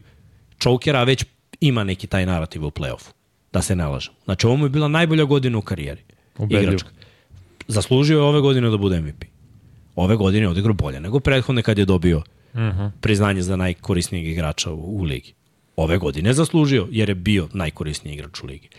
[0.57, 1.25] čokera, a već
[1.59, 3.11] ima neki taj narativ u play-offu.
[3.53, 4.13] Da se ne lažem.
[4.25, 6.01] Znači, ovo mu je bila najbolja godina u karijeri.
[6.49, 6.89] Igračka.
[7.67, 9.23] Zaslužio je ove godine da bude MVP.
[9.95, 12.91] Ove godine je odigrao bolje nego prethodne kad je dobio uh -huh.
[13.01, 15.33] priznanje za najkorisnijeg igrača u, u ligi.
[15.75, 18.69] Ove godine zaslužio jer je bio najkorisniji igrač u ligi.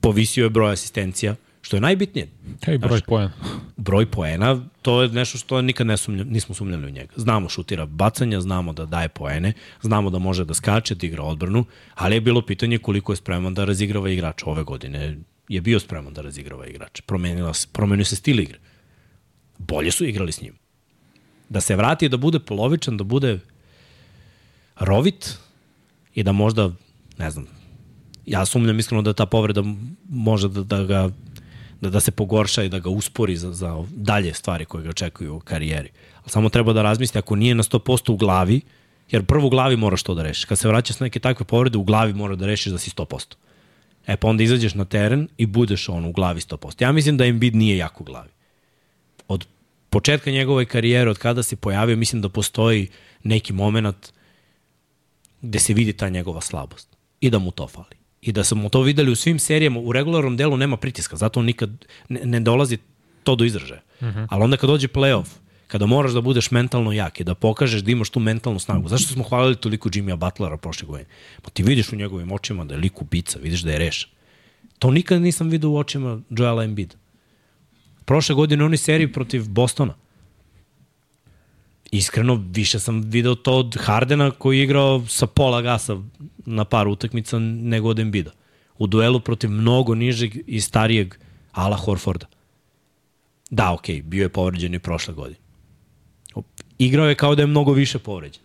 [0.00, 1.34] Povisio je broj asistencija,
[1.64, 2.28] što je najbitnije.
[2.64, 3.32] Hej, broj poena.
[3.76, 7.12] Broj poena, to je nešto što nikad ne sumnja, nismo sumnjali u njega.
[7.16, 9.52] Znamo šutira bacanja, znamo da daje poene,
[9.82, 11.64] znamo da može da skače, da igra odbranu,
[11.94, 14.46] ali je bilo pitanje koliko je spreman da razigrava igrača.
[14.46, 15.16] Ove godine
[15.48, 17.02] je bio spreman da razigrava igrača.
[17.06, 18.58] Promenila se, promenio se stil igre.
[19.58, 20.54] Bolje su igrali s njim.
[21.48, 23.38] Da se vrati, da bude polovičan, da bude
[24.80, 25.38] rovit
[26.14, 26.70] i da možda,
[27.18, 27.46] ne znam,
[28.26, 29.62] ja sumnjam iskreno da ta povreda
[30.08, 31.10] može da, da ga
[31.80, 35.36] da, da se pogorša i da ga uspori za, za dalje stvari koje ga očekuju
[35.36, 35.88] u karijeri.
[36.22, 38.60] Ali samo treba da razmisli, ako nije na 100% u glavi,
[39.10, 40.44] jer prvo u glavi moraš to da rešiš.
[40.44, 43.34] Kad se vraćaš na neke takve povrede, u glavi mora da rešiš da si 100%.
[44.06, 46.82] E pa onda izađeš na teren i budeš on u glavi 100%.
[46.82, 48.30] Ja mislim da Embiid nije jako u glavi.
[49.28, 49.46] Od
[49.90, 52.88] početka njegove karijere, od kada se pojavio, mislim da postoji
[53.22, 54.12] neki moment
[55.44, 56.88] gde se vidi ta njegova slabost
[57.20, 57.96] i da mu to fali.
[58.22, 61.46] I da smo to videli u svim serijama, u regularnom delu nema pritiska, zato on
[61.46, 61.70] nikad
[62.08, 62.78] ne, ne dolazi
[63.22, 63.80] to do izražaja.
[64.00, 64.26] Uh -huh.
[64.30, 65.26] Ali onda kad dođe playoff,
[65.66, 68.88] kada moraš da budeš mentalno jak i da pokažeš da imaš tu mentalnu snagu.
[68.88, 71.08] Zašto smo hvalili toliko Jimmya Butlera prošle godine?
[71.42, 74.10] Pa ti vidiš u njegovim očima da je lik ubica, vidiš da je rešen.
[74.78, 76.96] To nikad nisam vidio u očima Joela Embiida.
[78.04, 79.94] Prošle godine oni seriji protiv Bostona.
[81.96, 85.96] Iskreno, više sam video to od Hardena koji je igrao sa pola gasa
[86.46, 88.30] na par utakmica nego od Embida.
[88.78, 91.14] U duelu protiv mnogo nižeg i starijeg
[91.52, 92.26] Ala Horforda.
[93.50, 95.38] Da, okay, bio je povređen i prošle godine.
[96.78, 98.42] Igrao je kao da je mnogo više povređen.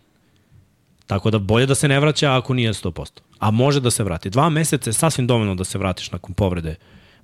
[1.06, 3.20] Tako da bolje da se ne vraća ako nije 100%.
[3.38, 4.30] A može da se vrati.
[4.30, 6.74] Dva meseca je sasvim dovoljno da se vratiš nakon povrede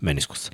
[0.00, 0.50] meniskusa.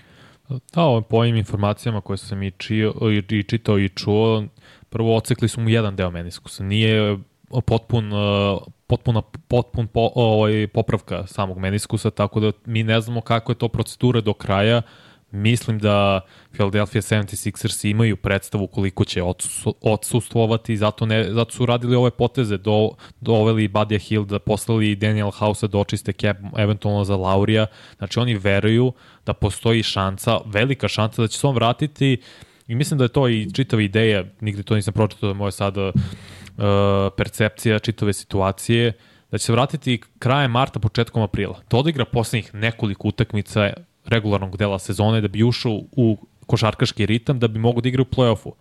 [0.49, 2.94] Da, po ovim informacijama koje sam i, čio,
[3.28, 4.44] i čitao i čuo,
[4.93, 6.64] prvo ocekli su mu jedan deo meniskusa.
[6.64, 7.19] Nije
[7.60, 8.12] potpun,
[8.86, 13.69] potpuna, potpun po, ovaj, popravka samog meniskusa, tako da mi ne znamo kako je to
[13.69, 14.82] procedura do kraja.
[15.31, 16.20] Mislim da
[16.52, 19.23] Philadelphia 76ers imaju predstavu koliko će
[19.81, 22.90] odsustvovati, zato, ne, zato su radili ove poteze, do,
[23.20, 27.66] doveli Badia Hill da poslali Daniel House da očiste cap eventualno za Laurija.
[27.98, 28.93] Znači oni veruju
[29.27, 32.19] da postoji šanca, velika šanca da će se on vratiti
[32.66, 35.89] i mislim da je to i čitava ideja, nigde to nisam pročitao da moja sada
[35.89, 35.94] uh,
[37.16, 38.93] percepcija čitave situacije,
[39.30, 41.60] da će se vratiti krajem marta, početkom aprila.
[41.68, 43.72] To odigra poslednjih nekoliko utakmica
[44.05, 48.05] regularnog dela sezone da bi ušao u košarkaški ritam da bi mogo da igra u
[48.05, 48.52] play-offu.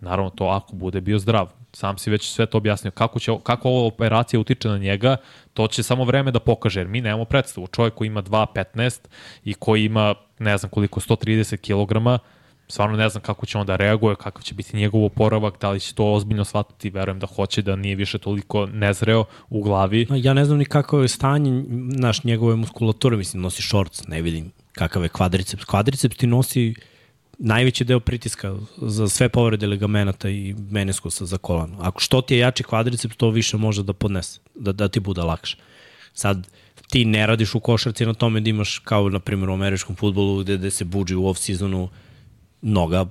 [0.00, 1.50] Naravno, to ako bude bio zdrav.
[1.72, 2.90] Sam si već sve to objasnio.
[2.90, 5.16] Kako, će, kako ova operacija utiče na njega,
[5.54, 7.66] to će samo vreme da pokaže, jer mi nemamo predstavu.
[7.66, 9.08] Čovjek koji ima 2.15
[9.44, 12.20] i koji ima, ne znam koliko, 130 kg,
[12.70, 15.80] stvarno ne znam kako će on da reaguje, kakav će biti njegov oporavak, da li
[15.80, 20.06] će to ozbiljno shvatiti, verujem da hoće, da nije više toliko nezreo u glavi.
[20.10, 21.64] Ja ne znam ni kako je stanje
[21.98, 25.64] naš njegove muskulature, mislim, nosi šorc, ne vidim kakav je kvadriceps.
[25.64, 26.74] Kvadriceps ti nosi
[27.38, 31.76] najveći deo pritiska za sve povrede ligamenata i meniskusa za kolano.
[31.80, 35.22] Ako što ti je jači kvadriceps, to više može da podnese, da, da ti bude
[35.22, 35.56] lakše.
[36.14, 36.48] Sad,
[36.90, 40.40] ti ne radiš u košarci na tome da imaš kao na primjer u američkom futbolu
[40.40, 41.88] gde, gde se buđi u off-seasonu
[42.62, 43.06] noga,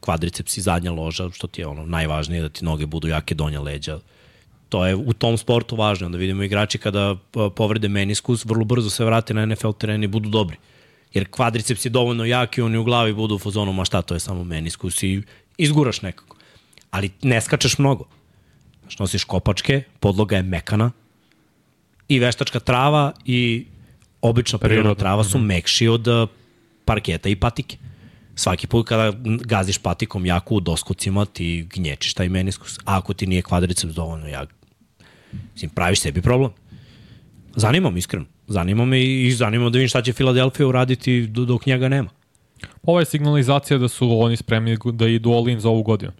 [0.00, 3.60] kvadriceps i zadnja loža, što ti je ono najvažnije da ti noge budu jake donja
[3.60, 3.98] leđa.
[4.68, 6.08] To je u tom sportu važno.
[6.08, 7.16] Da vidimo igrači kada
[7.56, 10.56] povrede meniskus, vrlo brzo se vrate na NFL teren i budu dobri.
[11.14, 14.14] Jer kvadriceps je dovoljno jak i oni u glavi budu u fazonu, ma šta, to
[14.14, 15.22] je samo meniskus i
[15.58, 16.36] izguraš nekako.
[16.90, 18.04] Ali ne skačeš mnogo.
[18.80, 20.90] Znači, nosiš kopačke, podloga je mekana
[22.08, 23.66] i veštačka trava i
[24.20, 25.46] obična prirodna trava su mhm.
[25.46, 26.28] mekši od uh,
[26.84, 27.76] parketa i patike.
[28.36, 32.78] Svaki put kada gaziš patikom jako u doskocima, ti gnječiš taj meniskus.
[32.78, 34.54] A ako ti nije kvadriceps dovoljno jak,
[35.52, 36.50] mislim, praviš sebi problem.
[37.56, 38.24] Zanima me iskreno.
[38.46, 42.10] Zanima me i zanima da vidim šta će Filadelfija uraditi dok njega nema.
[42.82, 46.12] Ova je signalizacija da su oni spremni da idu all in za ovu godinu.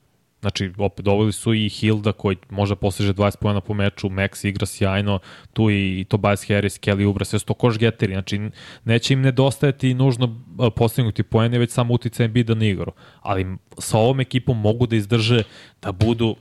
[0.44, 4.66] Znači, opet doveli su i Hilda koji možda postiže 20 pojena po meču, Max igra
[4.66, 5.18] sjajno,
[5.52, 8.12] tu i Tobias Harris, Kelly Ubra, sve su to koš geteri.
[8.12, 8.50] Znači,
[8.84, 10.40] neće im nedostajati nužno
[10.76, 12.92] postignuti pojene, već samo utica Embiida na igru.
[13.20, 15.42] Ali sa ovom ekipom mogu da izdrže
[15.82, 16.36] da budu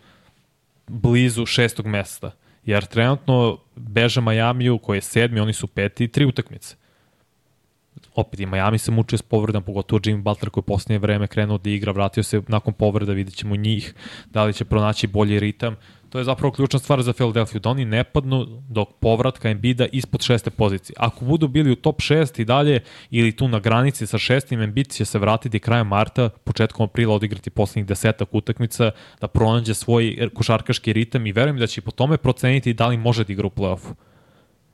[0.88, 2.32] blizu šestog mesta.
[2.66, 6.76] Jer trenutno beže Majamiju koji je sedmi, oni su peti, tri utakmice
[8.16, 11.58] opet i Miami se mučio s povredama, pogotovo Jimmy Butler koji je posljednje vreme krenuo
[11.58, 13.94] da igra, vratio se nakon povreda, vidjet ćemo njih,
[14.32, 15.76] da li će pronaći bolji ritam.
[16.14, 20.22] To je zapravo ključna stvar za Philadelphia, da oni ne padnu dok povratka Embiida ispod
[20.22, 20.96] šeste pozicije.
[21.00, 22.80] Ako budu bili u top 6 i dalje
[23.10, 27.50] ili tu na granici sa šestim, Embiid će se vratiti krajem marta, početkom aprila odigrati
[27.50, 28.92] poslednjih desetak utakmica,
[29.22, 33.24] da pronađe svoj košarkaški ritam i verujem da će po tome proceniti da li može
[33.24, 33.94] da igra u play-offu.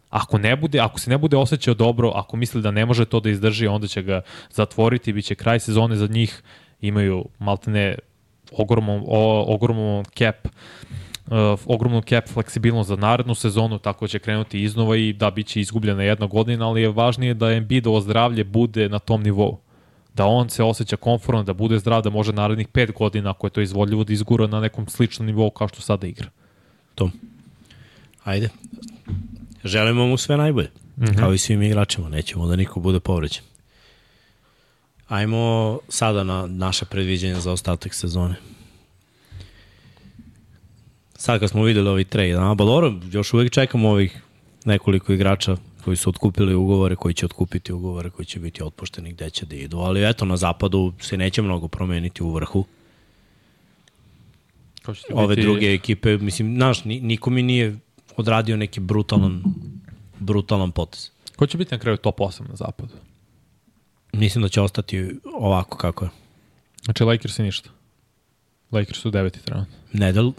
[0.10, 3.20] Ako ne bude, ako se ne bude osjećao dobro, ako misli da ne može to
[3.20, 4.22] da izdrži, onda će ga
[4.52, 6.42] zatvoriti, biće kraj sezone za njih,
[6.82, 7.96] imaju maltene
[8.52, 9.04] ogromno,
[9.48, 10.48] ogromno cap
[11.30, 16.04] uh, ogromnu cap fleksibilnost za narednu sezonu, tako će krenuti iznova i da biće izgubljena
[16.04, 19.58] jedna godina, ali je važnije da Embiidovo zdravlje bude na tom nivou.
[20.14, 23.52] Da on se osjeća konforno, da bude zdrav, da može narednih pet godina, ako je
[23.52, 26.30] to izvodljivo, da izgura na nekom sličnom nivou kao što sada igra.
[26.96, 27.10] To.
[28.24, 28.50] Ajde,
[29.64, 30.70] Želimo mu sve najbolje.
[30.98, 31.20] Mm -hmm.
[31.20, 32.10] Kao i svim igračima.
[32.10, 33.44] Nećemo da niko bude povređen.
[35.08, 38.36] Ajmo sada na naše predviđenje za ostatak sezone.
[41.16, 44.22] Sad kad smo videli ovi trade, a, ba dobro, još uvek čekamo ovih
[44.66, 49.30] nekoliko igrača koji su otkupili ugovore, koji će otkupiti ugovore, koji će biti otpušteni gde
[49.30, 52.66] će da idu, ali eto, na zapadu se neće mnogo promeniti u vrhu.
[55.14, 57.78] Ove biti- druge ekipe, mislim, znaš, ni- niko mi nije
[58.18, 59.44] odradio neki brutalan,
[60.20, 61.10] brutalan potez.
[61.36, 62.94] Ko će biti na kraju top 8 na zapadu?
[64.14, 66.10] Mislim da će ostati ovako kako je.
[66.84, 67.70] Znači Lakers i ništa.
[68.72, 69.74] Lakers su deveti trenutno.
[69.94, 70.32] Ne, del,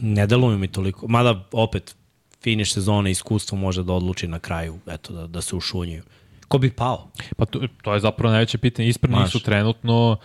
[0.00, 1.08] ne deluje mi toliko.
[1.08, 1.96] Mada, opet,
[2.42, 6.02] finiš sezone, iskustvo može da odluči na kraju, eto, da, da se ušunjuju.
[6.48, 7.08] Ko bi pao?
[7.36, 8.88] Pa to, to je zapravo najveće pitanje.
[8.88, 9.20] Ispred Maš.
[9.20, 10.16] nisu trenutno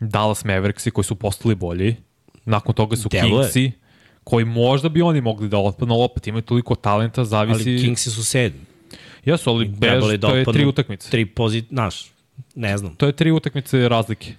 [0.00, 1.96] Dallas Mavericksi koji su postali bolji.
[2.44, 3.42] Nakon toga su Deluje.
[3.42, 3.72] Kingsi
[4.26, 7.70] koji možda bi oni mogli da otpadnu, ali opet imaju toliko talenta, zavisi...
[7.70, 8.60] Ali Kingsi su sedmi.
[9.24, 11.10] Jesu, ali Trebali da to je tri utakmice.
[11.10, 12.10] Tri pozit, znaš,
[12.54, 12.94] ne znam.
[12.96, 14.34] To je tri utakmice razlike.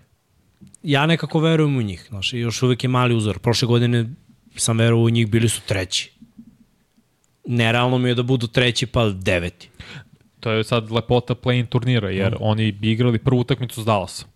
[0.83, 3.39] Ja nekako verujem u njih, znaš, još uvek je mali uzor.
[3.39, 4.09] Prošle godine
[4.55, 6.11] sam verovao u njih, bili su treći.
[7.45, 9.69] Nerealno mi je da budu treći pa deveti.
[10.39, 12.37] To je sad lepota play-in turnira, jer Mm.
[12.39, 14.29] oni bi igrali prvu utakmicu s Dallasom.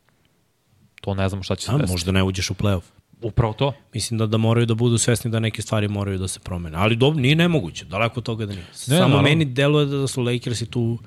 [1.02, 1.92] To ne znamo šta će se desiti.
[1.92, 2.82] možda ne uđeš u playoff.
[3.22, 3.74] Upravo to.
[3.94, 6.78] Mislim da, da moraju da budu svesni da neke stvari moraju da se promene.
[6.78, 8.66] Ali dobro, nije nemoguće, daleko od toga da nije.
[8.72, 9.22] Samo naravno.
[9.22, 10.98] meni deluje da su Lakersi tu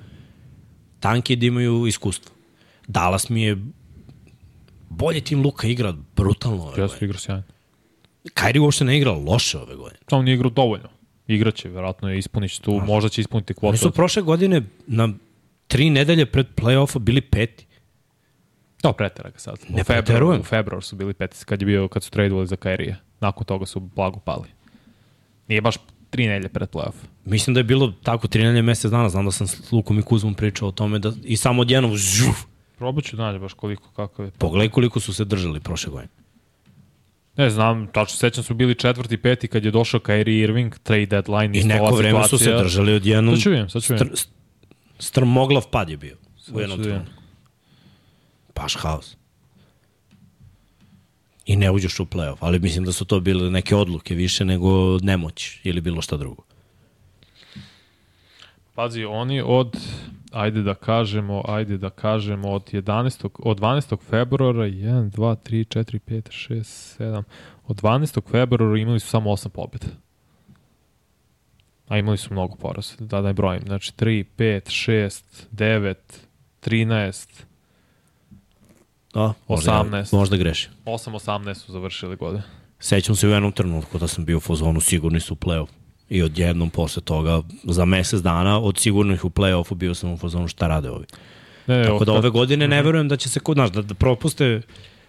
[1.01, 2.35] tanki da imaju iskustvo.
[2.87, 3.57] Dallas mi je
[4.89, 7.09] bolje tim Luka igra brutalno ove Jesu godine.
[7.09, 7.43] igra sjajno.
[8.35, 10.01] Kairi uopšte ne igra loše ove godine.
[10.11, 10.89] Samo nije igrao dovoljno.
[11.27, 13.77] Igraće, verovatno je ispunići tu, možda će ispuniti Oni kvotu.
[13.77, 15.09] su prošle godine na
[15.67, 17.67] tri nedelje pred play-offa bili peti.
[18.85, 19.57] To pretera ga sad.
[19.69, 22.57] Ne u februar, u februar su bili peti, kad je bio, kad su tradeovali za
[22.57, 22.97] Kairija.
[23.21, 24.49] Nakon toga su blago pali.
[25.49, 25.77] Nije baš
[26.11, 26.95] tri nedelje pred playoff.
[27.25, 29.09] Mislim da je bilo tako tri nedelje mesec dana.
[29.09, 32.45] Znam da sam s Lukom i Kuzmom pričao o tome da i samo odjednom žuf,
[32.79, 34.31] Probat ću da nađe baš koliko, kako je.
[34.31, 36.13] Pogledaj koliko su se držali prošle godine.
[37.37, 41.59] Ne znam, tačno sećam su bili četvrti, peti kad je došao Kyrie Irving, trade deadline,
[41.59, 42.63] I neko vreme su se situacija.
[42.63, 43.37] držali odjednom.
[43.37, 44.17] Sad ću vidim, sad ću vidim.
[44.17, 44.29] Str,
[44.99, 47.24] strmoglav pad je bio u Sad jednom trenutku.
[48.55, 49.17] Baš haos.
[51.47, 54.99] I ne uđeš u play-off, ali mislim da su to bile neke odluke više nego
[54.99, 56.43] nemoć ili bilo šta drugo.
[58.75, 59.77] Pazi, oni od,
[60.33, 63.29] ajde da kažemo, ajde da kažemo, od 11.
[63.39, 63.97] od 12.
[64.11, 67.23] februara, 1, 2, 3, 4, 5, 6, 7,
[67.67, 68.31] od 12.
[68.31, 69.87] februara imali su samo 8 pobjeda.
[71.89, 73.63] A imali su mnogo poraza, da ne brojim.
[73.67, 74.61] Znači 3, 5,
[74.91, 75.23] 6,
[75.53, 75.95] 9,
[76.65, 77.45] 13,
[79.15, 80.17] Da, možda, 18.
[80.17, 80.71] možda grešim.
[80.85, 82.43] 8, 18 su završili godine.
[82.81, 85.69] Sećam se u jednom trenutku da sam bio u fazonu sigurni su u play-off.
[86.09, 90.49] I odjednom posle toga, za mesec dana, od sigurnih u play-offu bio sam u fazonu
[90.49, 91.05] šta rade ovi.
[91.67, 93.83] Ne, ne, Tako od da ove godine ne verujem da će se kod nas da,
[93.83, 94.63] da propuste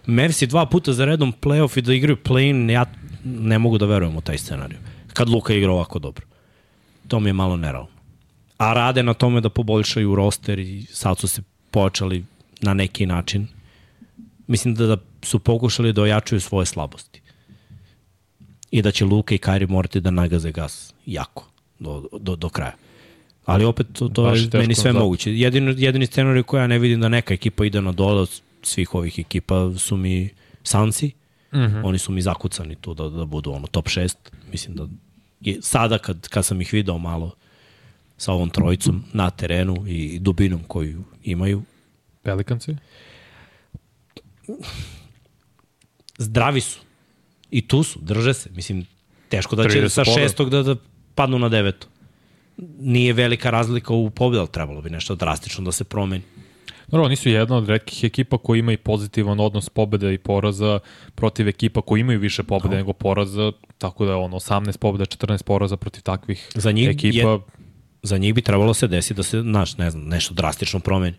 [0.06, 2.84] Mersi dva puta za redom playoff i da igraju play-in, ja
[3.24, 4.78] ne mogu da verujem u taj scenariju.
[5.12, 6.26] Kad Luka igra ovako dobro.
[7.08, 7.88] To mi je malo nerealno.
[8.58, 12.24] A rade na tome da poboljšaju roster i sad su se počeli
[12.60, 13.46] na neki način.
[14.46, 17.20] Mislim da, da su pokušali da ojačuju svoje slabosti.
[18.70, 21.48] I da će Luka i Kairi morati da nagaze gas jako
[21.78, 22.74] do, do, do kraja.
[23.44, 25.38] Ali opet to, to Baš je meni sve za- moguće.
[25.38, 28.94] Jedini, jedini scenarij koji ja ne vidim da neka ekipa ide na dole od svih
[28.94, 30.30] ovih ekipa su mi
[30.62, 31.06] Sansi.
[31.52, 31.82] Mm -hmm.
[31.84, 34.14] Oni su mi zakucani tu da, da budu ono top 6.
[34.52, 34.88] Mislim da
[35.40, 37.34] je, sada kad, kad sam ih video malo
[38.16, 41.62] sa ovom trojicom na terenu i dubinom koju imaju,
[42.22, 42.76] Pelikanci?
[46.18, 46.80] Zdravi su.
[47.50, 48.50] I tu su, drže se.
[48.50, 48.86] Mislim,
[49.28, 50.76] teško da će 30 sa šestog da, da
[51.14, 51.86] padnu na deveto.
[52.78, 56.22] Nije velika razlika u pobjeda, ali trebalo bi nešto drastično da se promeni.
[56.88, 60.78] Naravno, nisu jedna od redkih ekipa koji ima i pozitivan odnos pobjeda i poraza
[61.14, 62.76] protiv ekipa koji imaju više pobjeda no.
[62.76, 67.28] nego poraza, tako da je ono 18 pobjeda, 14 poraza protiv takvih Za njih ekipa.
[67.28, 67.40] je-
[68.02, 71.16] Za njih bi trebalo se desiti da se, naš, ne znam, nešto drastično promeni.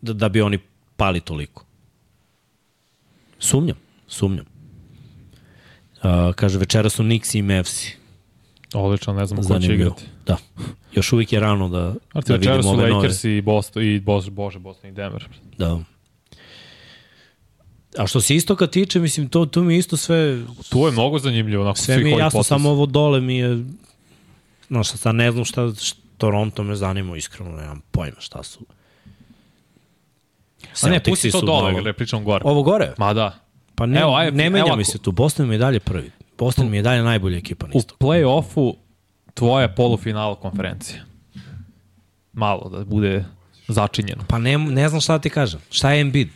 [0.00, 0.58] Da, da bi oni
[0.96, 1.64] pali toliko.
[3.42, 3.76] Sumnjam,
[4.08, 4.44] sumnjam.
[6.02, 7.96] Uh, kaže, večera su Nix i Mavsi.
[8.74, 10.04] Odlično, ne znam ko će igrati.
[10.26, 10.36] Da.
[10.92, 12.92] Još uvijek je rano da, Arti, da večera vidimo ove nove.
[12.92, 15.28] Lakers i Boston, i Bos, Bože, Boston i Denver.
[15.58, 15.80] Da.
[17.98, 21.18] A što se istoka tiče, mislim, to, to mi je isto sve, Tu je mnogo
[21.18, 22.48] zanimljivo nakon sve mi je jasno, poteza.
[22.48, 23.64] samo ovo dole mi je,
[24.68, 28.60] znaš, sad ne znam šta, šta Toronto me zanima, iskreno, nemam pojma šta su.
[30.82, 32.42] A ne, pusti to dole, gre, pričam gore.
[32.44, 32.92] Ovo gore?
[32.98, 33.38] Ma da.
[33.74, 35.12] Pa ne, Evo, ajde, ne menja evo mi se tu.
[35.12, 36.10] Boston mi je dalje prvi.
[36.38, 38.04] Boston mi je dalje najbolja ekipa na U istoku.
[38.04, 38.74] play-offu
[39.34, 41.00] tvoja polufinala konferencija.
[42.32, 43.24] Malo da bude
[43.68, 44.24] začinjeno.
[44.28, 45.60] Pa ne, ne znam šta da ti kažem.
[45.70, 46.28] Šta je Embiid?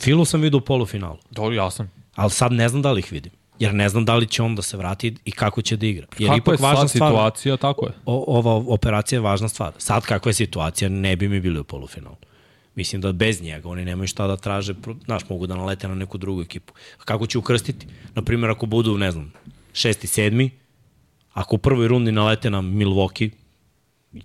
[0.00, 1.90] Filu sam vidio u polufinalu, Dobro, ja sam.
[2.14, 3.32] ali sad ne znam da li ih vidim.
[3.58, 6.06] Jer ne znam da li će on da se vrati i kako će da igra.
[6.18, 7.92] Jer Kako je ipak važna sad stvar, situacija, tako je.
[8.06, 9.72] o, ova operacija je važna stvar.
[9.78, 12.16] Sad kakva je situacija, ne bi mi bili u polufinalu.
[12.74, 14.74] Mislim da bez njega oni nemaju šta da traže,
[15.04, 16.72] znaš, mogu da nalete na neku drugu ekipu.
[17.04, 17.86] Kako će ukrstiti?
[18.14, 19.32] Naprimjer, ako budu, ne znam,
[19.72, 20.50] šesti, sedmi,
[21.32, 23.30] ako u prvoj rundi nalete na Milwaukee,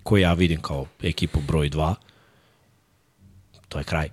[0.02, 1.94] koji ja vidim kao ekipu broj 2,
[3.68, 4.08] to je kraj.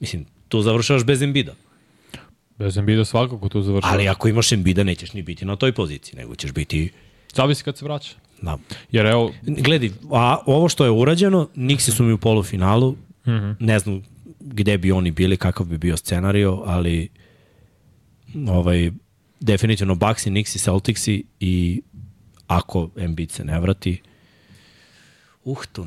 [0.00, 1.54] Mislim, tu završavaš bez Embida.
[2.58, 3.94] Bez Embida svakako tu završava.
[3.94, 6.92] Ali ako imaš Embida, nećeš ni biti na toj poziciji, nego ćeš biti...
[7.34, 8.14] Zavisi kad se vraća.
[8.42, 8.58] Na,
[8.90, 12.96] Jer evo, Gledi, a ovo što je urađeno, Nixi su mi u polufinalu,
[13.28, 13.56] mm -hmm.
[13.60, 14.02] ne znam
[14.40, 17.08] gde bi oni bili, kakav bi bio scenario, ali
[18.48, 18.90] ovaj,
[19.40, 21.82] definitivno Bucks i Nixi, Celticsi i
[22.46, 24.02] ako Embiid se ne vrati,
[25.44, 25.86] uh, tu,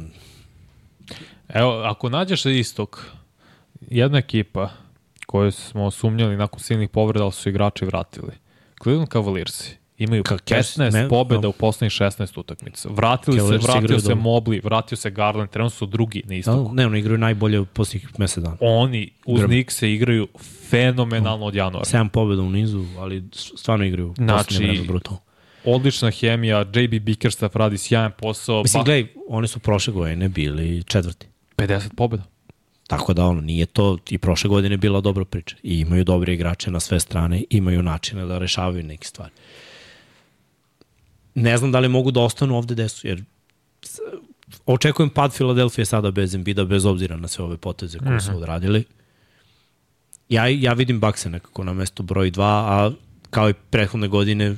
[1.47, 3.05] evo, ako nađeš istok,
[3.81, 4.69] jedna ekipa
[5.25, 8.31] koju smo sumnjali nakon silnih povreda, ali su igrači vratili.
[8.83, 11.49] Cleveland Cavaliersi imaju Ka- 15 ne- pobjeda no.
[11.49, 12.89] u poslednjih 16 utakmica.
[12.89, 14.23] Vratili se, vratio se dobro.
[14.23, 16.57] Mobley, vratio se Garland, trenutno su drugi na istoku.
[16.57, 18.57] no, ne, oni igraju najbolje u posljednjih mesec dana.
[18.59, 19.41] Oni uz.
[19.43, 20.27] Knicks se igraju
[20.69, 21.85] fenomenalno od januara.
[21.85, 25.19] 7 pobjeda u nizu, ali stvarno igraju Znači, znači, vreme brutalno.
[25.65, 30.83] Odlična hemija, JB Bickerstaff radi sjajan posao, Mislim, ba- gledaj, oni su prošle godine bili
[30.83, 31.27] četvrti.
[31.57, 32.23] 50 pobjeda.
[32.87, 35.55] Tako da ono, nije to i prošle godine bila dobra priča.
[35.63, 39.31] I imaju dobre igrače na sve strane, imaju načine da rešavaju neke stvari.
[41.35, 43.23] Ne znam da li mogu da ostanu ovde gde su, jer
[44.65, 48.83] očekujem pad Filadelfije sada bez Embida, bez obzira na sve ove poteze koje su odradili.
[50.29, 52.91] Ja, ja vidim Bakse nekako na mesto broj 2, a
[53.29, 54.55] kao i prethodne godine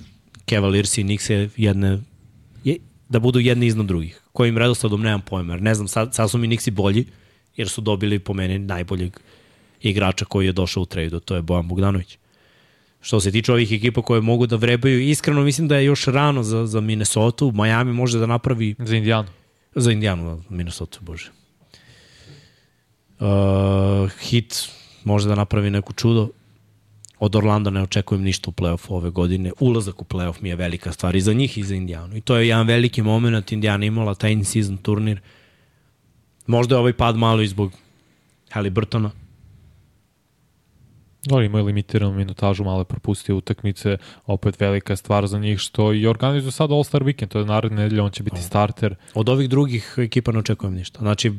[0.50, 2.00] Cavaliers i Knicks je jedne,
[2.64, 2.78] je,
[3.10, 4.22] da budu jedni iznad drugih.
[4.32, 7.06] Kojim redosledom nemam pojma, jer ne znam, sad, sad su mi Knicksi bolji,
[7.56, 9.20] jer su dobili po meni najboljeg
[9.82, 12.18] igrača koji je došao u tradu, to je Bojan Bogdanović.
[13.03, 16.43] Što se tiče ovih ekipa koje mogu da vrebaju, iskreno mislim da je još rano
[16.43, 19.27] za, za Minnesota, Miami može da napravi Za Indijanu.
[19.75, 21.31] za Indijanu, Minnesota, bože.
[23.19, 24.69] Uh, hit
[25.03, 26.30] može da napravi neku čudo.
[27.19, 29.51] Od Orlanda ne očekujem ništa u play-off ove godine.
[29.59, 32.17] Ulazak u play-off mi je velika stvar i za njih i za Indijanu.
[32.17, 33.51] I to je jedan veliki moment.
[33.51, 35.19] Indijana imala taj in-season turnir.
[36.47, 37.71] Možda je ovaj pad malo i zbog
[38.49, 39.11] Halliburtona.
[41.32, 46.08] Oni imaju limitiranu minutažu, malo je propustio utakmice, opet velika stvar za njih što i
[46.08, 48.95] organizuju sad All-Star Weekend, to je naredne nedelje, on će biti starter.
[49.14, 51.00] Od ovih drugih ekipa ne očekujem ništa.
[51.00, 51.34] Znači,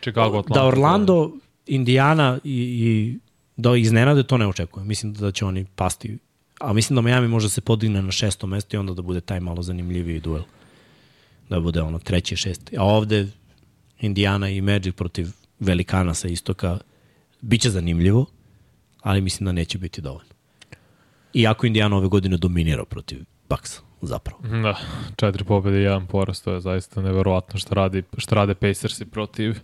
[0.00, 0.54] Chicago, Atlanta.
[0.54, 1.32] da Orlando,
[1.66, 3.18] Indiana i, i
[3.56, 4.88] da iznenade, to ne očekujem.
[4.88, 6.18] Mislim da će oni pasti.
[6.60, 9.20] A mislim da Miami može da se podigne na šesto mesto i onda da bude
[9.20, 10.42] taj malo zanimljiviji duel.
[11.48, 12.76] Da bude ono treći, šesti.
[12.78, 13.28] A ovde
[14.00, 16.78] Indiana i Magic protiv velikana sa istoka
[17.40, 18.26] biće zanimljivo,
[19.02, 20.30] ali mislim da neće biti dovoljno.
[21.34, 24.42] Iako Indiana ove godine dominira protiv Bucksa, zapravo.
[24.42, 24.78] Da,
[25.16, 29.58] četiri pobjede i jedan poraz, to je zaista neverovatno šta, radi, šta rade Pacersi protiv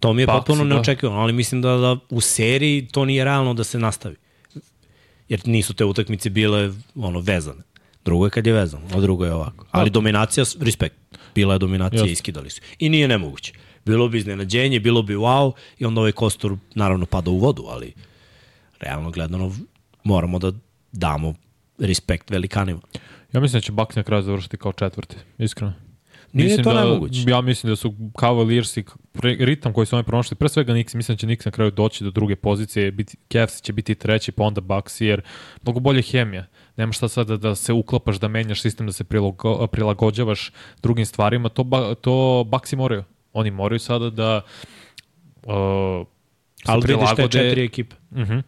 [0.00, 0.74] To mi je potpuno da.
[0.74, 4.16] neočekivano, ali mislim da, da u seriji to nije realno da se nastavi.
[5.28, 7.62] Jer nisu te utakmice bile ono vezane.
[8.04, 9.66] Drugo je kad je vezano, a drugo je ovako.
[9.70, 10.96] Ali dominacija, respekt.
[11.34, 12.12] Bila je dominacija, Jasno.
[12.12, 12.60] iskidali su.
[12.78, 13.52] I nije nemoguće.
[13.84, 17.92] Bilo bi iznenađenje, bilo bi wow, i onda ovaj kostur naravno pada u vodu, ali
[18.80, 19.52] realno gledano
[20.04, 20.52] moramo da
[20.92, 21.34] damo
[21.78, 22.80] respekt velikanima.
[23.32, 25.72] Ja mislim da će Bucks na kraju završiti kao četvrti, iskreno.
[26.32, 27.24] Nije mislim to da, nemoguće.
[27.26, 28.84] Ja mislim da su Cavaliersi,
[29.14, 31.70] pre- ritam koji su oni pronašli, pre svega Knicks, mislim da će Knicks na kraju
[31.70, 35.22] doći do druge pozicije, biti, Cavs će biti treći, pa onda Bucks, jer
[35.62, 36.46] mnogo bolje hemija.
[36.76, 40.50] Nema šta sada da se uklapaš, da menjaš sistem, da se prilago, prilagođavaš
[40.82, 43.04] drugim stvarima, to, ba, to Bucksi moraju.
[43.32, 44.40] Oni moraju sada da
[45.42, 46.06] uh,
[46.64, 47.96] se Ali vidiš te prilagode- četiri ekipe.
[48.10, 48.42] Uh -huh.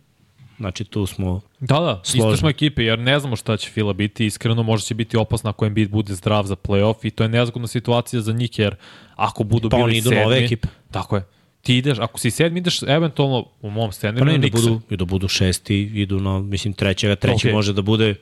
[0.62, 2.36] Znači tu smo Da, da, isto Složno.
[2.36, 5.66] smo ekipe, jer ne znamo šta će Fila biti, iskreno možda će biti opasna ako
[5.66, 8.76] Embiid bude zdrav za playoff i to je nezgodna situacija za njih, jer
[9.16, 10.68] ako budu Pa bili oni idu sedmi, nove ekipe.
[10.90, 11.24] Tako je.
[11.62, 14.80] Ti ideš, ako si sedmi, ideš eventualno u mom Pa scenariju ne, na da budu,
[14.90, 17.52] i da budu šesti, idu na, mislim, trećega, treći okay.
[17.52, 18.14] može da bude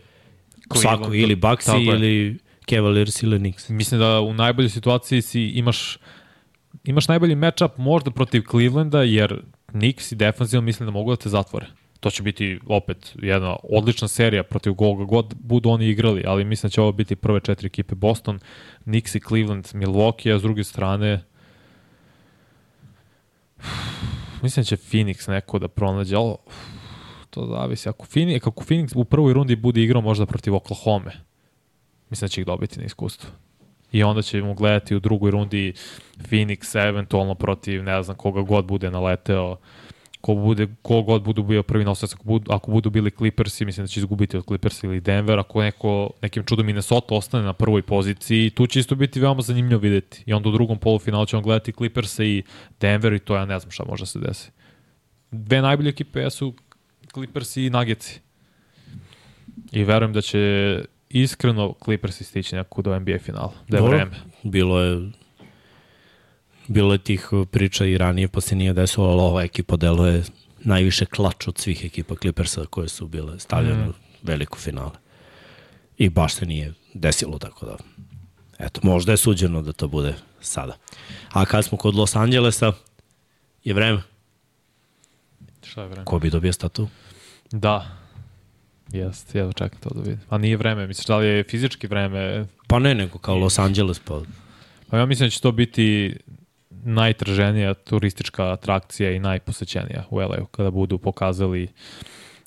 [0.75, 1.85] svako, ili je.
[1.85, 2.39] ili
[2.71, 3.69] Cavaliers, ili Knicks.
[3.69, 5.99] Mislim da u najboljoj situaciji si imaš
[6.85, 11.29] imaš najbolji matchup možda protiv Clevelanda, jer Knicks i defensivno mislim da mogu da te
[11.29, 11.67] zatvore.
[12.01, 16.69] To će biti opet jedna odlična serija protiv koga god budu oni igrali, ali mislim
[16.69, 18.39] da će ovo biti prve četiri ekipe Boston,
[18.83, 21.25] Knicks i Cleveland, Milwaukee, a s druge strane
[24.43, 26.35] mislim da će Phoenix neko da pronađe, ali
[27.31, 27.89] to zavisi.
[27.89, 31.13] Ako Phoenix, kako Phoenix u prvoj rundi bude igrao možda protiv Oklahoma,
[32.11, 33.31] mislim da će ih dobiti na iskustvu.
[33.93, 35.73] I onda ćemo gledati u drugoj rundi
[36.17, 39.57] Phoenix eventualno protiv ne znam koga god bude naleteo
[40.21, 43.85] ko, bude, ko god budu bio prvi nosilac, ako budu, ako budu bili Clippersi, mislim
[43.85, 47.83] da će izgubiti od Clippersa ili Denver, ako neko, nekim čudom Minnesota ostane na prvoj
[47.83, 50.23] poziciji, tu će isto biti veoma zanimljivo videti.
[50.27, 52.43] I onda u drugom polufinalu ćemo gledati Clippersa i
[52.81, 54.51] Denver i to ja ne znam šta može da se desi.
[55.31, 56.55] Dve najbolje ekipe su
[57.13, 58.19] Clippers i Nuggets.
[59.73, 63.53] I verujem da će iskreno Clippers stići nekako do NBA finala.
[63.69, 63.97] Da je Dobro.
[63.97, 64.17] vreme.
[64.43, 65.11] Bilo je
[66.71, 70.23] bilo je tih priča i ranije, pa se nije desilo, ali ova ekipa deluje
[70.65, 73.89] najviše klač od svih ekipa Clippersa koje su bile stavljene mm.
[73.89, 73.93] u
[74.23, 74.93] veliku finale.
[75.99, 77.77] I baš se nije desilo, tako da
[78.59, 80.77] eto, možda je suđeno da to bude sada.
[81.33, 82.73] A kad smo kod Los Angelesa,
[83.65, 84.03] je vreme.
[85.63, 86.05] Šta je vreme?
[86.05, 86.89] Ko bi dobio statu?
[87.51, 87.87] Da.
[88.93, 90.21] Jeste, jedva čekam to da vidim.
[90.29, 92.47] A nije vreme, misliš da li je fizički vreme?
[92.67, 94.21] Pa ne, nego kao Los Angeles, pa
[94.91, 96.17] Pa ja mislim da će to biti
[96.85, 101.69] najtraženija turistička atrakcija i najposećenija u LA-u kada budu pokazali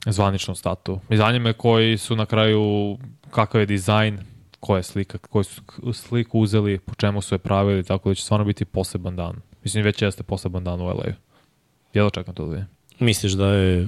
[0.06, 1.00] zvaničnu statu.
[1.10, 2.98] I zanima koji su na kraju,
[3.30, 4.20] kakav je dizajn,
[4.60, 5.62] koja je slika, koju su
[5.94, 9.36] sliku uzeli, po čemu su je pravili, tako da će stvarno biti poseban dan.
[9.64, 11.14] Mislim, već jeste poseban dan u LA-u.
[11.94, 12.68] Jedva čekam to da vidim.
[13.00, 13.88] misliš da je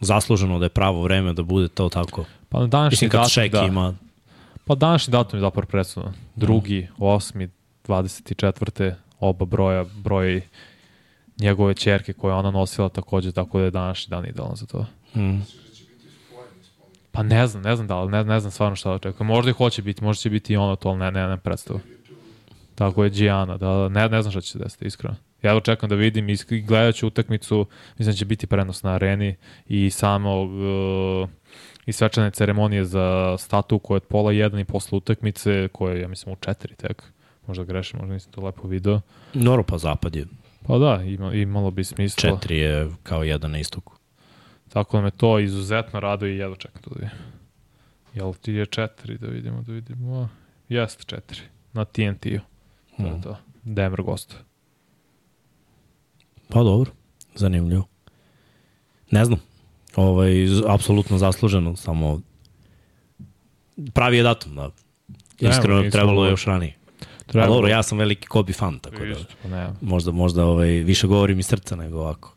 [0.00, 2.24] zasluženo da je pravo vreme da bude to tako?
[2.48, 3.66] Pa na današnji Mislim, datum, da.
[3.66, 3.94] ima
[4.66, 6.12] Pa današnji datum je zapravo predstavno.
[6.36, 7.48] Drugi, osmi,
[7.84, 8.94] 24.
[9.20, 10.42] oba broja, broj
[11.38, 14.86] njegove čerke koje je ona nosila takođe, tako da je današnji dan idealan za to.
[15.14, 15.40] Mm.
[17.12, 19.26] Pa ne znam, ne znam da li, ne, ne znam stvarno šta da očekujem.
[19.26, 21.80] Možda i hoće biti, možda će biti i ono to, ali ne, ne, ne predstavu.
[22.74, 25.16] Tako je Gianna, da, ne, ne znam šta će se desiti, iskreno.
[25.42, 27.66] Ja očekam da vidim i gledat ću utakmicu,
[27.98, 29.36] mislim da će biti prenos na areni
[29.68, 31.28] i samo uh,
[31.86, 36.00] i svečane ceremonije za statu koja je od pola jedan i posle utakmice, koja je,
[36.00, 37.02] ja mislim, u četiri tek.
[37.46, 39.00] Možda grešim, možda nisam to lepo video.
[39.34, 40.26] Noro pa zapad je.
[40.62, 42.30] Pa da, ima, imalo bi smisla.
[42.30, 43.92] Četiri je kao jedan na istoku.
[44.68, 47.18] Tako da me to izuzetno raduje i jedva čekam to da vidim.
[48.14, 50.28] Jel ti je četiri da vidimo, da vidimo?
[50.68, 51.40] Jeste četiri.
[51.72, 52.40] Na TNT-u.
[52.96, 53.22] To je Mm.
[53.22, 53.36] to.
[53.62, 54.40] Denver gostuje.
[56.48, 56.90] Pa dobro,
[57.34, 57.84] zanimljivo.
[59.10, 59.38] Ne znam,
[59.96, 60.32] ovaj,
[60.68, 62.20] apsolutno zasluženo, samo
[63.92, 64.70] pravi je datum, da.
[65.40, 66.74] Iskreno, nisam trebalo je još ranije.
[67.26, 69.68] Treba, dobro, ja sam veliki Kobe fan, tako da Isto, pa ne.
[69.80, 72.34] možda, možda ovaj, više govorim iz srca nego ovako.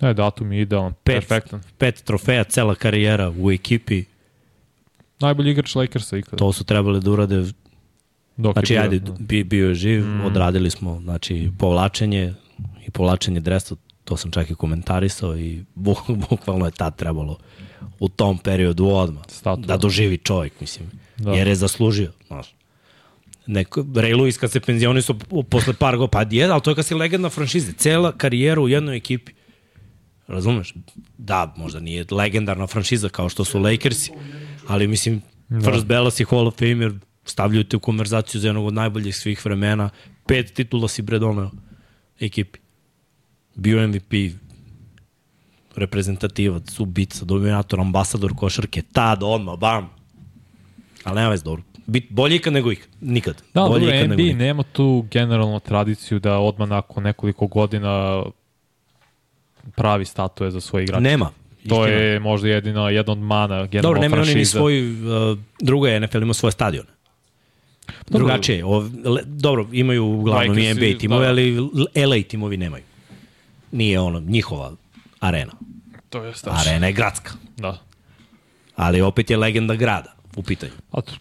[0.00, 1.14] Ne, datum je idealan, Pet.
[1.16, 1.62] perfektan.
[1.78, 4.04] Pet trofeja, cela karijera u ekipi,
[5.20, 6.36] Najbolji igrač Lakersa ikada.
[6.36, 7.44] to su trebali da urade
[8.36, 9.12] Dok Znači, je bio, ajde, da.
[9.18, 10.20] bi, bio je živ, Mm.
[10.20, 12.34] odradili smo, znači, povlačenje
[12.86, 13.74] i povlačenje dresa,
[14.04, 17.38] to sam čak i komentarisao i buk- bukvalno je tad trebalo
[18.00, 19.62] u tom periodu odmah Statu.
[19.62, 21.24] da doživi čovjek, mislim, Da.
[21.24, 21.32] da.
[21.32, 22.54] jer je zaslužio, znaš.
[23.46, 25.16] Neko, Ray Lewis kad se penzionisao
[25.50, 28.68] posle par go, pa je, ali to je kad si legenda franšize, cela karijera u
[28.68, 29.32] jednoj ekipi.
[30.26, 30.74] Razumeš?
[31.18, 34.12] Da, možda nije legendarna franšiza kao što su Lakersi,
[34.68, 35.60] ali mislim, Da.
[35.60, 36.92] First Bella si Hall of Famer,
[37.24, 39.90] stavljaju te u konverzaciju za jednog od najboljih svih vremena,
[40.26, 41.50] pet titula si bre doneo
[42.20, 42.58] ekipi.
[43.54, 44.12] Bio MVP,
[45.76, 49.90] reprezentativac, ubica, dominator, ambasador košarke, tad, odmah, bam.
[51.04, 51.62] Ali nema veze, dobro.
[51.86, 52.88] Bit, bolje ikad nego ikad.
[53.00, 53.42] Nikad.
[53.54, 58.22] Da, bolje dobro, ikad NBA nego nema tu generalnu tradiciju da odmah nakon nekoliko godina
[59.76, 61.02] pravi statue za svoje igrače.
[61.02, 61.30] Nema.
[61.68, 62.00] To istina.
[62.00, 66.00] je možda jedino, jedna od mana generalno Dobro, nema oni ni svoj, uh, drugo je
[66.00, 66.88] NFL ima svoje stadione.
[67.86, 68.18] Dobro.
[68.18, 68.64] Drugačije.
[68.64, 71.30] O, le, dobro, imaju uglavnom i NBA timove, da.
[71.30, 71.56] ali
[72.06, 72.84] LA timovi nemaju.
[73.72, 74.72] Nije ono, njihova
[75.20, 75.52] arena.
[76.10, 76.60] To je strašno.
[76.60, 77.32] Arena je gradska.
[77.56, 77.78] Da.
[78.76, 80.72] Ali opet je legenda grada u pitanju.
[80.92, 81.18] A Zar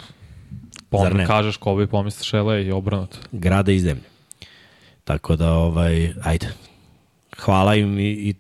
[0.97, 1.25] onda ne?
[1.25, 3.17] kažeš ko bi pomisliš LA i obrnuto.
[3.31, 4.03] Grada i zemlje.
[5.03, 6.47] Tako da, ovaj, ajde.
[7.37, 8.35] Hvala im i, i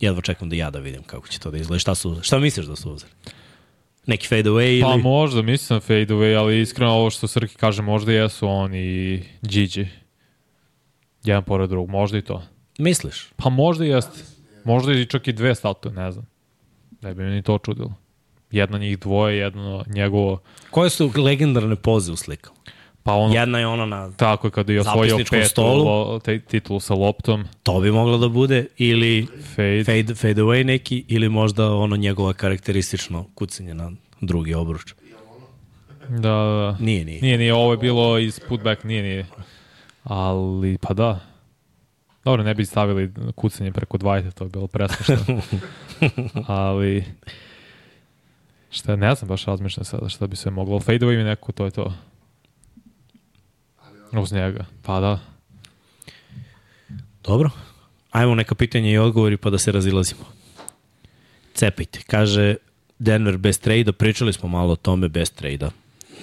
[0.00, 1.78] jedva čekam da ja da vidim kako će to da izgleda.
[1.78, 3.12] Šta, su, šta misliš da su uzeli?
[4.06, 5.02] Neki fade away Pa ili...
[5.02, 9.88] možda, mislim fade away, ali iskreno ovo što Srki kaže, možda jesu on i Gigi.
[11.24, 12.42] Jedan pored drugog, možda i to.
[12.78, 13.28] Misliš?
[13.36, 14.18] Pa možda i jeste.
[14.64, 16.26] Možda i čak i dve statue, ne znam.
[17.02, 17.94] Ne bi mi ni to čudilo.
[18.50, 20.38] Jedna njih dvoje, jedno njegovo.
[20.70, 22.56] Koje su legendarne poze u slikama?
[23.02, 24.12] Pa ono, Jedna je ona na...
[24.12, 25.84] tako je kada je osvojio petu stolu.
[25.84, 29.26] lo, te, titulu sa loptom, To bi moglo da bude ili
[29.56, 29.84] fade.
[29.84, 34.94] fade, fade away neki ili možda ono njegova karakteristično kucanje na drugi obruč.
[36.08, 36.76] Da, da, da.
[36.80, 37.20] Nije, nije.
[37.22, 39.26] Nije, nije, ovo je bilo iz putback, nije, nije.
[40.04, 41.20] Ali, pa da.
[42.24, 45.16] Dobro, ne bi stavili kucanje preko dvajte, to je bilo presmišno.
[46.46, 47.04] Ali,
[48.70, 50.80] šta ne znam, baš razmišljam sada šta bi se moglo.
[50.80, 51.94] Fade away mi neko, to je to.
[54.12, 55.18] Uz njega, pa da.
[57.24, 57.50] Dobro.
[58.10, 60.24] Ajmo neka pitanja i odgovori pa da se razilazimo.
[61.54, 62.00] Cepajte.
[62.06, 62.56] Kaže
[62.98, 65.70] Denver bez trejda, pričali smo malo o tome bez trejda.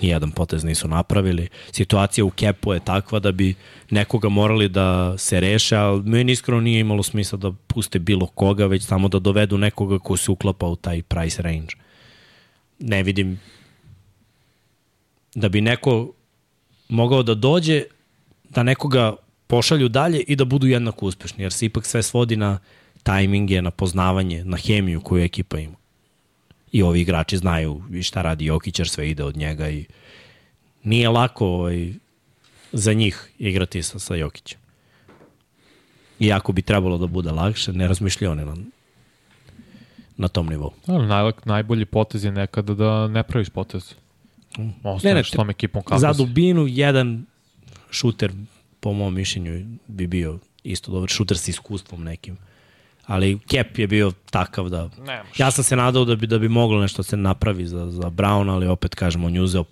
[0.01, 1.47] Nijedan potez nisu napravili.
[1.71, 3.55] Situacija u kepu je takva da bi
[3.89, 8.65] nekoga morali da se reše, ali meni iskreno nije imalo smisla da puste bilo koga,
[8.65, 11.84] već samo da dovedu nekoga ko se uklapa u taj price range.
[12.79, 13.39] Ne vidim
[15.35, 16.11] da bi neko
[16.89, 17.83] mogao da dođe
[18.49, 19.15] da nekoga
[19.47, 22.59] pošalju dalje i da budu jednako uspešni, jer se ipak sve svodi na
[23.03, 25.75] tajminge, na poznavanje, na hemiju koju ekipa ima.
[26.71, 29.85] I ovi igrači znaju i šta radi Jokić, jer sve ide od njega i
[30.83, 31.93] nije lako ovaj,
[32.71, 34.59] za njih igrati sa, sa Jokićem.
[36.19, 38.55] Iako bi trebalo da bude lakše, ne razmišljaju oni na,
[40.17, 40.71] na tom nivou.
[40.87, 43.93] Ali naj, najbolji potez je nekada da ne praviš potez.
[44.83, 46.17] Ostaneš Ne, ne, s tom ekipom kako Za si.
[46.17, 47.25] dubinu jedan
[47.91, 48.31] šuter,
[48.79, 52.37] po mom mišljenju, bi bio isto dobar šuter sa iskustvom nekim.
[53.05, 54.89] Ali Kep je bio takav da...
[54.97, 55.39] Nemaš.
[55.39, 58.51] Ja sam se nadao da bi, da bi moglo nešto se napravi za, za Brown,
[58.51, 59.63] ali opet kažem, on je uzeo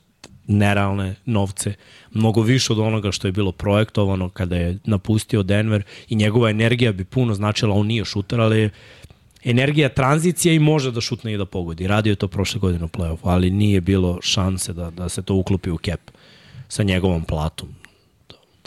[0.48, 1.74] nerealne novce,
[2.12, 6.92] mnogo više od onoga što je bilo projektovano kada je napustio Denver i njegova energija
[6.92, 8.70] bi puno značila, on nije šuter, ali je
[9.46, 11.88] energija tranzicija i može da šutne i da pogodi.
[11.88, 15.36] Radio je to prošle godine u play-offu, ali nije bilo šanse da, da se to
[15.36, 16.00] uklopi u cap
[16.68, 17.70] sa njegovom platom.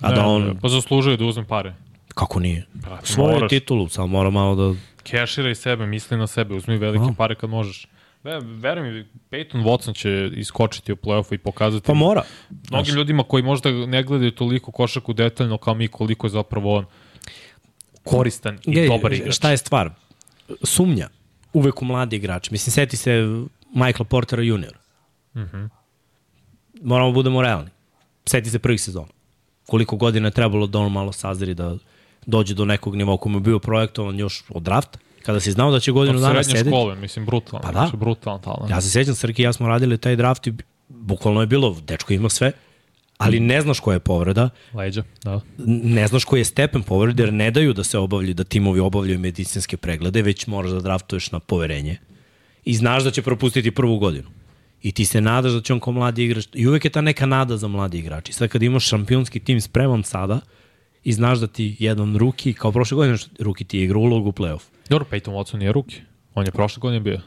[0.00, 1.74] A da on, Pa zaslužuje da uzme pare.
[2.08, 2.66] kako nije?
[2.84, 3.48] Pa, Svoju moraš.
[3.50, 4.78] titulu, samo mora malo da...
[5.02, 7.14] Keširaj sebe, misli na sebe, uzmi velike A.
[7.16, 7.86] pare kad možeš.
[8.24, 12.22] Ve, veruj mi, Peyton Watson će iskočiti u play-offu i pokazati Pa mora.
[12.70, 16.84] mnogim ljudima koji možda ne gledaju toliko košaku detaljno kao mi koliko je zapravo on
[18.04, 19.34] koristan i Gej, dobar igrač.
[19.34, 19.90] Šta je stvar?
[20.62, 21.08] Sumnja.
[21.52, 22.50] Uvek u mladi igrač.
[22.50, 23.22] Mislim, seti se
[23.74, 24.78] Michael Portera junior.
[25.34, 25.40] Mm.
[25.40, 25.68] -hmm.
[26.82, 27.70] Moramo da budemo realni.
[28.26, 29.08] Seti se prvih sezona.
[29.66, 31.76] Koliko godina je trebalo da on malo sazri da
[32.26, 34.98] dođe do nekog nivoa kome je bio projektovan još od drafta.
[35.22, 36.70] Kada si znao da će godinu Od dana srednje sedeti.
[36.70, 37.62] škole, mislim, brutalan.
[37.62, 37.90] Pa da.
[37.96, 38.70] Brutalan talent.
[38.70, 40.52] Ja se sećam, Srki i ja smo radili taj draft i
[40.88, 42.52] bukvalno je bilo, dečko ima sve,
[43.18, 45.40] ali ne znaš koja je povreda, Leđa, da.
[45.66, 49.18] ne znaš koji je stepen povrede, jer ne daju da se obavljaju, da timovi obavljaju
[49.18, 51.96] medicinske preglede, već moraš da draftuješ na poverenje.
[52.64, 54.28] I znaš da će propustiti prvu godinu.
[54.82, 57.26] I ti se nadaš da će on kao mladi igrač, i uvek je ta neka
[57.26, 58.32] nada za mladi igrači.
[58.32, 60.40] Sad kad imaš šampionski tim spreman sada,
[61.04, 64.62] i znaš da ti jedan ruki, kao prošle godine ruki ti igra ulogu u play-off.
[64.88, 66.00] Dobro, Peyton Watson nije ruki.
[66.34, 67.20] On je prošle godine bio.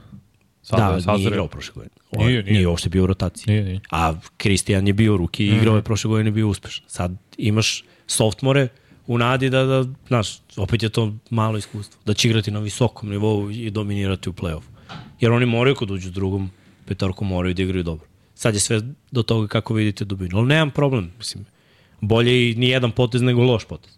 [0.69, 1.95] Sada da, je nije igrao prošle godine.
[2.11, 2.53] Nije, nije.
[2.53, 3.53] Nije uopšte bio u rotaciji.
[3.53, 3.79] Nije, nije.
[3.91, 6.85] A Kristijan je bio ruki i igrao je prošle godine i bio uspešan.
[6.87, 8.67] Sad imaš softmore
[9.07, 12.01] u nadi da, da, znaš, opet je to malo iskustvo.
[12.05, 14.61] Da će igrati na visokom nivou i dominirati u play-off.
[15.19, 16.51] Jer oni moraju kod uđu drugom
[16.85, 18.05] petorku moraju da igraju dobro.
[18.35, 18.81] Sad je sve
[19.11, 20.37] do toga kako vidite dubinu.
[20.37, 21.45] Ali nemam problem, mislim.
[22.01, 23.97] Bolje i ni jedan potez nego loš potez.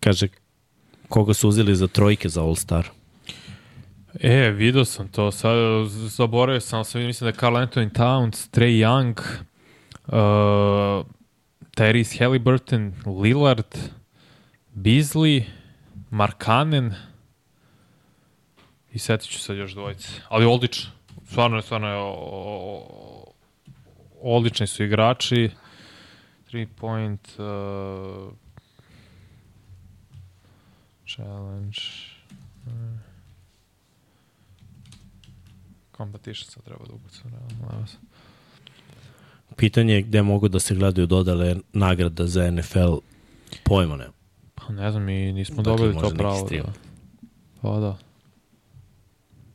[0.00, 0.28] Kaže,
[1.10, 2.84] koga su uzeli za trojke za All-Star?
[4.20, 5.56] E, vidio sam to, sad
[5.88, 9.20] zaboravio sam, sad mislim da je Carl Anthony Towns, Trey Young,
[10.06, 11.06] uh,
[11.76, 13.78] Tyrese Halliburton, Lillard,
[14.74, 15.42] Beasley,
[16.10, 16.94] Markanen
[18.92, 20.08] i setit ću sad još dvojice.
[20.28, 20.90] Ali odlično,
[21.26, 21.98] stvarno je, stvarno je,
[24.22, 25.50] odlični su igrači.
[26.52, 28.32] 3 point uh,
[31.16, 31.80] challenge.
[35.96, 36.92] Competition sad treba da
[37.30, 37.86] realno.
[39.56, 42.96] Pitanje je gde mogu da se gledaju dodale nagrada za NFL.
[43.64, 44.06] Pojma ne.
[44.54, 46.48] Pa ne znam, mi nismo Dakle, dobili to pravo.
[46.50, 46.72] Da.
[47.60, 47.98] Pa da.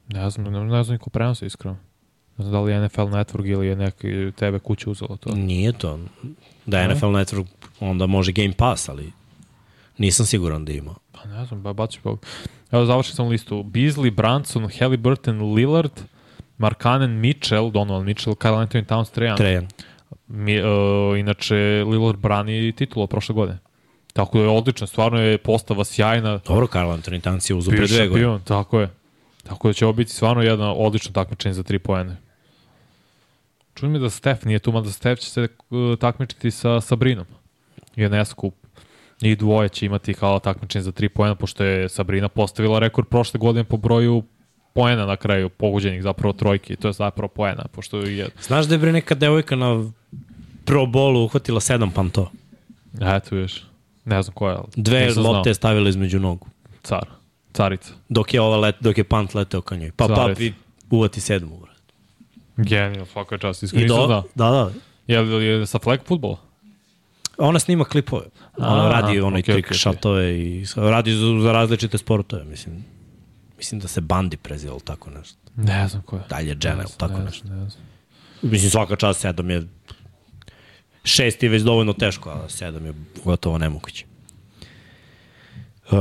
[0.08, 1.78] Ne znam, ne, ne znam niko prenosi iskreno.
[2.38, 5.36] Ne znam da li je NFL Network ili je neki tebe kuće uzelo to.
[5.36, 6.00] Nije to.
[6.66, 6.96] Da je?
[6.96, 7.46] NFL Network,
[7.80, 9.12] onda može Game Pass, ali
[9.98, 10.96] nisam siguran da ima.
[11.12, 12.16] Pa ne znam, ba, baci pa...
[12.72, 13.64] Evo, završio sam listu.
[13.64, 16.02] Beasley, Branson, Halliburton, Lillard,
[16.58, 19.38] Markanen, Mitchell, Donovan Mitchell, Kyle Anthony Towns, Trajan.
[19.38, 19.68] Trejan.
[20.28, 21.56] Mi, uh, inače,
[21.88, 23.60] Lillard brani titulu prošle godine.
[24.14, 26.40] Tako da je odličan, stvarno je postava sjajna.
[26.48, 28.40] Dobro, Karl Anthony Towns je uzu pre Bio dve godine.
[28.46, 28.90] tako je.
[29.44, 32.18] Tako da će ovo biti stvarno jedna odlična takmičenje za tri poene.
[33.74, 37.26] Čujem mi da Steph nije tu, mada Steph će se uh, takmičiti sa Sabrinom.
[37.96, 38.04] I
[39.22, 43.38] I dvoje će imati kao takmičenje za tri poena, pošto je Sabrina postavila rekord prošle
[43.38, 44.24] godine po broju
[44.74, 48.80] poena na kraju, pogođenih zapravo trojki, to je zapravo poena, pošto je, Znaš da je
[48.80, 49.92] bre neka devojka na
[50.66, 52.32] Pro Bowlu uhvatila sedam panto?
[53.02, 53.64] eto još,
[54.06, 56.48] ne znam koja Dve lopte je stavila između nogu.
[56.84, 57.06] Car,
[57.54, 57.94] carica.
[58.10, 59.92] Dok je, ova let, dok je pant leteo ka njoj.
[59.92, 60.42] Pa, pa, Zarez.
[60.42, 60.54] i
[60.90, 61.58] uvati sedmu.
[61.60, 61.72] Bro.
[62.58, 63.64] Genijal, svaka čast.
[63.64, 64.24] Iskreno znao.
[64.36, 64.72] da, da.
[65.08, 66.38] Je li je sa flag futbola?
[67.38, 68.26] Ona snima klipove.
[68.58, 69.78] Ona A, radi onaj okej, trik okej, okej.
[69.78, 72.86] šatove i radi za, za različite sportove, mislim.
[73.58, 75.38] Mislim da se Bandi prezival tako nešto.
[75.56, 76.22] Ne znam ko je.
[76.30, 77.48] Dalje znam, tako ne nešto.
[77.48, 77.84] znam, ne znam.
[78.42, 79.64] Mislim, svaka čast, sedam je...
[81.04, 82.94] Šest je već dovoljno teško, a sedam je
[83.24, 84.06] gotovo nemoguće.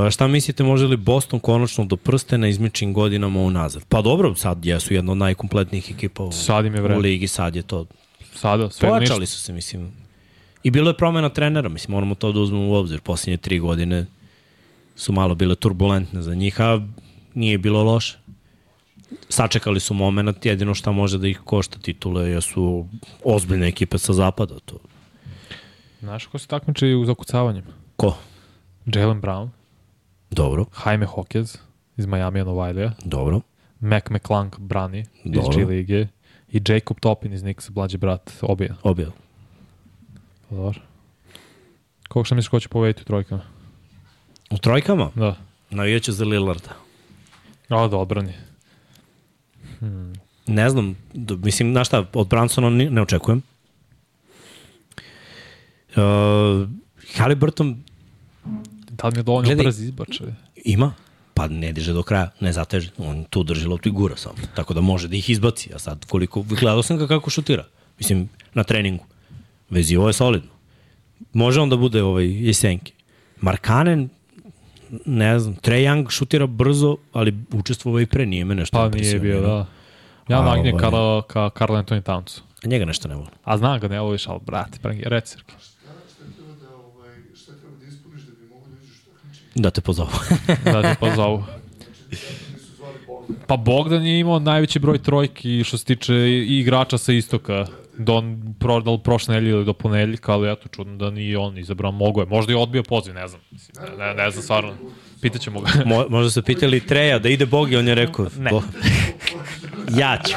[0.07, 3.85] E, šta mislite, može li Boston konačno do prstena izmičim godinama unazad?
[3.89, 7.01] Pa dobro, sad jesu jedna od najkompletnijih ekipa u, Sad im je u vreme.
[7.01, 7.87] ligi, sad je to.
[8.35, 9.13] Sada, sve ili ništa.
[9.13, 9.93] Pojačali su se, mislim.
[10.65, 13.01] I bilo je promena trenera, mislim, moramo to da uzmemo u obzir.
[13.01, 14.07] Posljednje tri godine
[14.97, 16.81] su malo bile turbulentne za njih, a
[17.35, 18.19] nije bilo loše.
[19.29, 22.87] Sačekali su moment, jedino šta može da ih košta titule, jesu
[23.25, 24.59] ozbiljne ekipe sa zapada.
[24.65, 24.79] To.
[26.01, 27.65] Znaš ko se takmiče u zakucavanjem?
[27.97, 28.17] Ko?
[28.87, 29.49] Jalen Brown,
[30.31, 31.59] Dobro, Jaime Hawkins
[31.97, 33.41] iz Miami Novajlija, dobro.
[33.81, 35.57] Mac McClunk brani iz Dobro.
[35.57, 36.07] G lige
[36.53, 38.75] i Jacob Topin iz Knicks, mlađi brat, obje.
[38.83, 39.24] Obje.
[40.55, 40.81] Dobro.
[42.09, 43.43] Koliko što misliš ko će povediti u trojkama?
[44.51, 45.11] U trojkama?
[45.15, 45.37] Da.
[45.71, 46.71] Navijaću za Lillarda.
[47.69, 48.33] O, da odbrani.
[50.47, 53.43] Ne znam, do, mislim, znaš šta, od Bransona ni- ne očekujem.
[55.91, 56.69] Uh,
[57.17, 57.83] Halliburton
[58.91, 59.65] Da li mi je dovoljno Gledaj.
[59.65, 60.27] brz izbačaj?
[60.57, 60.95] Ima,
[61.35, 62.91] pa ne diže do kraja, ne zateže.
[62.99, 64.35] On tu drži loptu i gura samo.
[64.55, 65.75] Tako da može da ih izbaci.
[65.75, 67.65] A sad koliko, gledao sam ga kako šutira.
[67.99, 69.05] Mislim, na treningu.
[69.75, 70.51] Vezivo je solidno.
[71.33, 72.93] Može on da bude ovaj jesenki.
[73.41, 74.09] Markanen,
[75.07, 79.19] ne znam, Trae Young šutira brzo, ali učestvovao i pre, nije me nešto Pa nije
[79.21, 79.67] bio, da.
[80.29, 80.91] Ja A, nagnje ovaj.
[80.91, 82.41] ka, ka Karl Anthony Towns.
[82.65, 83.31] A njega nešto ne volim.
[83.45, 85.55] A znam ga, ne voliš, ali brate, prangi, reci Srki.
[89.55, 90.11] Da, te pozovu.
[90.65, 91.45] da te pozovu.
[93.47, 96.15] Pa Bogdan je imao najveći broj trojki što se tiče
[96.47, 97.67] igrača sa istoka.
[97.99, 102.21] Don prodal prošle nedelje ili do ponedeljka, ali eto čudno da nije on izabrao, mogo
[102.21, 102.27] je.
[102.27, 103.41] Možda je odbio poziv, ne znam.
[103.51, 104.75] Mislim, ne, ne, ne znam stvarno.
[105.23, 105.71] Pitaćemo ga.
[105.87, 108.51] Mo, možda su pitali Treja da ide Bogi, on je rekao, ne.
[108.51, 108.63] Bo...
[110.01, 110.35] ja ću.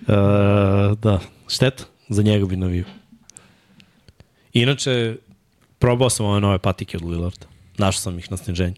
[0.00, 2.84] Uh, da, šteta, za njega bi navio.
[4.52, 5.16] Inače,
[5.78, 7.46] probao sam ove nove patike od Lillarda.
[7.78, 8.74] Našao sam ih na sniženju.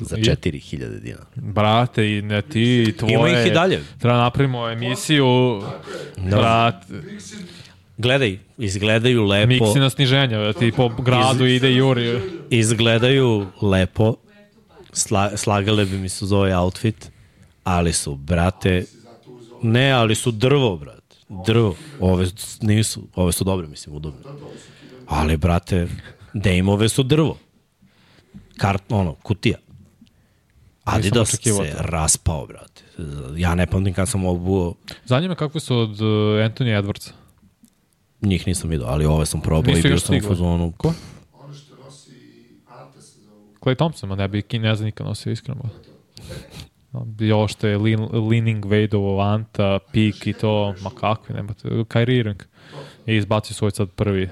[0.00, 1.26] Za I- 4000 dinara.
[1.34, 3.14] Brate, i ne ti, i tvoje.
[3.14, 3.82] Ima ih i dalje.
[3.98, 5.26] Treba napravimo emisiju.
[6.16, 6.36] Da.
[6.36, 6.86] Brate,
[7.98, 9.48] Gledaj, izgledaju lepo.
[9.48, 12.20] miksi na sniženja, ti po gradu ide Juri.
[12.50, 14.14] Izgledaju lepo.
[14.92, 17.10] Sla, slagale bi mi se uz ovaj outfit.
[17.64, 18.84] Ali su, brate,
[19.62, 21.16] ne, ali su drvo, brate.
[21.46, 21.76] Drvo.
[22.00, 22.26] Ove
[22.60, 24.20] nisu, ove su dobre, mislim, udobne.
[25.06, 25.88] Ali, brate,
[26.34, 27.38] Dejmove su drvo.
[28.56, 29.58] Kart, ono, kutija.
[30.96, 31.64] Adidas se to.
[31.78, 32.82] raspao, brate.
[33.36, 34.74] Ja ne pamtim kad sam obuo,
[35.04, 36.06] Zanima kakve su od uh,
[36.48, 37.10] Anthony Edwardsa.
[38.22, 40.72] njih nisam vidio, ali ove sam probao Nisu i bio sam u fazonu.
[40.76, 40.92] Ko?
[41.32, 42.10] Ono što nosi
[42.68, 43.54] Ante se zovu.
[43.60, 45.60] Clay Thompson, ma ne bi Kin ne znam nikad nosio iskreno.
[47.20, 51.68] I ovo što je lean, Leaning Wadeovo, Anta, Pik i to, ma kakvi, nema te.
[51.68, 52.42] Kyrie Irving
[53.06, 54.28] je izbacio svoj sad prvi.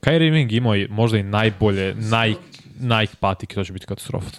[0.00, 2.34] Kyrie Irving imao i možda i najbolje, naj,
[2.80, 4.30] Nike patike, to će biti katastrofa.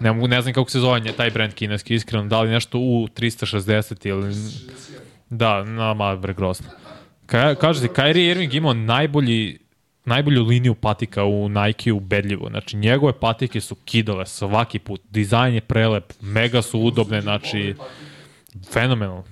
[0.00, 3.08] Ne, mogu, ne znam kako se zove taj brand kineski, iskreno, da li nešto u
[3.08, 4.34] 360 ili...
[5.30, 6.66] Da, na ma bre grozno.
[7.26, 9.58] Ka, kaže ti, Kyrie Irving imao najbolji
[10.08, 12.48] najbolju liniju patika u Nike ubedljivo.
[12.48, 15.00] Znači, njegove patike su kidale svaki put.
[15.10, 17.74] Dizajn je prelep, mega su udobne, znači,
[18.72, 19.24] fenomenalno.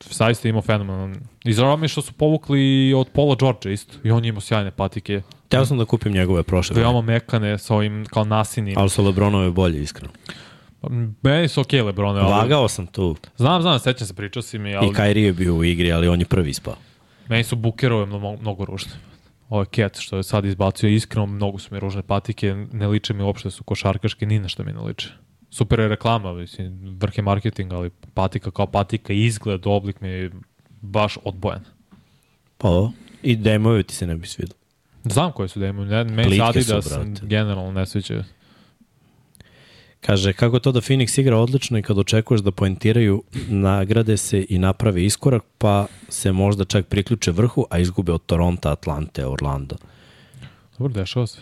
[0.00, 1.16] Saista imao fenomenalno.
[1.44, 3.94] Izrava mi je što su povukli od Paula George isto.
[4.04, 5.22] I on je imao sjajne patike.
[5.48, 6.80] Teo sam da kupim njegove prošle.
[6.80, 8.74] Veoma mekane sa ovim kao nasinim.
[8.78, 10.12] Ali su Lebronove bolje, iskreno.
[11.22, 12.20] Meni su okej okay, Lebrone.
[12.20, 12.32] Ali...
[12.32, 13.16] Vagao sam tu.
[13.36, 16.08] Znam, znam, sećam se, pričao si mi, ali I Kyrie je bio u igri, ali
[16.08, 16.74] on je prvi ispao.
[17.28, 18.92] meni su bukerove mnogo, mnogo ružne.
[19.48, 23.14] Ovo je Cat što je sad izbacio iskreno, mnogo su mi ružne patike, ne liče
[23.14, 25.08] mi uopšte da su košarkaške, ni na što mi ne liče.
[25.50, 30.30] Super je reklama, mislim, vrh je marketing, ali patika kao patika, izgled, oblik mi je
[30.80, 31.64] baš odbojan.
[32.58, 32.92] Pa ovo.
[33.22, 34.54] I demovi ti se ne bi svidio.
[35.04, 37.26] Znam koje su da imaju, ne, meni su, Adidas brate.
[37.26, 38.24] generalno ne sviđa.
[40.00, 44.58] Kaže, kako to da Phoenix igra odlično i kad očekuješ da poentiraju, nagrade se i
[44.58, 49.76] naprave iskorak, pa se možda čak priključe vrhu, a izgube od Toronto, Atlante, Orlando.
[50.78, 51.40] Dobro, dešava se.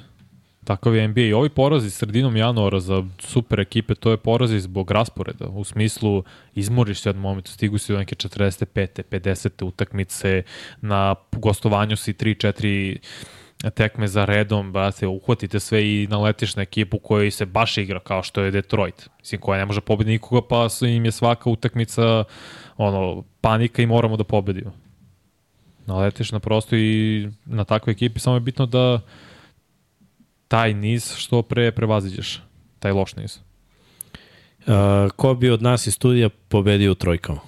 [0.66, 1.20] Takav je NBA.
[1.20, 5.46] I ovi porazi sredinom januara za super ekipe, to je porazi zbog rasporeda.
[5.46, 6.24] U smislu,
[6.54, 9.02] izmoriš se od momentu, stigu si do neke 45.
[9.10, 9.64] 50.
[9.64, 10.42] utakmice,
[10.80, 12.98] na gostovanju si 3-4
[13.74, 18.22] tekme za redom, brate, uhvatite sve i naletiš na ekipu koji se baš igra kao
[18.22, 19.08] što je Detroit.
[19.18, 22.24] Mislim, koja ne može pobediti nikoga, pa im je svaka utakmica
[22.76, 24.72] ono, panika i moramo da pobedimo.
[25.86, 29.00] Naletiš na prosto i na takve ekipi, samo je bitno da
[30.56, 32.42] taj niz što pre prevaziđeš,
[32.78, 33.38] taj loš niz.
[34.66, 34.74] Uh,
[35.16, 37.40] ko bi od nas iz studija pobedio u trojkama?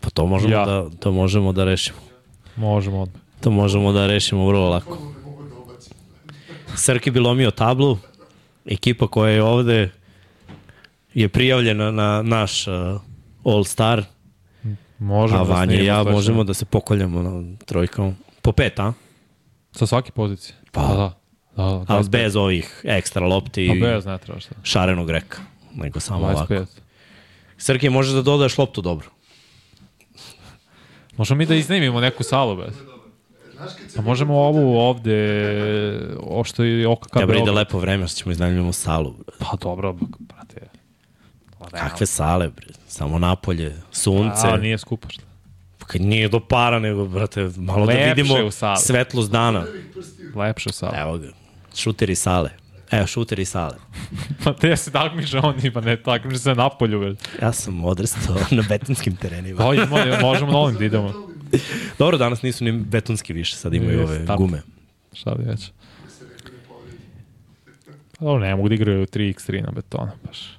[0.00, 0.64] Pa to možemo, Ja.
[0.64, 1.98] da, to možemo da rešimo.
[2.56, 3.22] Možemo odmah.
[3.40, 4.98] To možemo da rešimo vrlo lako.
[6.70, 6.76] Da.
[6.76, 7.98] Srki bi lomio tablu,
[8.66, 9.90] ekipa koja je ovde
[11.14, 12.74] je prijavljena na naš uh,
[13.44, 14.02] All Star,
[14.98, 18.14] Možemo a da Vanja i snimimo ja možemo da se pokoljamo na trojkama.
[18.42, 18.92] Po pet, a?
[19.72, 20.54] Sa svake pozicije.
[20.72, 20.82] Pa.
[20.82, 21.23] Da, da.
[21.56, 22.08] Da, da, Ali 25.
[22.08, 24.54] bez ovih ekstra lopti Pa i bez ne treba šta.
[24.62, 25.38] šarenog reka.
[25.74, 26.54] Nego samo ovako.
[26.54, 26.66] 25.
[27.58, 29.06] Srki, možeš da dodaš loptu dobro.
[31.16, 32.74] Možemo mi da iznajmimo neku salu, bez.
[33.96, 35.16] A možemo ovu ovde,
[36.20, 37.54] ovo što je OKK Treba ide Beograd.
[37.56, 39.12] lepo vreme, što ćemo iznajmljamo salu.
[39.12, 39.36] bre.
[39.40, 40.60] Pa dobro, brate.
[41.72, 42.66] Kakve sale, bre?
[42.88, 44.46] Samo napolje, sunce.
[44.46, 45.22] A, nije skupo šta.
[45.78, 48.76] Pa Kad nije do para, nego, brate, malo Lepše da vidimo u sali.
[48.78, 49.64] svetlost dana.
[50.34, 50.92] Lepše sala.
[50.96, 51.28] Evo ga,
[51.74, 52.50] šuteri sale.
[52.90, 53.76] Evo, šuteri sale.
[54.44, 57.16] Pa te se takmiče oni, pa ne takmiče se na polju.
[57.42, 59.58] Ja sam odrastao na betonskim terenima.
[59.58, 61.12] Pa idemo, možemo na ovim da idemo.
[61.98, 64.36] Dobro, danas nisu ni betonski više, sad imaju ove tap.
[64.38, 64.62] gume.
[65.12, 65.70] Šta li već?
[68.18, 70.58] Pa dobro, ne mogu da igraju 3x3 na betonu, baš.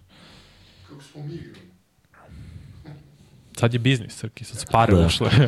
[0.89, 1.55] kako smo mi igrali.
[3.53, 5.05] Sad je biznis, Srki, sad su pare Da.
[5.05, 5.29] ušle.
[5.29, 5.43] Sve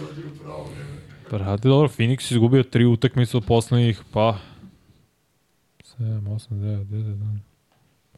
[0.00, 0.90] radi u pravo vreme.
[1.30, 4.38] Pa radi dobro, Phoenix izgubio tri utakmice od poslednjih, pa...
[5.98, 7.38] 7, 8, 9, 10, 11.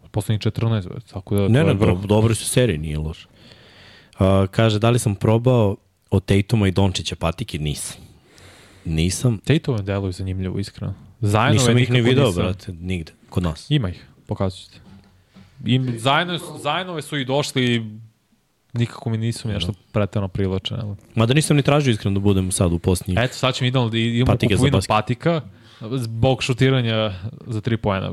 [0.05, 1.49] Od poslednjih 14, već, tako da...
[1.49, 2.01] Ne, ne, je vrh.
[2.07, 3.27] dobro, su serije, nije loš.
[4.21, 5.77] Uh, kaže, da li sam probao
[6.11, 7.59] od Tatuma i Dončića patike?
[7.59, 7.97] Nisam.
[8.85, 9.39] Nisam.
[9.39, 10.95] Tatove deluju zanimljivo, iskreno.
[11.21, 13.67] Zajedno Nisam ih ni video, brate, nigde, kod nas.
[13.71, 14.79] Ima ih, pokazat ću ti.
[15.65, 17.99] I zajedno, zajedno su i došli
[18.73, 20.81] nikako mi nisu mi nešto pretjerano privlačene.
[20.83, 23.19] ali- Mada nisam ni tražio iskreno da budem sad u posljednjih.
[23.21, 25.41] Eto, sad ćemo idemo da imamo Patike za kupovinu patika
[25.97, 27.13] zbog šutiranja
[27.47, 28.07] za tri poena.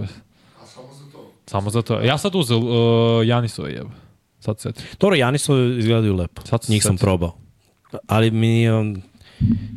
[0.62, 1.32] A samo za to.
[1.46, 2.02] Samo zato.
[2.02, 3.90] Ja sad uzeo uh, Janisove jebe.
[4.40, 6.42] Sad se Dobro, Janisove izgledaju lepo.
[6.46, 7.38] Sad se Njih sam probao.
[8.08, 9.02] Ali mi nije, on-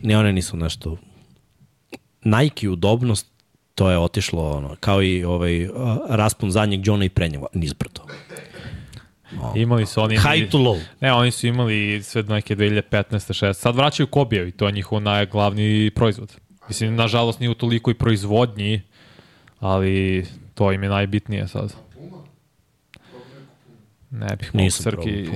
[0.03, 0.97] ni one nisu nešto...
[2.25, 3.27] Nike udobnost,
[3.75, 8.01] to je otišlo ono, kao i ovaj a, raspon zadnjeg Johna i prednjeg, nizbrdo.
[9.55, 10.17] Imali su oni...
[10.17, 10.81] High to low.
[11.01, 12.83] Ne, oni su imali sve do neke 2015.
[13.47, 13.53] 6.
[13.53, 16.37] Sad vraćaju Kobijev i to je njihov najglavni proizvod.
[16.69, 18.83] Mislim, nažalost nije u toliko i proizvodnji,
[19.61, 21.75] ali to im je najbitnije sad.
[24.11, 25.29] Ne bih mogu Srki...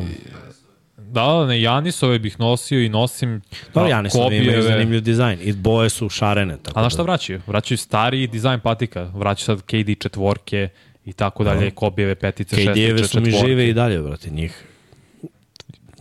[0.96, 3.42] Da, da, ne, Janisove bih nosio i nosim
[3.74, 6.56] Dobro, a, Janisove imaju zanimljiv dizajn i boje su šarene.
[6.62, 7.40] Tako A na šta da, vraćaju?
[7.46, 9.10] Vraćaju stariji dizajn patika.
[9.14, 10.68] Vraćaju sad KD četvorke
[11.04, 13.48] i tako dalje, Kobijeve petice, šestice, KD-eve su mi četvorke.
[13.48, 14.64] žive i dalje, brate, njih.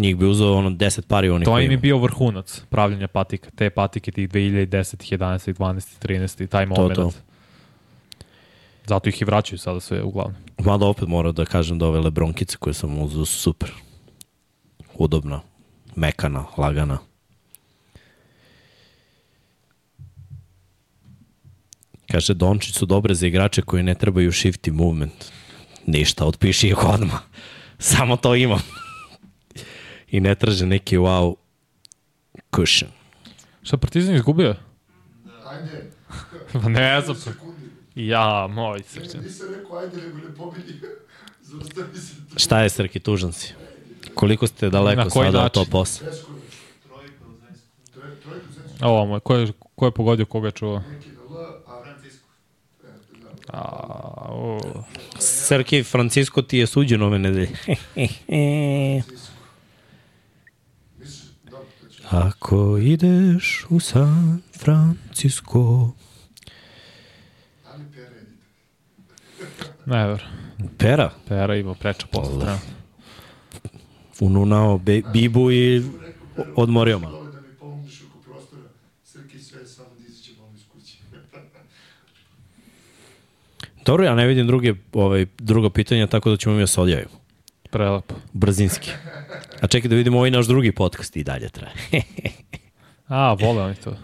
[0.02, 3.50] Njih bi uzeo ono 10 pari onih To im je bio vrhunac pravljenja patika.
[3.56, 6.96] Te patike tih 2010, 11, 12, 13, taj moment.
[6.96, 7.12] to.
[8.86, 10.36] Zato ih i vraćaju sada sve uglavnom.
[10.58, 13.72] Mada opet moram da kažem da ove lebronkice koje sam uzeo su super.
[14.94, 15.42] Udobna,
[15.96, 16.98] mekana, lagana.
[22.12, 25.26] Kaže, Dončić su dobre za igrače koji ne trebaju shifty movement.
[25.86, 27.20] Ništa, otpiši ih odmah.
[27.80, 28.81] Samo to imam.
[30.12, 31.36] I ne traže neki wow
[32.56, 32.92] cushion.
[33.64, 34.56] Šta Partizan izgubio?
[35.46, 35.92] Ajde,
[36.54, 37.16] Pa ne znam.
[37.16, 37.62] sekundi.
[37.96, 39.22] Ja, moj srčan.
[39.24, 40.82] Nisam rekao ajde, nego ne pobedi.
[41.52, 42.16] Zaustavi se.
[42.38, 43.54] Šta je, Srki, tužan si?
[44.14, 45.54] Koliko ste daleko sada od način?
[45.54, 46.08] to posla?
[46.08, 46.42] Beskonačno.
[46.84, 47.68] Trojka u Zensku.
[47.94, 48.86] Trojka u Zensku.
[48.88, 50.80] Ovo moj, ko je, ko je pogodio, koga je čuo?
[50.92, 52.28] Neki na L, a Francisco.
[52.84, 52.88] E.
[53.54, 53.62] A,
[54.30, 54.60] o.
[55.20, 57.50] Srki, Francisco ti je suđen ove nedelje.
[61.00, 62.01] Misliš, dobro, to će.
[62.12, 65.92] Ako ideš u San Francisco...
[67.74, 69.66] Ali pere idite.
[69.86, 70.24] Ne, ver.
[70.78, 72.40] Pera, Pera ima preča posle.
[72.40, 72.58] trenutno.
[74.20, 75.84] ununao be, bibu i
[76.56, 77.22] odmorio malo.
[83.86, 87.21] Dobro, ja ne vidim druge, ovaj, druga pitanja, tako da ćemo mi da se odjavimo.
[87.72, 88.16] Prelepo.
[88.34, 88.92] Brzinski.
[89.62, 91.74] A čekaj da vidimo ovaj naš drugi podcast i dalje traje.
[93.08, 93.98] A, vole oni to.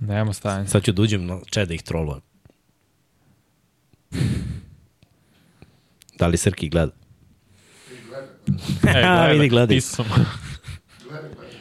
[0.00, 0.68] Nema stajanja.
[0.68, 2.20] Sad ću da uđem na chat da ih trolujem.
[6.18, 6.92] Da li Srki gleda?
[8.86, 10.06] E, gleda, vidi, sam.
[11.08, 11.52] gleda, gleda.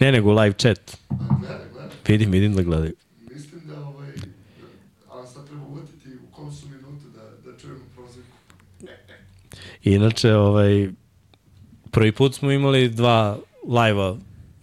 [0.00, 0.96] Ne, nego live chat.
[2.08, 2.94] Vidim, vidim da gledaju.
[3.30, 4.12] Mislim da ovaj,
[5.08, 8.36] ali sad treba uvatiti u kom su minutu da, da čujemo prozivku.
[9.84, 10.88] Inače, ovaj,
[11.90, 13.38] prvi put smo imali dva
[13.68, 14.14] live-a,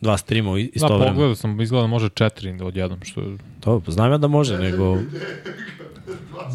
[0.01, 1.11] dva streama Da, istovremeno.
[1.11, 3.21] pogledao sam, izgleda da može četiri odjednom, što
[3.59, 4.95] To, znam ja da može, nego...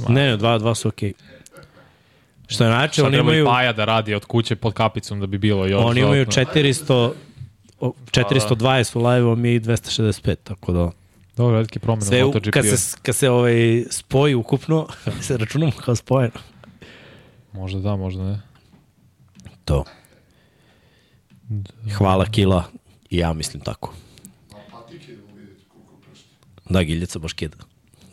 [0.08, 1.12] Ne, ne, dva, dva su okej.
[2.46, 5.38] Što je najče, Sad oni imaju, Paja da radi od kuće pod kapicom da bi
[5.38, 5.84] bilo još.
[5.84, 6.62] oni imaju dodatno.
[6.62, 7.12] 400,
[7.80, 10.90] o, 420 u live-u, a mi 265, tako da...
[11.36, 12.50] Dobro, veliki promjena Sve, u, MotoGP.
[12.50, 14.86] kad se, kad se ovaj, spoji ukupno,
[15.22, 16.34] se računamo kao spojeno.
[17.52, 18.40] Možda da, možda ne.
[19.64, 19.84] To.
[21.98, 22.64] Hvala Kila.
[23.10, 23.94] I ja mislim tako.
[26.70, 27.56] Da, Giljeca baš kida.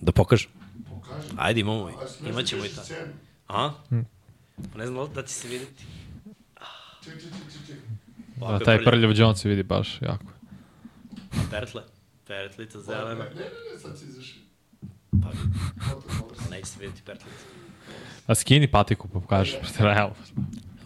[0.02, 0.52] Da pokažem.
[0.90, 1.28] Pokaži.
[1.38, 1.94] Ajde, imamo i.
[2.30, 3.14] Imaćemo da i scenu?
[3.48, 3.72] A?
[4.72, 5.84] Pa ne znam da će se vidjeti.
[7.04, 7.78] Ček, ček, ček, ček, ček.
[8.36, 10.26] Da, taj prljav John se vidi baš jako.
[11.52, 11.84] Pertle.
[12.28, 13.24] Pertlica zelena.
[13.24, 13.42] ne, ne,
[13.74, 14.42] ne, sad si izašli.
[15.12, 15.32] Pa,
[15.90, 16.36] dobro.
[16.52, 17.46] neće se vidjeti pertlica.
[18.28, 19.56] A skini patiku pa pokaži.
[19.80, 20.16] Realno.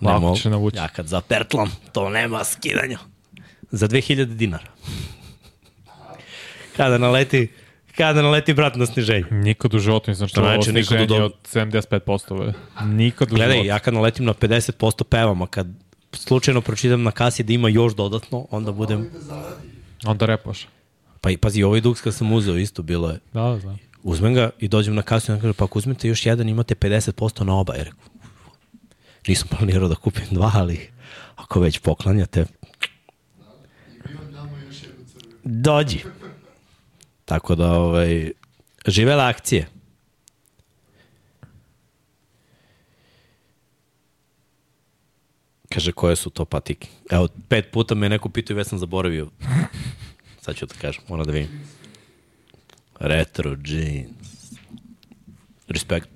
[0.04, 0.78] Lako će navući.
[0.78, 2.98] Ja kad zapertlam, to nema skidanja.
[3.72, 4.66] Za 2000 dinara.
[6.78, 7.48] Kada naleti,
[7.98, 9.26] kada naleti brat na sniženju.
[9.32, 11.24] Nikad u životu nisam što Znači, sniženje dobu.
[11.24, 12.40] od 75%.
[12.46, 12.54] Ve.
[12.86, 13.68] Nikad u Gledaj, životu.
[13.68, 15.68] ja kad naletim na 50% pevam, a kad
[16.14, 19.10] slučajno pročitam na kasi da ima još dodatno, onda budem...
[19.30, 19.58] Da.
[20.06, 20.68] Onda repaš.
[21.22, 23.20] Pa i pazi, ovaj duks kad sam uzeo isto bilo je.
[23.34, 23.78] Da, da, znam.
[24.04, 26.76] Uzmem ga i dođem na kasu i on kaže, pa ako uzmete još jedan, imate
[26.76, 27.76] 50% na oba.
[27.76, 28.00] Ja rekao,
[29.28, 30.90] nisam planirao da kupim dva, ali
[31.36, 32.46] ako već poklanjate,
[35.44, 36.00] dođi.
[37.26, 38.32] Tako da, ovaj,
[38.88, 39.68] živela akcije.
[45.70, 46.88] Kaže, koje su to patike?
[47.12, 49.30] Evo, pet puta me neko pitao i već sam zaboravio.
[50.42, 51.50] Sad ću da kažem, moram da vidim.
[53.00, 54.54] Retro jeans.
[55.68, 56.10] Respekt.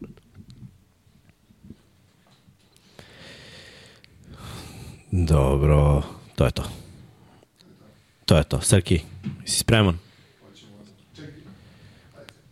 [5.26, 6.04] Dobro,
[6.36, 6.64] to je to.
[8.26, 8.62] To je to.
[8.62, 9.02] Srki,
[9.46, 9.98] si spreman?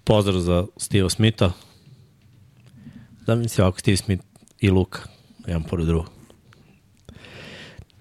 [0.04, 1.52] Pozdrav za Steve Smitha.
[3.28, 4.24] Zamisli ovako Steve Smith
[4.60, 5.00] i Luka,
[5.48, 6.10] jedan pored drugog.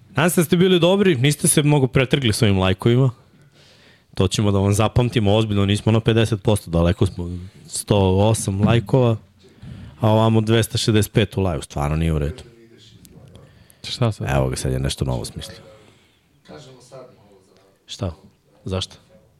[0.09, 3.11] Nadam se da ste bili dobri, niste se mnogo pretrgli s ovim lajkovima.
[4.13, 7.29] To ćemo da vam zapamtimo ozbiljno, nismo na 50%, daleko smo
[7.67, 9.17] 108 lajkova,
[9.99, 12.54] a ovamo 265 u lajvu, stvarno nije u redu.
[13.91, 14.27] Šta sad?
[14.35, 15.57] Evo ga, sad je nešto novo smislio.
[16.47, 17.61] Kažemo sad malo za...
[17.85, 18.13] Šta?
[18.65, 18.95] Zašto?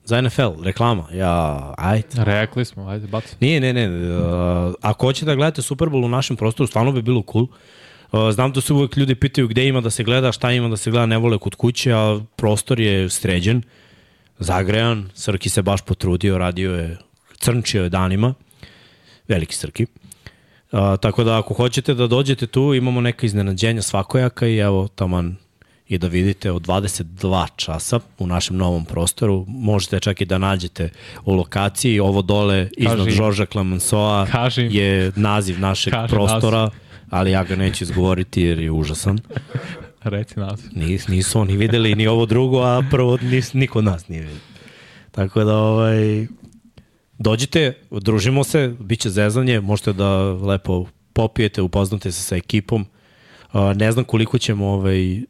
[0.05, 1.07] Za NFL, reklama.
[1.13, 2.07] Ja, ajde.
[2.17, 3.35] Rekli smo, ajde, baci.
[3.39, 4.17] Nije, ne, ne.
[4.17, 7.43] Uh, ako hoćete da gledate Super Bowl u našem prostoru, stvarno bi bilo cool.
[8.11, 10.77] Uh, znam da se uvek ljudi pitaju gde ima da se gleda, šta ima da
[10.77, 13.61] se gleda, ne vole kod kuće, a prostor je sređen,
[14.39, 16.97] zagrejan, Srki se baš potrudio, radio je,
[17.39, 18.33] crnčio je danima,
[19.27, 19.83] veliki Srki.
[19.83, 20.04] Uh,
[21.01, 25.35] tako da ako hoćete da dođete tu, imamo neka iznenađenja svakojaka i evo taman
[25.87, 29.45] i da vidite od 22 časa u našem novom prostoru.
[29.47, 30.89] Možete čak i da nađete
[31.25, 31.99] u lokaciji.
[31.99, 33.11] Ovo dole iznad Kaži.
[33.11, 34.71] Žorža Clemenceau Kaži im.
[34.71, 36.69] je naziv našeg Kaži prostora,
[37.09, 39.19] ali ja ga neću izgovoriti jer je užasan.
[40.03, 40.61] Reci nas.
[40.71, 44.39] Nis, nisu oni videli ni ovo drugo, a prvo nis, niko nas nije vidio.
[45.11, 46.27] Tako da, ovaj,
[47.17, 52.85] dođite, družimo se, bit će zezanje, možete da lepo popijete, upoznate se sa ekipom.
[53.75, 55.21] Ne znam koliko ćemo ovaj,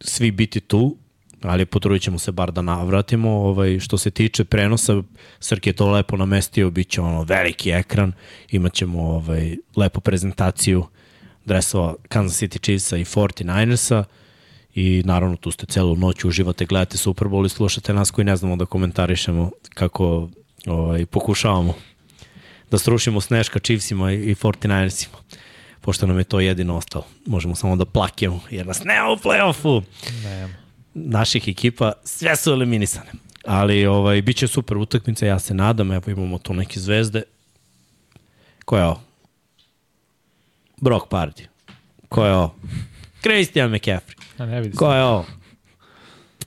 [0.00, 0.96] svi biti tu,
[1.42, 3.30] ali potrudit ćemo se bar da navratimo.
[3.30, 5.02] Ovaj, što se tiče prenosa,
[5.40, 8.12] Srk je to lepo namestio, bit će ono veliki ekran,
[8.50, 10.84] imat ćemo ovaj, lepu prezentaciju
[11.44, 14.04] dresova Kansas City Chiefsa i 49ersa
[14.74, 18.36] i naravno tu ste celu noć, uživate, gledate Super Bowl i slušate nas koji ne
[18.36, 20.28] znamo da komentarišemo kako
[20.66, 21.74] ovaj, pokušavamo
[22.70, 25.16] da srušimo Sneška Chiefsima i i 49ersima
[25.80, 27.06] pošto nam je to jedino ostalo.
[27.26, 29.82] Možemo samo da plakemo, jer nas nema u play-offu
[30.24, 30.54] Nema.
[30.94, 33.10] naših ekipa, sve su eliminisane.
[33.44, 37.22] Ali ovaj, bit će super utakmica, ja se nadam, evo imamo tu neke zvezde.
[38.64, 39.00] Ko je ovo?
[40.76, 41.46] Brock Pardy.
[42.08, 42.54] Ko je ovo?
[43.20, 44.14] Christian McCaffrey.
[44.38, 44.76] A ne vidi.
[44.76, 45.26] Ko je ovo?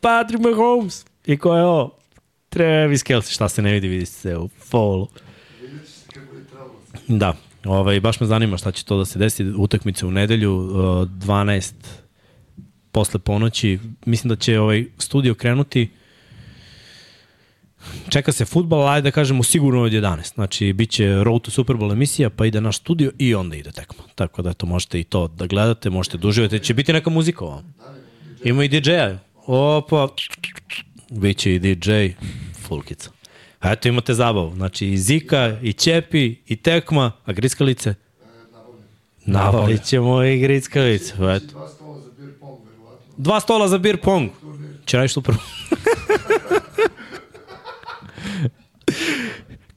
[0.02, 1.06] Patrick Mahomes.
[1.26, 1.98] I ko je ovo?
[2.54, 5.08] Travis Kelce, šta se ne vidi, vidi se u trebalo.
[7.08, 7.34] Da,
[7.66, 9.44] ovaj, baš me zanima šta će to da se desi.
[9.58, 11.74] Utakmice u nedelju, uh, 12
[12.92, 13.80] posle ponoći.
[14.06, 15.90] Mislim da će ovaj studio krenuti
[18.10, 20.34] čeka se futbal, ajde da kažemo sigurno od 11.
[20.34, 23.72] Znači, bit će Road to Super Bowl emisija, pa ide naš studio i onda ide
[23.72, 24.04] tekma.
[24.16, 26.60] Tako da, eto, možete i to da gledate, možete da uživate.
[26.60, 27.74] Će biti neka muzika ovam.
[28.44, 29.18] Ima i DJ-a.
[29.46, 30.08] Opa,
[31.14, 31.92] Biće i DJ,
[32.68, 33.10] fulkica.
[33.60, 34.56] A eto imate zabavu.
[34.56, 37.90] Znači i Zika, i Ćepi, i Tekma, a griskalice?
[37.90, 37.96] E.
[39.26, 41.14] Nabavit ćemo i griskalice.
[41.18, 41.46] Pa Eto.
[41.48, 43.14] Dva stola za beer pong, verovatno.
[43.18, 44.30] Dva stola za beer pong.
[44.42, 44.70] Turnir.
[44.86, 45.36] Će radiš super.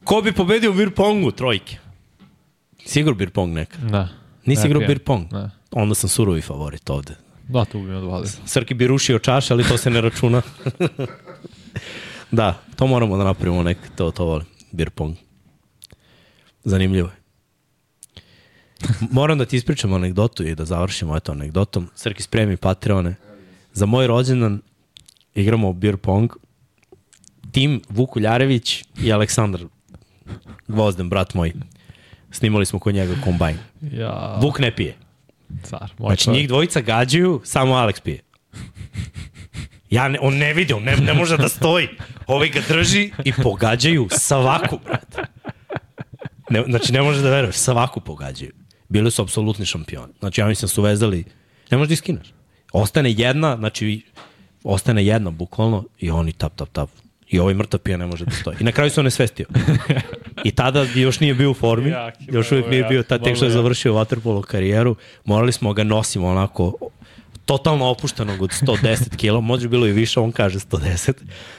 [0.04, 1.30] Ko bi pobedio u beer pongu?
[1.30, 1.76] Trojke.
[2.86, 3.78] Sigur beer pong neka.
[3.78, 4.08] Da.
[4.44, 5.32] Nisi igrao beer pong?
[5.32, 5.50] Ne.
[5.70, 7.14] Onda sam surovi favorit ovde.
[7.48, 8.28] Da, tu bi me odvalio.
[8.46, 10.42] Srki bi rušio čaše, ali to se ne računa.
[12.30, 14.46] da, to moramo da napravimo nek, to, to volim.
[14.72, 15.16] Beer pong.
[16.64, 17.16] Zanimljivo je.
[19.10, 21.88] Moram da ti ispričam anegdotu i da završimo eto anegdotom.
[21.94, 23.14] Srki spremi Patreone.
[23.72, 24.60] Za moj rođendan
[25.34, 26.30] igramo beer pong.
[27.52, 29.60] Tim Vuk Uljarević i Aleksandar
[30.68, 31.52] Gvozden, brat moj.
[32.30, 33.58] Snimali smo kod njega kombajn.
[33.82, 34.96] Ja, Vuk ne pije.
[35.62, 35.92] car.
[35.98, 36.38] Moj Znači, čovjek.
[36.38, 38.20] njih dvojica gađaju, samo Alex pije.
[39.90, 41.88] Ja ne, on ne vidi, on ne, ne može da stoji.
[42.26, 45.22] Ovaj ga drži i pogađaju svaku, brate.
[46.50, 48.52] Ne, znači, ne može da veruješ, svaku pogađaju.
[48.88, 50.12] Bili su apsolutni šampioni.
[50.18, 51.24] Znači, ja mislim da su vezali,
[51.70, 52.32] ne možeš da iskineš.
[52.72, 54.02] Ostane jedna, znači,
[54.64, 56.90] ostane jedna bukvalno i oni tap, tap, tap.
[57.28, 58.56] I ovaj mrtav pija ne može da stoji.
[58.60, 59.46] I na kraju se on svestio.
[60.44, 63.50] I tada još nije bio u formi, još uvijek nije bio, ta, tek što je
[63.50, 66.72] završio vaterpolo karijeru, morali smo ga nosimo onako
[67.46, 71.12] totalno opuštenog od 110 kg, može bilo i više, on kaže 110,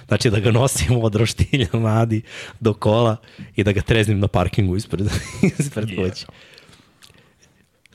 [0.08, 2.22] znači da ga nosimo od roštilja nadi
[2.60, 3.16] do kola
[3.56, 5.08] i da ga treznim na parkingu ispred,
[5.60, 6.26] ispred kuće.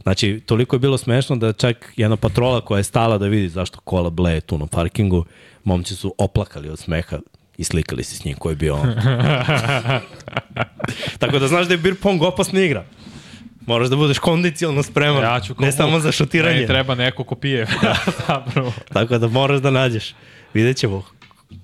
[0.02, 3.80] Znači, toliko je bilo smešno da čak jedna patrola koja je stala da vidi zašto
[3.80, 5.24] kola bleje tu na parkingu,
[5.64, 7.18] momci su oplakali od smeha
[7.56, 8.94] i slikali se s njim koji je bio on.
[11.18, 12.84] Tako da znaš da je beer pong opasna igra.
[13.66, 16.54] Moraš da budeš kondicionalno spreman, Ja ću kao ne samo za šutiranje.
[16.54, 17.66] Meni treba neko ko pije.
[18.28, 18.72] Zapravo.
[18.92, 20.14] Tako da moraš da nađeš.
[20.54, 21.02] Vidjet ćemo.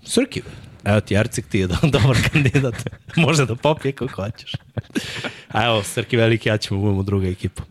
[0.04, 0.42] Srki,
[0.84, 2.74] evo ti Arcik ti je do- dobar kandidat.
[3.16, 4.52] Može da popije kako hoćeš.
[5.48, 7.62] A evo, Srki veliki, ja ćemo budemo druga ekipa.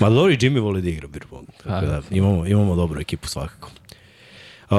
[0.00, 1.46] Ma dobro i Jimmy voli da igra beer pong.
[1.64, 3.70] Tako da imamo, imamo dobru ekipu svakako.
[4.70, 4.78] Uh,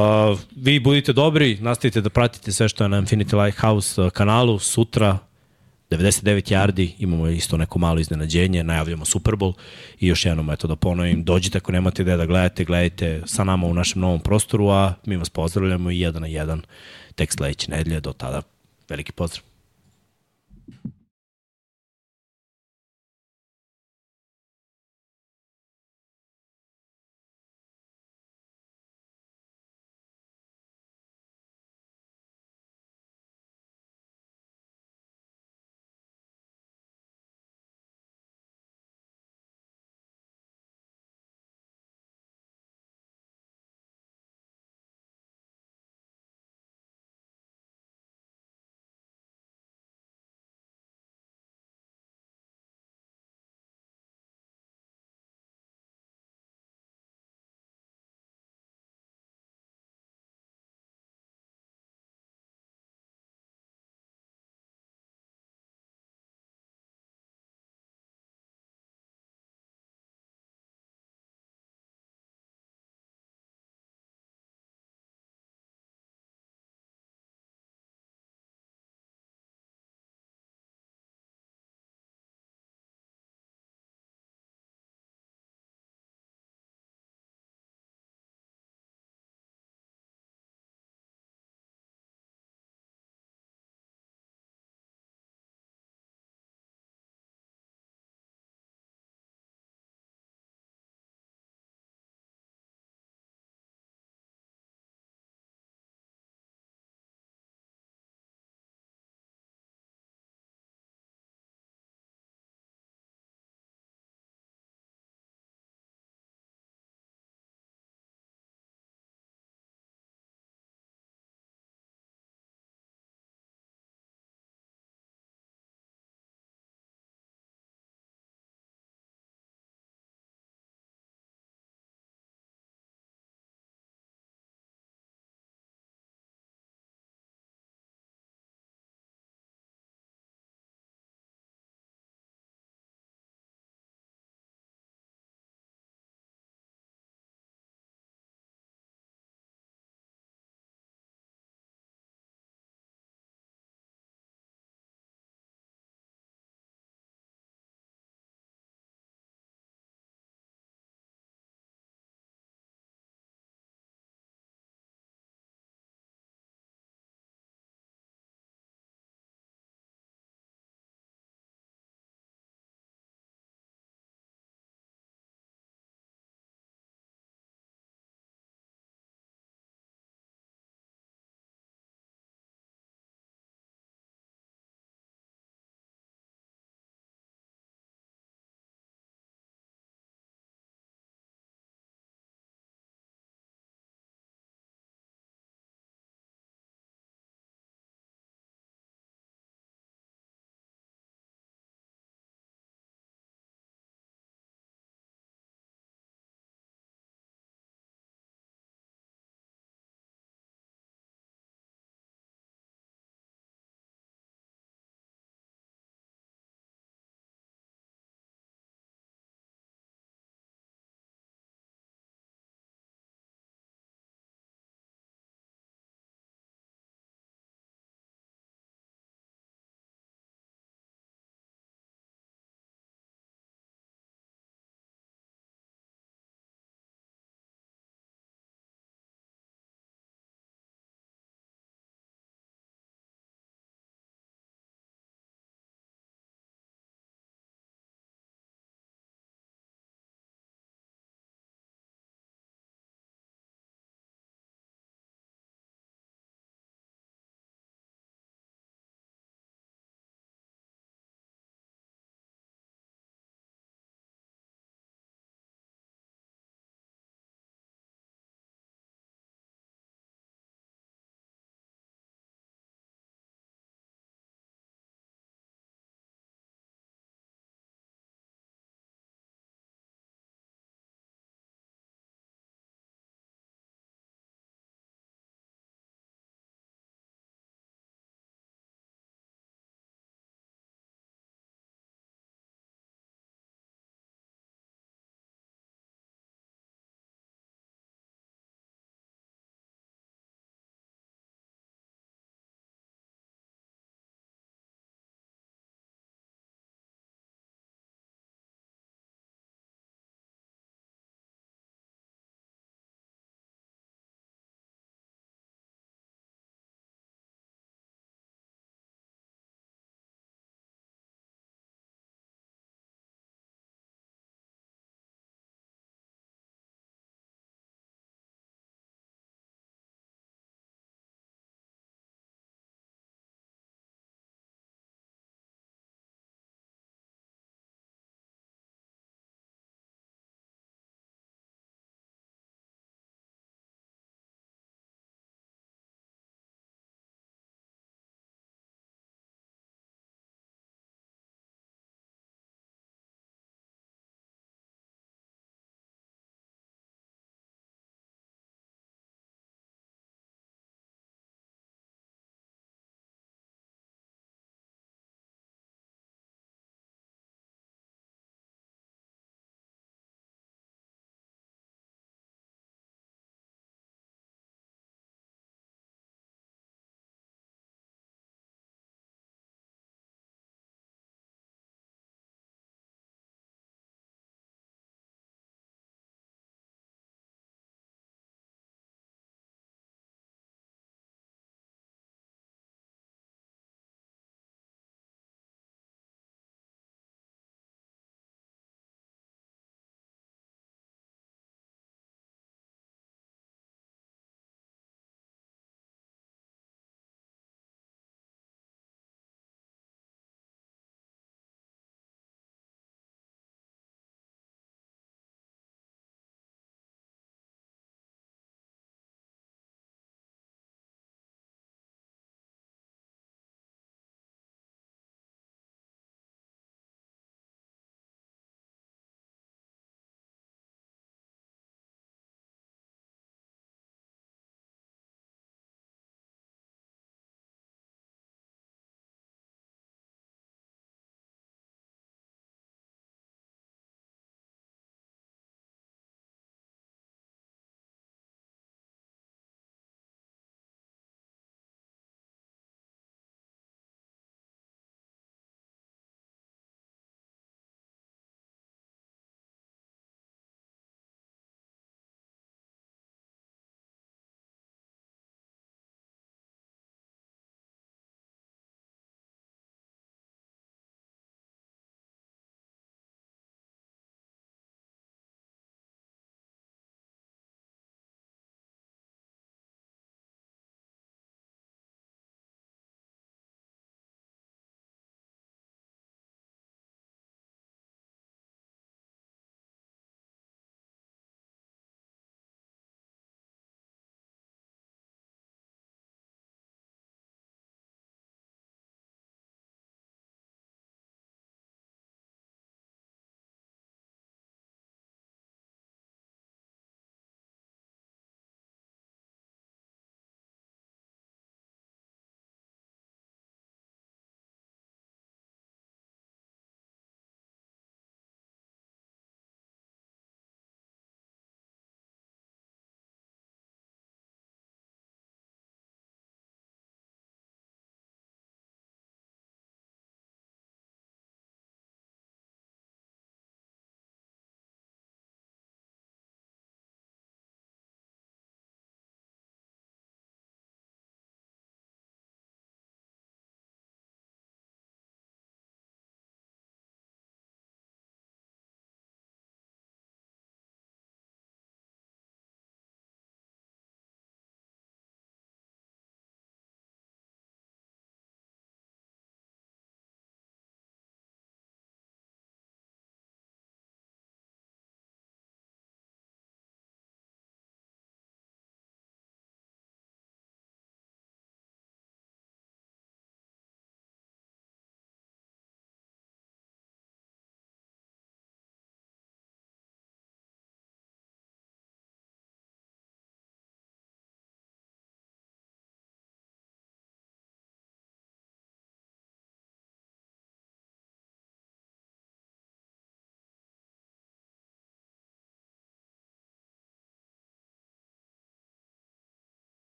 [0.56, 4.60] vi budite dobri, nastavite da pratite sve što je na Infinity Lighthouse uh, kanalu.
[4.60, 5.18] Sutra
[5.98, 9.54] 99 yardi, imamo isto neko malo iznenađenje, najavljamo Super Bowl
[10.00, 13.68] i još jednom eto da ponovim, dođite ako nemate gde da gledate, gledajte sa nama
[13.68, 16.62] u našem novom prostoru, a mi vas pozdravljamo i jedan na jedan
[17.16, 18.42] tek sledeće nedelje, do tada
[18.90, 19.55] veliki pozdrav.